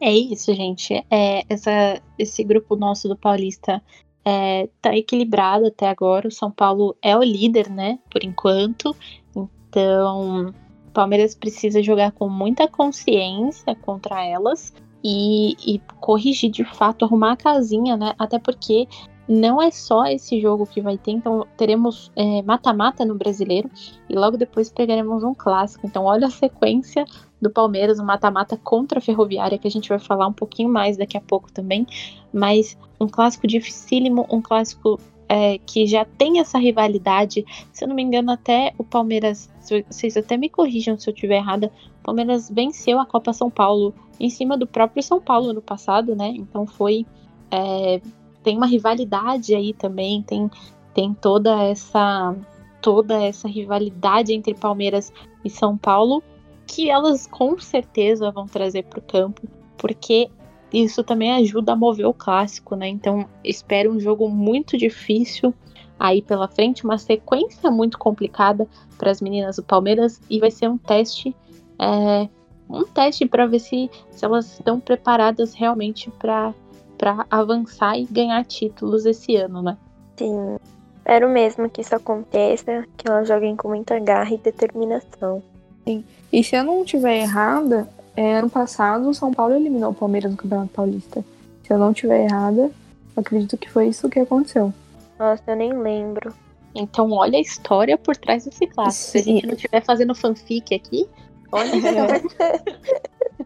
É 0.00 0.12
isso, 0.12 0.52
gente. 0.54 1.04
É, 1.10 1.44
essa, 1.48 2.00
esse 2.18 2.42
grupo 2.42 2.74
nosso 2.74 3.06
do 3.06 3.16
Paulista 3.16 3.82
é, 4.24 4.68
tá 4.80 4.96
equilibrado 4.96 5.66
até 5.66 5.88
agora. 5.88 6.28
O 6.28 6.32
São 6.32 6.50
Paulo 6.50 6.96
é 7.02 7.16
o 7.16 7.22
líder, 7.22 7.70
né? 7.70 7.98
Por 8.10 8.24
enquanto. 8.24 8.94
Então, 9.34 10.54
o 10.88 10.90
Palmeiras 10.92 11.34
precisa 11.34 11.82
jogar 11.82 12.12
com 12.12 12.28
muita 12.28 12.68
consciência 12.68 13.74
contra 13.74 14.24
elas 14.24 14.72
e, 15.02 15.56
e 15.66 15.80
corrigir 16.00 16.50
de 16.50 16.64
fato, 16.64 17.04
arrumar 17.04 17.32
a 17.32 17.36
casinha, 17.36 17.96
né? 17.96 18.14
Até 18.18 18.38
porque 18.38 18.86
não 19.30 19.62
é 19.62 19.70
só 19.70 20.06
esse 20.06 20.40
jogo 20.40 20.66
que 20.66 20.80
vai 20.80 20.98
ter, 20.98 21.12
então 21.12 21.46
teremos 21.56 22.10
é, 22.16 22.42
mata-mata 22.42 23.04
é, 23.04 23.06
no 23.06 23.14
brasileiro 23.14 23.70
e 24.08 24.14
logo 24.16 24.36
depois 24.36 24.68
pegaremos 24.70 25.22
um 25.22 25.32
clássico. 25.32 25.86
Então, 25.86 26.02
olha 26.02 26.26
a 26.26 26.30
sequência 26.30 27.04
do 27.40 27.48
Palmeiras, 27.48 28.00
um 28.00 28.04
mata-mata 28.04 28.56
contra 28.56 28.98
a 28.98 29.00
Ferroviária, 29.00 29.56
que 29.56 29.68
a 29.68 29.70
gente 29.70 29.88
vai 29.88 30.00
falar 30.00 30.26
um 30.26 30.32
pouquinho 30.32 30.68
mais 30.68 30.96
daqui 30.96 31.16
a 31.16 31.20
pouco 31.20 31.52
também. 31.52 31.86
Mas 32.32 32.76
um 32.98 33.06
clássico 33.06 33.46
dificílimo, 33.46 34.26
um 34.28 34.42
clássico 34.42 34.98
é, 35.28 35.58
que 35.58 35.86
já 35.86 36.04
tem 36.04 36.40
essa 36.40 36.58
rivalidade. 36.58 37.44
Se 37.72 37.84
eu 37.84 37.88
não 37.88 37.94
me 37.94 38.02
engano, 38.02 38.32
até 38.32 38.74
o 38.76 38.82
Palmeiras, 38.82 39.48
vocês 39.88 40.16
até 40.16 40.36
me 40.36 40.48
corrijam 40.48 40.98
se 40.98 41.08
eu 41.08 41.14
estiver 41.14 41.36
errada, 41.36 41.70
o 42.00 42.02
Palmeiras 42.02 42.50
venceu 42.50 42.98
a 42.98 43.06
Copa 43.06 43.32
São 43.32 43.48
Paulo 43.48 43.94
em 44.18 44.28
cima 44.28 44.58
do 44.58 44.66
próprio 44.66 45.04
São 45.04 45.20
Paulo 45.20 45.52
no 45.52 45.62
passado, 45.62 46.16
né? 46.16 46.32
Então 46.34 46.66
foi. 46.66 47.06
É, 47.48 48.00
tem 48.42 48.56
uma 48.56 48.66
rivalidade 48.66 49.54
aí 49.54 49.72
também, 49.72 50.22
tem, 50.22 50.50
tem 50.94 51.14
toda 51.14 51.62
essa 51.62 52.34
toda 52.80 53.22
essa 53.22 53.46
rivalidade 53.46 54.32
entre 54.32 54.54
Palmeiras 54.54 55.12
e 55.44 55.50
São 55.50 55.76
Paulo 55.76 56.22
que 56.66 56.88
elas 56.88 57.26
com 57.26 57.58
certeza 57.58 58.30
vão 58.30 58.46
trazer 58.46 58.84
para 58.84 59.00
o 59.00 59.02
campo, 59.02 59.42
porque 59.76 60.30
isso 60.72 61.02
também 61.02 61.32
ajuda 61.32 61.72
a 61.72 61.76
mover 61.76 62.06
o 62.06 62.14
clássico, 62.14 62.76
né? 62.76 62.88
Então 62.88 63.28
espero 63.42 63.92
um 63.92 63.98
jogo 63.98 64.28
muito 64.28 64.78
difícil 64.78 65.52
aí 65.98 66.22
pela 66.22 66.48
frente, 66.48 66.84
uma 66.84 66.96
sequência 66.96 67.70
muito 67.70 67.98
complicada 67.98 68.68
para 68.96 69.10
as 69.10 69.20
meninas 69.20 69.56
do 69.56 69.62
Palmeiras 69.62 70.20
e 70.30 70.38
vai 70.38 70.50
ser 70.50 70.68
um 70.68 70.78
teste, 70.78 71.36
é, 71.78 72.28
um 72.70 72.84
teste 72.84 73.26
para 73.26 73.46
ver 73.46 73.58
se, 73.58 73.90
se 74.10 74.24
elas 74.24 74.54
estão 74.54 74.78
preparadas 74.80 75.52
realmente 75.52 76.08
para 76.18 76.54
para 77.00 77.24
avançar 77.30 77.98
e 77.98 78.04
ganhar 78.04 78.44
títulos 78.44 79.06
esse 79.06 79.34
ano, 79.34 79.62
né? 79.62 79.78
Sim. 80.18 80.58
Espero 80.98 81.30
mesmo 81.30 81.70
que 81.70 81.80
isso 81.80 81.96
aconteça, 81.96 82.84
que 82.94 83.08
elas 83.08 83.26
joguem 83.26 83.56
com 83.56 83.68
muita 83.68 83.98
garra 83.98 84.34
e 84.34 84.36
determinação. 84.36 85.42
Sim. 85.86 86.04
E 86.30 86.44
se 86.44 86.54
eu 86.54 86.62
não 86.62 86.84
estiver 86.84 87.22
errada, 87.22 87.88
é, 88.14 88.34
ano 88.34 88.50
passado 88.50 89.08
o 89.08 89.14
São 89.14 89.32
Paulo 89.32 89.54
eliminou 89.54 89.92
o 89.92 89.94
Palmeiras 89.94 90.30
no 90.30 90.36
Campeonato 90.36 90.72
Paulista. 90.74 91.24
Se 91.64 91.72
eu 91.72 91.78
não 91.78 91.92
estiver 91.92 92.26
errada, 92.26 92.70
acredito 93.16 93.56
que 93.56 93.70
foi 93.70 93.88
isso 93.88 94.10
que 94.10 94.20
aconteceu. 94.20 94.70
Nossa, 95.18 95.42
eu 95.46 95.56
nem 95.56 95.72
lembro. 95.72 96.34
Então 96.74 97.10
olha 97.12 97.38
a 97.38 97.40
história 97.40 97.96
por 97.96 98.14
trás 98.14 98.44
desse 98.44 98.66
clássico. 98.66 99.12
Se 99.12 99.18
a 99.18 99.22
gente 99.22 99.46
não 99.46 99.54
estiver 99.54 99.82
fazendo 99.82 100.14
fanfic 100.14 100.74
aqui, 100.74 101.08
olha 101.50 101.70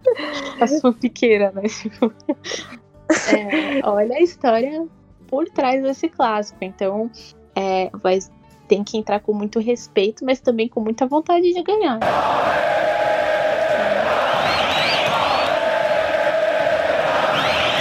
a 0.60 0.66
fanfiqueira, 0.66 1.52
né? 1.52 1.62
Tipo, 1.68 2.12
é, 3.10 3.86
olha 3.86 4.16
a 4.16 4.20
história 4.20 4.86
por 5.26 5.48
trás 5.48 5.82
desse 5.82 6.08
clássico. 6.08 6.58
Então, 6.62 7.10
é, 7.54 7.90
vai, 8.02 8.18
tem 8.68 8.82
que 8.82 8.96
entrar 8.96 9.20
com 9.20 9.32
muito 9.32 9.58
respeito, 9.58 10.24
mas 10.24 10.40
também 10.40 10.68
com 10.68 10.80
muita 10.80 11.06
vontade 11.06 11.52
de 11.52 11.62
ganhar. 11.62 12.00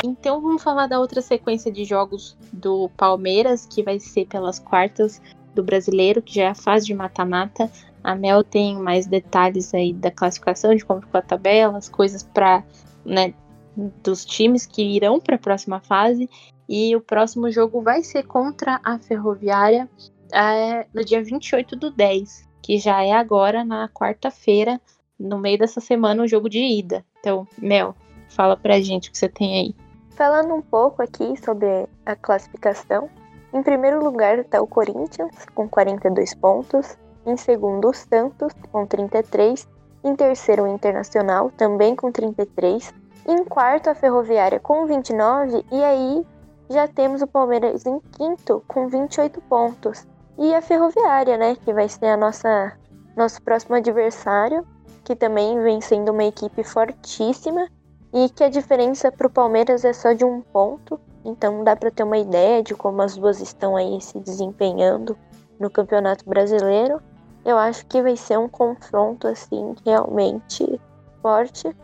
Então 0.05 0.41
vamos 0.41 0.61
falar 0.61 0.88
da 0.88 0.99
outra 0.99 1.21
sequência 1.21 1.71
de 1.71 1.86
jogos 1.86 2.36
do 2.51 2.89
Palmeiras, 2.97 3.65
que 3.65 3.82
vai 3.82 3.99
ser 3.99 4.26
pelas 4.26 4.59
quartas 4.59 5.21
do 5.55 5.63
Brasileiro, 5.63 6.21
que 6.21 6.36
já 6.36 6.43
é 6.43 6.47
a 6.47 6.55
fase 6.55 6.86
de 6.86 6.93
mata-mata. 6.93 7.71
A 8.03 8.13
Mel 8.15 8.43
tem 8.43 8.76
mais 8.76 9.07
detalhes 9.07 9.74
aí 9.74 9.93
da 9.93 10.11
classificação, 10.11 10.76
de 10.76 10.84
como 10.84 11.01
ficou 11.01 11.19
a 11.19 11.21
tabela, 11.21 11.78
as 11.78 11.88
coisas 11.88 12.21
para, 12.21 12.63
né, 13.05 13.34
dos 13.76 14.26
times 14.26 14.65
que 14.65 14.82
irão 14.82 15.19
para 15.19 15.36
a 15.36 15.39
próxima 15.39 15.80
fase. 15.80 16.30
E 16.67 16.95
o 16.95 17.01
próximo 17.01 17.51
jogo 17.51 17.82
vai 17.82 18.03
ser 18.03 18.24
contra 18.24 18.80
a 18.84 18.97
Ferroviária 18.97 19.89
é, 20.32 20.88
no 20.93 21.03
dia 21.03 21.24
28 21.24 21.76
do 21.76 21.91
10, 21.91 22.49
que 22.61 22.78
já 22.78 23.03
é 23.03 23.11
agora 23.11 23.63
na 23.63 23.89
quarta-feira, 23.89 24.80
no 25.19 25.38
meio 25.38 25.59
dessa 25.59 25.80
semana, 25.80 26.24
o 26.24 26.28
jogo 26.28 26.49
de 26.49 26.59
ida. 26.59 27.05
Então, 27.19 27.47
Mel, 27.57 27.95
fala 28.30 28.57
pra 28.57 28.80
gente 28.80 29.09
o 29.09 29.11
que 29.11 29.17
você 29.17 29.30
tem 29.30 29.59
aí. 29.59 29.76
Falando 30.11 30.53
um 30.53 30.61
pouco 30.61 31.01
aqui 31.01 31.36
sobre 31.43 31.88
a 32.05 32.15
classificação, 32.15 33.09
em 33.53 33.61
primeiro 33.61 34.03
lugar 34.03 34.39
está 34.39 34.61
o 34.61 34.67
Corinthians, 34.67 35.45
com 35.53 35.69
42 35.69 36.34
pontos. 36.34 36.97
Em 37.26 37.38
segundo, 37.38 37.89
o 37.89 37.93
Santos, 37.93 38.51
com 38.71 38.86
33. 38.86 39.67
Em 40.03 40.15
terceiro, 40.15 40.63
o 40.63 40.67
Internacional, 40.67 41.51
também 41.51 41.95
com 41.95 42.11
33. 42.11 42.91
Em 43.26 43.43
quarto, 43.45 43.89
a 43.89 43.95
Ferroviária, 43.95 44.59
com 44.59 44.86
29. 44.86 45.65
E 45.71 45.84
aí, 45.84 46.26
já 46.69 46.88
temos 46.88 47.21
o 47.21 47.28
Palmeiras 47.28 47.86
em 47.86 47.99
quinto, 47.99 48.63
com 48.67 48.88
28 48.88 49.39
pontos. 49.41 50.05
E 50.38 50.53
a 50.53 50.61
Ferroviária, 50.61 51.38
né, 51.38 51.55
que 51.55 51.74
vai 51.74 51.88
ser 51.88 52.07
a 52.07 52.17
nossa 52.17 52.74
nosso 53.15 53.41
próximo 53.41 53.76
adversário, 53.76 54.65
que 55.03 55.15
também 55.15 55.61
vem 55.61 55.80
sendo 55.82 56.11
uma 56.11 56.24
equipe 56.24 56.63
fortíssima 56.63 57.67
e 58.13 58.30
que 58.30 58.43
a 58.43 58.49
diferença 58.49 59.11
para 59.11 59.28
o 59.28 59.30
Palmeiras 59.30 59.86
é 59.86 59.93
só 59.93 60.13
de 60.13 60.26
um 60.26 60.41
ponto. 60.41 60.99
Então 61.26 61.63
dá 61.63 61.76
para 61.76 61.91
ter 61.91 62.03
uma 62.03 62.17
ideia 62.17 62.61
de 62.61 62.76
como 62.76 63.01
as 63.01 63.15
duas 63.15 63.39
estão 63.39 63.76
aí 63.76 64.01
se 64.01 64.19
desempenhando 64.19 65.17
no 65.59 65.69
Campeonato 65.69 66.28
Brasileiro. 66.28 67.01
Eu 67.45 67.57
acho 67.57 67.86
que 67.86 68.01
vai 68.01 68.15
ser 68.15 68.38
um 68.38 68.49
confronto 68.49 69.28
assim 69.28 69.76
realmente 69.86 70.80
forte, 71.21 71.76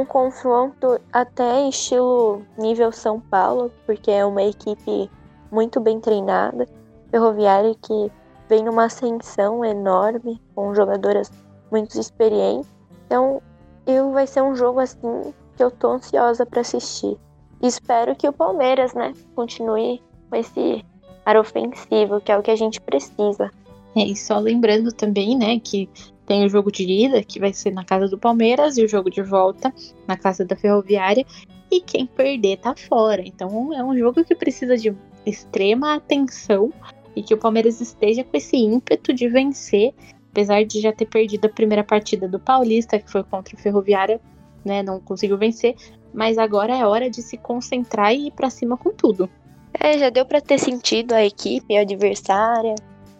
um 0.00 0.06
confronto 0.06 1.00
até 1.12 1.68
estilo 1.68 2.42
nível 2.58 2.92
São 2.92 3.20
Paulo, 3.20 3.72
porque 3.84 4.10
é 4.10 4.24
uma 4.24 4.42
equipe 4.42 5.10
muito 5.50 5.80
bem 5.80 6.00
treinada 6.00 6.66
Ferroviária 7.10 7.74
que 7.74 8.12
vem 8.48 8.64
numa 8.64 8.84
ascensão 8.84 9.64
enorme, 9.64 10.40
com 10.54 10.74
jogadoras 10.74 11.30
muito 11.70 11.98
experientes. 11.98 12.70
Então, 13.06 13.40
eu 13.86 14.12
vai 14.12 14.26
ser 14.26 14.42
um 14.42 14.54
jogo 14.54 14.80
assim 14.80 15.34
que 15.56 15.62
eu 15.62 15.70
tô 15.70 15.92
ansiosa 15.92 16.44
para 16.44 16.60
assistir. 16.60 17.16
espero 17.62 18.14
que 18.14 18.28
o 18.28 18.32
Palmeiras, 18.32 18.92
né, 18.92 19.14
continue 19.34 20.02
com 20.28 20.36
esse 20.36 20.84
ar 21.24 21.36
ofensivo, 21.36 22.20
que 22.20 22.30
é 22.30 22.36
o 22.36 22.42
que 22.42 22.50
a 22.50 22.56
gente 22.56 22.80
precisa. 22.80 23.50
É, 23.96 24.04
e 24.04 24.14
só 24.14 24.38
lembrando 24.38 24.92
também, 24.92 25.36
né, 25.36 25.58
que 25.58 25.88
tem 26.26 26.44
o 26.44 26.48
jogo 26.50 26.70
de 26.70 26.84
ida, 26.84 27.22
que 27.22 27.40
vai 27.40 27.52
ser 27.54 27.70
na 27.72 27.82
casa 27.82 28.08
do 28.08 28.18
Palmeiras, 28.18 28.76
e 28.76 28.84
o 28.84 28.88
jogo 28.88 29.10
de 29.10 29.22
volta 29.22 29.72
na 30.06 30.16
casa 30.16 30.44
da 30.44 30.54
Ferroviária. 30.54 31.24
E 31.70 31.80
quem 31.80 32.06
perder 32.06 32.58
tá 32.58 32.74
fora. 32.76 33.22
Então 33.24 33.72
é 33.72 33.82
um 33.82 33.96
jogo 33.96 34.22
que 34.22 34.34
precisa 34.34 34.76
de 34.76 34.94
extrema 35.24 35.94
atenção 35.94 36.72
e 37.14 37.22
que 37.22 37.32
o 37.32 37.38
Palmeiras 37.38 37.80
esteja 37.80 38.22
com 38.22 38.36
esse 38.36 38.56
ímpeto 38.56 39.14
de 39.14 39.28
vencer, 39.28 39.94
apesar 40.30 40.62
de 40.64 40.80
já 40.80 40.92
ter 40.92 41.06
perdido 41.06 41.46
a 41.46 41.48
primeira 41.48 41.82
partida 41.82 42.28
do 42.28 42.38
Paulista, 42.38 42.98
que 42.98 43.10
foi 43.10 43.24
contra 43.24 43.56
o 43.56 43.58
Ferroviária, 43.58 44.20
né, 44.64 44.82
não 44.82 45.00
conseguiu 45.00 45.38
vencer, 45.38 45.74
mas 46.12 46.36
agora 46.36 46.76
é 46.76 46.86
hora 46.86 47.08
de 47.08 47.22
se 47.22 47.38
concentrar 47.38 48.14
e 48.14 48.26
ir 48.26 48.32
para 48.32 48.50
cima 48.50 48.76
com 48.76 48.90
tudo. 48.90 49.30
É, 49.72 49.98
já 49.98 50.10
deu 50.10 50.26
para 50.26 50.40
ter 50.40 50.58
sentido 50.58 51.12
a 51.12 51.24
equipe, 51.24 51.76
a 51.76 51.80
adversária, 51.80 52.74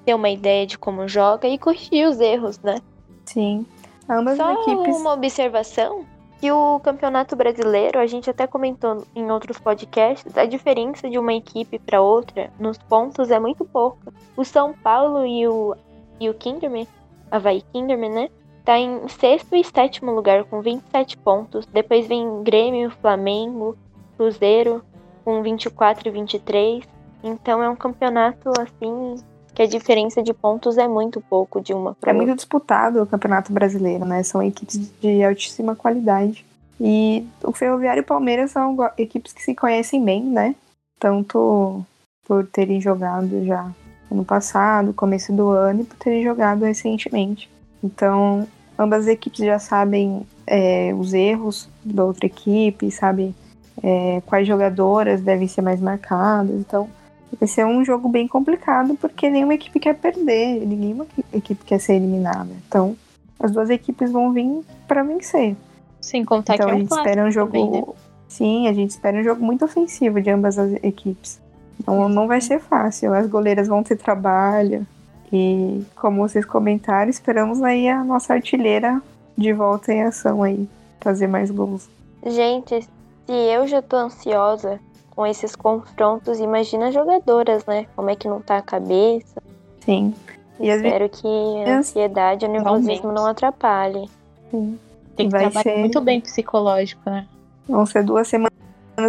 ter 0.07 0.15
uma 0.15 0.31
ideia 0.31 0.65
de 0.65 0.79
como 0.79 1.09
joga 1.09 1.49
e 1.49 1.59
corrigir 1.59 2.09
os 2.09 2.21
erros, 2.21 2.61
né? 2.61 2.79
Sim. 3.25 3.67
Ambas 4.09 4.37
Só 4.37 4.53
equipes. 4.53 4.97
uma 4.97 5.15
observação 5.15 6.07
que 6.39 6.53
o 6.53 6.79
Campeonato 6.81 7.35
Brasileiro, 7.35 7.99
a 7.99 8.07
gente 8.07 8.31
até 8.31 8.47
comentou 8.47 9.05
em 9.17 9.29
outros 9.33 9.59
podcasts, 9.59 10.39
a 10.39 10.45
diferença 10.45 11.11
de 11.11 11.19
uma 11.19 11.35
equipe 11.35 11.79
para 11.81 12.01
outra 12.01 12.53
nos 12.59 12.79
pontos 12.79 13.33
é 13.33 13.41
muito 13.41 13.65
pouca. 13.65 14.13
O 14.37 14.45
São 14.45 14.73
Paulo 14.73 15.27
e 15.27 15.49
o, 15.49 15.75
e 16.21 16.29
o 16.29 16.35
Kinderman, 16.35 16.87
Havaí 17.31 17.63
Kinderman, 17.73 18.11
né? 18.11 18.29
Tá 18.65 18.79
em 18.79 19.09
sexto 19.09 19.57
e 19.57 19.65
sétimo 19.65 20.13
lugar 20.13 20.45
com 20.45 20.61
27 20.61 21.17
pontos. 21.19 21.67
Depois 21.67 22.07
vem 22.07 22.43
Grêmio, 22.45 22.91
Flamengo, 22.91 23.77
Cruzeiro 24.17 24.85
com 25.25 25.43
24 25.43 26.09
e 26.09 26.11
23. 26.13 26.85
Então 27.25 27.63
é 27.63 27.69
um 27.69 27.77
campeonato 27.77 28.51
assim 28.61 29.17
que 29.57 29.63
a 29.63 29.67
diferença 29.67 30.23
de 30.23 30.35
pontos 30.35 30.77
é 30.77 30.87
muito 30.87 31.19
pouco 31.19 31.63
de 31.63 31.73
uma 31.73 31.97
É 32.05 32.13
muito 32.13 32.35
disputado 32.35 33.03
o 33.03 33.07
Campeonato 33.07 33.51
Brasileiro, 33.51 34.05
né? 34.05 34.23
São 34.23 34.43
equipes 34.43 34.77
de 35.01 35.25
altíssima 35.25 35.75
qualidade. 35.75 36.45
E 36.79 37.27
o 37.43 37.53
Ferroviário 37.53 38.03
e 38.03 38.05
o 38.05 38.07
Palmeiras 38.07 38.51
são 38.51 38.77
equipes 38.99 39.33
que 39.33 39.43
se 39.43 39.55
conhecem 39.55 40.05
bem, 40.05 40.23
né? 40.23 40.55
Tanto 41.01 41.83
por 42.29 42.47
terem 42.47 42.83
jogado 42.83 43.47
já 43.47 43.73
ano 44.11 44.27
passado, 44.27 44.93
começo 44.93 45.33
do 45.33 45.49
ano, 45.49 45.81
e 45.81 45.85
por 45.85 45.97
terem 45.97 46.23
jogado 46.23 46.67
recentemente. 46.67 47.49
Então, 47.83 48.47
ambas 48.79 49.05
as 49.05 49.07
equipes 49.07 49.41
já 49.41 49.59
sabem 49.59 50.27
é, 50.47 50.93
os 50.93 51.15
erros 51.15 51.67
da 51.83 52.05
outra 52.05 52.27
equipe, 52.27 52.91
sabem 52.91 53.35
é, 53.83 54.21
quais 54.27 54.47
jogadoras 54.47 55.23
devem 55.23 55.49
ser 55.49 55.63
mais 55.63 55.81
marcadas. 55.81 56.57
Então, 56.57 56.91
vai 57.39 57.49
ser 57.49 57.65
um 57.67 57.85
jogo 57.85 58.09
bem 58.09 58.27
complicado 58.29 58.95
porque 58.97 59.29
nenhuma 59.29 59.55
equipe 59.55 59.81
quer 59.81 59.95
perder, 59.95 60.67
nenhuma 60.67 61.07
equipe 61.33 61.65
quer 61.65 61.79
ser 61.79 61.95
eliminada. 61.95 62.51
Então, 62.69 62.97
as 63.39 63.51
duas 63.51 63.71
equipes 63.71 64.11
vão 64.11 64.33
vir 64.33 64.65
para 64.87 65.03
vencer. 65.03 65.57
Sem 66.01 66.25
contar 66.25 66.55
então, 66.55 66.67
que 66.67 66.73
é 66.73 66.75
um 66.75 66.77
a 66.77 66.81
gente 66.81 66.93
espera 66.93 67.25
um 67.25 67.31
jogo. 67.31 67.53
Também, 67.53 67.71
né? 67.71 67.85
Sim, 68.29 68.69
a 68.69 68.73
gente 68.73 68.91
espera 68.91 69.19
um 69.19 69.23
jogo 69.23 69.45
muito 69.45 69.65
ofensivo 69.65 70.21
de 70.21 70.31
ambas 70.31 70.59
as 70.59 70.73
equipes. 70.83 71.41
Então, 71.81 72.09
não 72.09 72.27
vai 72.27 72.41
ser 72.41 72.61
fácil. 72.61 73.13
As 73.13 73.27
goleiras 73.27 73.69
vão 73.69 73.83
ter 73.83 73.97
trabalho. 73.97 74.87
E, 75.33 75.85
como 75.97 76.27
vocês 76.27 76.45
comentaram, 76.45 77.11
esperamos 77.11 77.63
aí 77.63 77.89
a 77.89 78.05
nossa 78.05 78.35
artilheira 78.35 79.03
de 79.37 79.53
volta 79.53 79.93
em 79.93 80.03
ação 80.03 80.43
aí, 80.43 80.69
fazer 81.01 81.27
mais 81.27 81.51
gols. 81.51 81.89
Gente, 82.25 82.83
se 82.83 83.33
eu 83.33 83.67
já 83.67 83.83
tô 83.83 83.97
ansiosa 83.97 84.81
com 85.17 85.27
esses 85.27 85.57
confrontos, 85.57 86.39
imagina 86.39 86.93
jogadoras, 86.93 87.65
né? 87.65 87.87
Como 87.97 88.11
é 88.11 88.15
que 88.15 88.29
não 88.29 88.43
tá 88.43 88.59
a 88.59 88.63
cabeça. 88.63 89.43
Sim. 89.81 90.15
E 90.61 90.69
Espero 90.69 91.09
que 91.09 91.27
a 91.67 91.79
ansiedade 91.79 92.45
e 92.45 92.49
o 92.49 92.53
nervosismo 92.53 93.11
não 93.11 93.27
atrapalhem. 93.27 94.11
Sim. 94.51 94.79
Tem 95.17 95.27
que 95.27 95.33
Vai 95.33 95.51
trabalhar 95.51 95.63
ser... 95.63 95.81
muito 95.81 96.01
bem 96.03 96.21
psicológico, 96.21 97.09
né? 97.09 97.27
Vão 97.67 97.87
ser 97.87 98.05
duas 98.05 98.29
semanas 98.29 98.53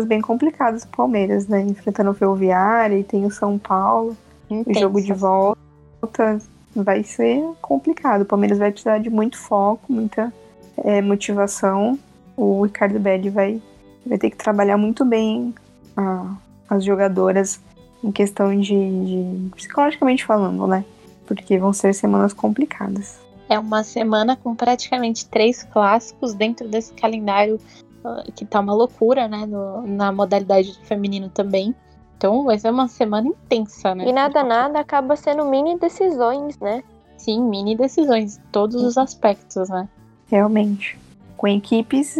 bem 0.05 0.21
complicadas 0.21 0.85
pro 0.85 0.97
Palmeiras, 0.97 1.47
né? 1.47 1.61
Enfrentando 1.61 2.11
o 2.11 2.13
Ferroviária 2.13 2.97
e 2.97 3.03
tem 3.03 3.25
o 3.25 3.31
São 3.31 3.57
Paulo. 3.57 4.15
O 4.49 4.73
jogo 4.73 5.01
de 5.01 5.11
volta 5.11 6.39
vai 6.73 7.03
ser 7.03 7.43
complicado. 7.61 8.21
O 8.21 8.25
Palmeiras 8.25 8.57
vai 8.57 8.71
precisar 8.71 8.99
de 8.99 9.09
muito 9.09 9.37
foco, 9.37 9.91
muita 9.91 10.33
é, 10.77 11.01
motivação. 11.01 11.99
O 12.37 12.63
Ricardo 12.63 12.97
Belli 12.97 13.29
vai, 13.29 13.61
vai 14.05 14.17
ter 14.17 14.29
que 14.29 14.37
trabalhar 14.37 14.77
muito 14.77 15.03
bem 15.03 15.53
a, 15.97 16.37
as 16.69 16.85
jogadoras 16.85 17.59
em 18.03 18.11
questão 18.11 18.55
de, 18.55 18.67
de, 18.69 19.49
psicologicamente 19.55 20.23
falando, 20.23 20.67
né? 20.67 20.85
Porque 21.25 21.57
vão 21.57 21.73
ser 21.73 21.93
semanas 21.93 22.31
complicadas. 22.31 23.19
É 23.49 23.57
uma 23.57 23.83
semana 23.83 24.35
com 24.35 24.55
praticamente 24.55 25.25
três 25.25 25.63
clássicos 25.63 26.33
dentro 26.33 26.67
desse 26.67 26.93
calendário 26.93 27.59
uh, 28.05 28.31
que 28.33 28.45
tá 28.45 28.59
uma 28.59 28.73
loucura, 28.73 29.27
né? 29.27 29.45
No, 29.45 29.85
na 29.87 30.11
modalidade 30.11 30.79
feminino 30.83 31.29
também. 31.29 31.73
Então 32.17 32.43
vai 32.43 32.57
ser 32.57 32.71
uma 32.71 32.87
semana 32.87 33.27
intensa, 33.27 33.95
né? 33.95 34.07
E 34.07 34.13
nada, 34.13 34.43
nada 34.43 34.79
acaba 34.79 35.15
sendo 35.15 35.45
mini 35.45 35.77
decisões, 35.77 36.57
né? 36.59 36.83
Sim, 37.17 37.41
mini 37.41 37.75
decisões, 37.75 38.39
todos 38.51 38.81
os 38.83 38.97
aspectos, 38.97 39.69
né? 39.69 39.87
Realmente. 40.27 40.97
Com 41.35 41.47
equipes 41.47 42.15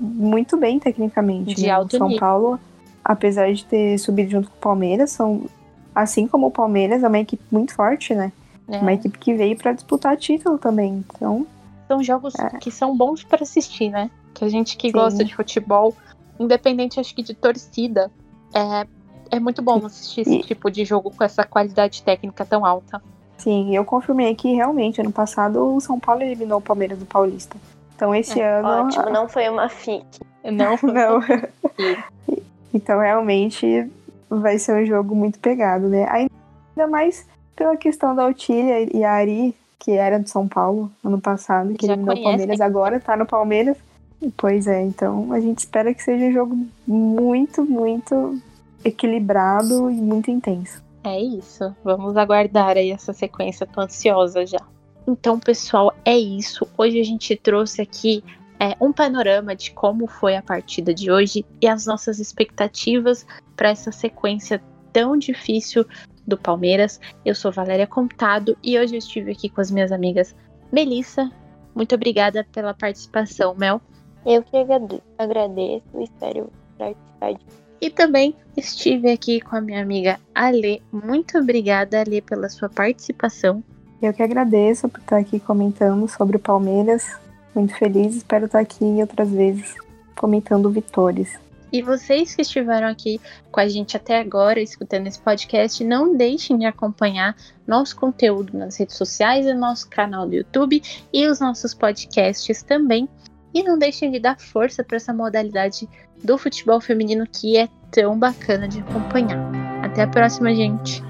muito 0.00 0.56
bem 0.56 0.78
tecnicamente. 0.78 1.54
De 1.54 1.66
né? 1.66 1.70
alto 1.70 1.96
São 1.96 2.08
nível. 2.08 2.20
Paulo 2.20 2.60
apesar 3.08 3.50
de 3.54 3.64
ter 3.64 3.96
subido 3.98 4.30
junto 4.30 4.50
com 4.50 4.56
o 4.56 4.60
Palmeiras, 4.60 5.12
são 5.12 5.46
assim 5.94 6.28
como 6.28 6.48
o 6.48 6.50
Palmeiras, 6.50 7.02
é 7.02 7.08
uma 7.08 7.18
equipe 7.18 7.42
muito 7.50 7.74
forte, 7.74 8.14
né? 8.14 8.30
É. 8.68 8.78
Uma 8.78 8.92
equipe 8.92 9.18
que 9.18 9.34
veio 9.34 9.56
para 9.56 9.72
disputar 9.72 10.14
título 10.18 10.58
também. 10.58 11.02
Então, 11.16 11.46
são 11.88 12.02
jogos 12.02 12.34
é. 12.34 12.58
que 12.58 12.70
são 12.70 12.94
bons 12.94 13.24
para 13.24 13.42
assistir, 13.42 13.88
né? 13.88 14.10
Que 14.34 14.44
a 14.44 14.48
gente 14.48 14.76
que 14.76 14.88
Sim. 14.88 14.92
gosta 14.92 15.24
de 15.24 15.34
futebol, 15.34 15.96
independente 16.38 17.00
acho 17.00 17.14
que 17.14 17.22
de 17.22 17.32
torcida, 17.32 18.10
é, 18.54 18.86
é 19.30 19.40
muito 19.40 19.62
bom 19.62 19.86
assistir 19.86 20.20
esse 20.20 20.36
e... 20.36 20.42
tipo 20.42 20.70
de 20.70 20.84
jogo 20.84 21.10
com 21.10 21.24
essa 21.24 21.44
qualidade 21.44 22.02
técnica 22.02 22.44
tão 22.44 22.66
alta. 22.66 23.02
Sim, 23.38 23.74
eu 23.74 23.84
confirmei 23.86 24.34
que 24.34 24.52
realmente 24.54 25.00
ano 25.00 25.12
passado 25.12 25.74
o 25.74 25.80
São 25.80 25.98
Paulo 25.98 26.22
eliminou 26.22 26.58
o 26.58 26.62
Palmeiras 26.62 26.98
do 26.98 27.06
Paulista. 27.06 27.56
Então 27.96 28.14
esse 28.14 28.38
é, 28.38 28.60
ano. 28.60 28.86
Ótimo, 28.86 29.10
não 29.10 29.28
foi 29.28 29.48
uma 29.48 29.68
FIC. 29.68 30.04
Não, 30.44 30.78
não. 30.82 31.20
Então, 32.78 33.00
realmente, 33.00 33.90
vai 34.30 34.56
ser 34.56 34.80
um 34.80 34.86
jogo 34.86 35.14
muito 35.14 35.40
pegado, 35.40 35.88
né? 35.88 36.06
Ainda 36.08 36.88
mais 36.88 37.26
pela 37.56 37.76
questão 37.76 38.14
da 38.14 38.24
Otília 38.24 38.88
e 38.96 39.02
a 39.02 39.12
Ari, 39.14 39.52
que 39.80 39.90
era 39.90 40.18
do 40.18 40.28
São 40.28 40.46
Paulo 40.46 40.90
ano 41.04 41.20
passado, 41.20 41.74
que 41.74 41.86
eliminou 41.86 42.14
o 42.14 42.22
Palmeiras, 42.22 42.60
agora 42.60 43.00
tá 43.00 43.16
no 43.16 43.26
Palmeiras. 43.26 43.76
Pois 44.36 44.68
é, 44.68 44.82
então 44.82 45.32
a 45.32 45.40
gente 45.40 45.58
espera 45.58 45.92
que 45.92 46.02
seja 46.02 46.26
um 46.26 46.32
jogo 46.32 46.56
muito, 46.86 47.64
muito 47.64 48.40
equilibrado 48.84 49.90
e 49.90 49.94
muito 49.94 50.30
intenso. 50.30 50.80
É 51.02 51.20
isso. 51.20 51.74
Vamos 51.82 52.16
aguardar 52.16 52.76
aí 52.76 52.92
essa 52.92 53.12
sequência. 53.12 53.66
Tô 53.66 53.80
ansiosa 53.80 54.46
já. 54.46 54.60
Então, 55.06 55.38
pessoal, 55.38 55.92
é 56.04 56.16
isso. 56.16 56.66
Hoje 56.76 57.00
a 57.00 57.04
gente 57.04 57.34
trouxe 57.34 57.82
aqui 57.82 58.22
é, 58.60 58.76
um 58.80 58.92
panorama 58.92 59.54
de 59.54 59.70
como 59.72 60.06
foi 60.06 60.36
a 60.36 60.42
partida 60.42 60.92
de 60.92 61.10
hoje 61.10 61.44
e 61.60 61.68
as 61.68 61.86
nossas 61.86 62.18
expectativas 62.18 63.26
para 63.56 63.70
essa 63.70 63.92
sequência 63.92 64.60
tão 64.92 65.16
difícil 65.16 65.86
do 66.26 66.36
Palmeiras. 66.36 67.00
Eu 67.24 67.34
sou 67.34 67.52
Valéria 67.52 67.86
Contado 67.86 68.56
e 68.62 68.78
hoje 68.78 68.94
eu 68.94 68.98
estive 68.98 69.32
aqui 69.32 69.48
com 69.48 69.60
as 69.60 69.70
minhas 69.70 69.92
amigas 69.92 70.34
Melissa. 70.72 71.30
Muito 71.74 71.94
obrigada 71.94 72.46
pela 72.52 72.74
participação, 72.74 73.54
Mel. 73.54 73.80
Eu 74.26 74.42
que 74.42 74.56
agradeço 75.18 75.86
e 75.94 76.04
espero 76.04 76.50
participar 76.76 77.32
de 77.34 77.68
e 77.80 77.90
também 77.90 78.34
estive 78.56 79.10
aqui 79.10 79.40
com 79.40 79.56
a 79.56 79.60
minha 79.60 79.80
amiga 79.80 80.18
Ale. 80.34 80.82
Muito 80.92 81.38
obrigada, 81.38 82.00
Ale, 82.00 82.20
pela 82.20 82.48
sua 82.48 82.68
participação. 82.68 83.62
Eu 84.02 84.12
que 84.12 84.22
agradeço 84.22 84.88
por 84.88 85.00
estar 85.00 85.18
aqui 85.18 85.38
comentando 85.38 86.08
sobre 86.08 86.36
o 86.36 86.40
Palmeiras 86.40 87.16
muito 87.58 87.76
feliz, 87.76 88.14
espero 88.14 88.46
estar 88.46 88.60
aqui 88.60 88.84
outras 89.00 89.30
vezes 89.30 89.74
comentando 90.14 90.70
vitórias. 90.70 91.28
E 91.70 91.82
vocês 91.82 92.34
que 92.34 92.40
estiveram 92.40 92.88
aqui 92.88 93.20
com 93.50 93.60
a 93.60 93.68
gente 93.68 93.96
até 93.96 94.18
agora, 94.18 94.60
escutando 94.60 95.06
esse 95.06 95.20
podcast, 95.20 95.84
não 95.84 96.16
deixem 96.16 96.56
de 96.56 96.64
acompanhar 96.64 97.36
nosso 97.66 97.94
conteúdo 97.94 98.56
nas 98.56 98.76
redes 98.78 98.96
sociais, 98.96 99.44
o 99.46 99.54
nosso 99.54 99.88
canal 99.90 100.26
do 100.26 100.34
YouTube 100.34 100.82
e 101.12 101.26
os 101.26 101.40
nossos 101.40 101.74
podcasts 101.74 102.62
também. 102.62 103.06
E 103.52 103.62
não 103.62 103.78
deixem 103.78 104.10
de 104.10 104.18
dar 104.18 104.38
força 104.38 104.82
para 104.82 104.96
essa 104.96 105.12
modalidade 105.12 105.88
do 106.22 106.38
futebol 106.38 106.80
feminino 106.80 107.26
que 107.26 107.56
é 107.56 107.68
tão 107.90 108.18
bacana 108.18 108.66
de 108.66 108.80
acompanhar. 108.80 109.38
Até 109.82 110.02
a 110.02 110.08
próxima, 110.08 110.54
gente! 110.54 111.02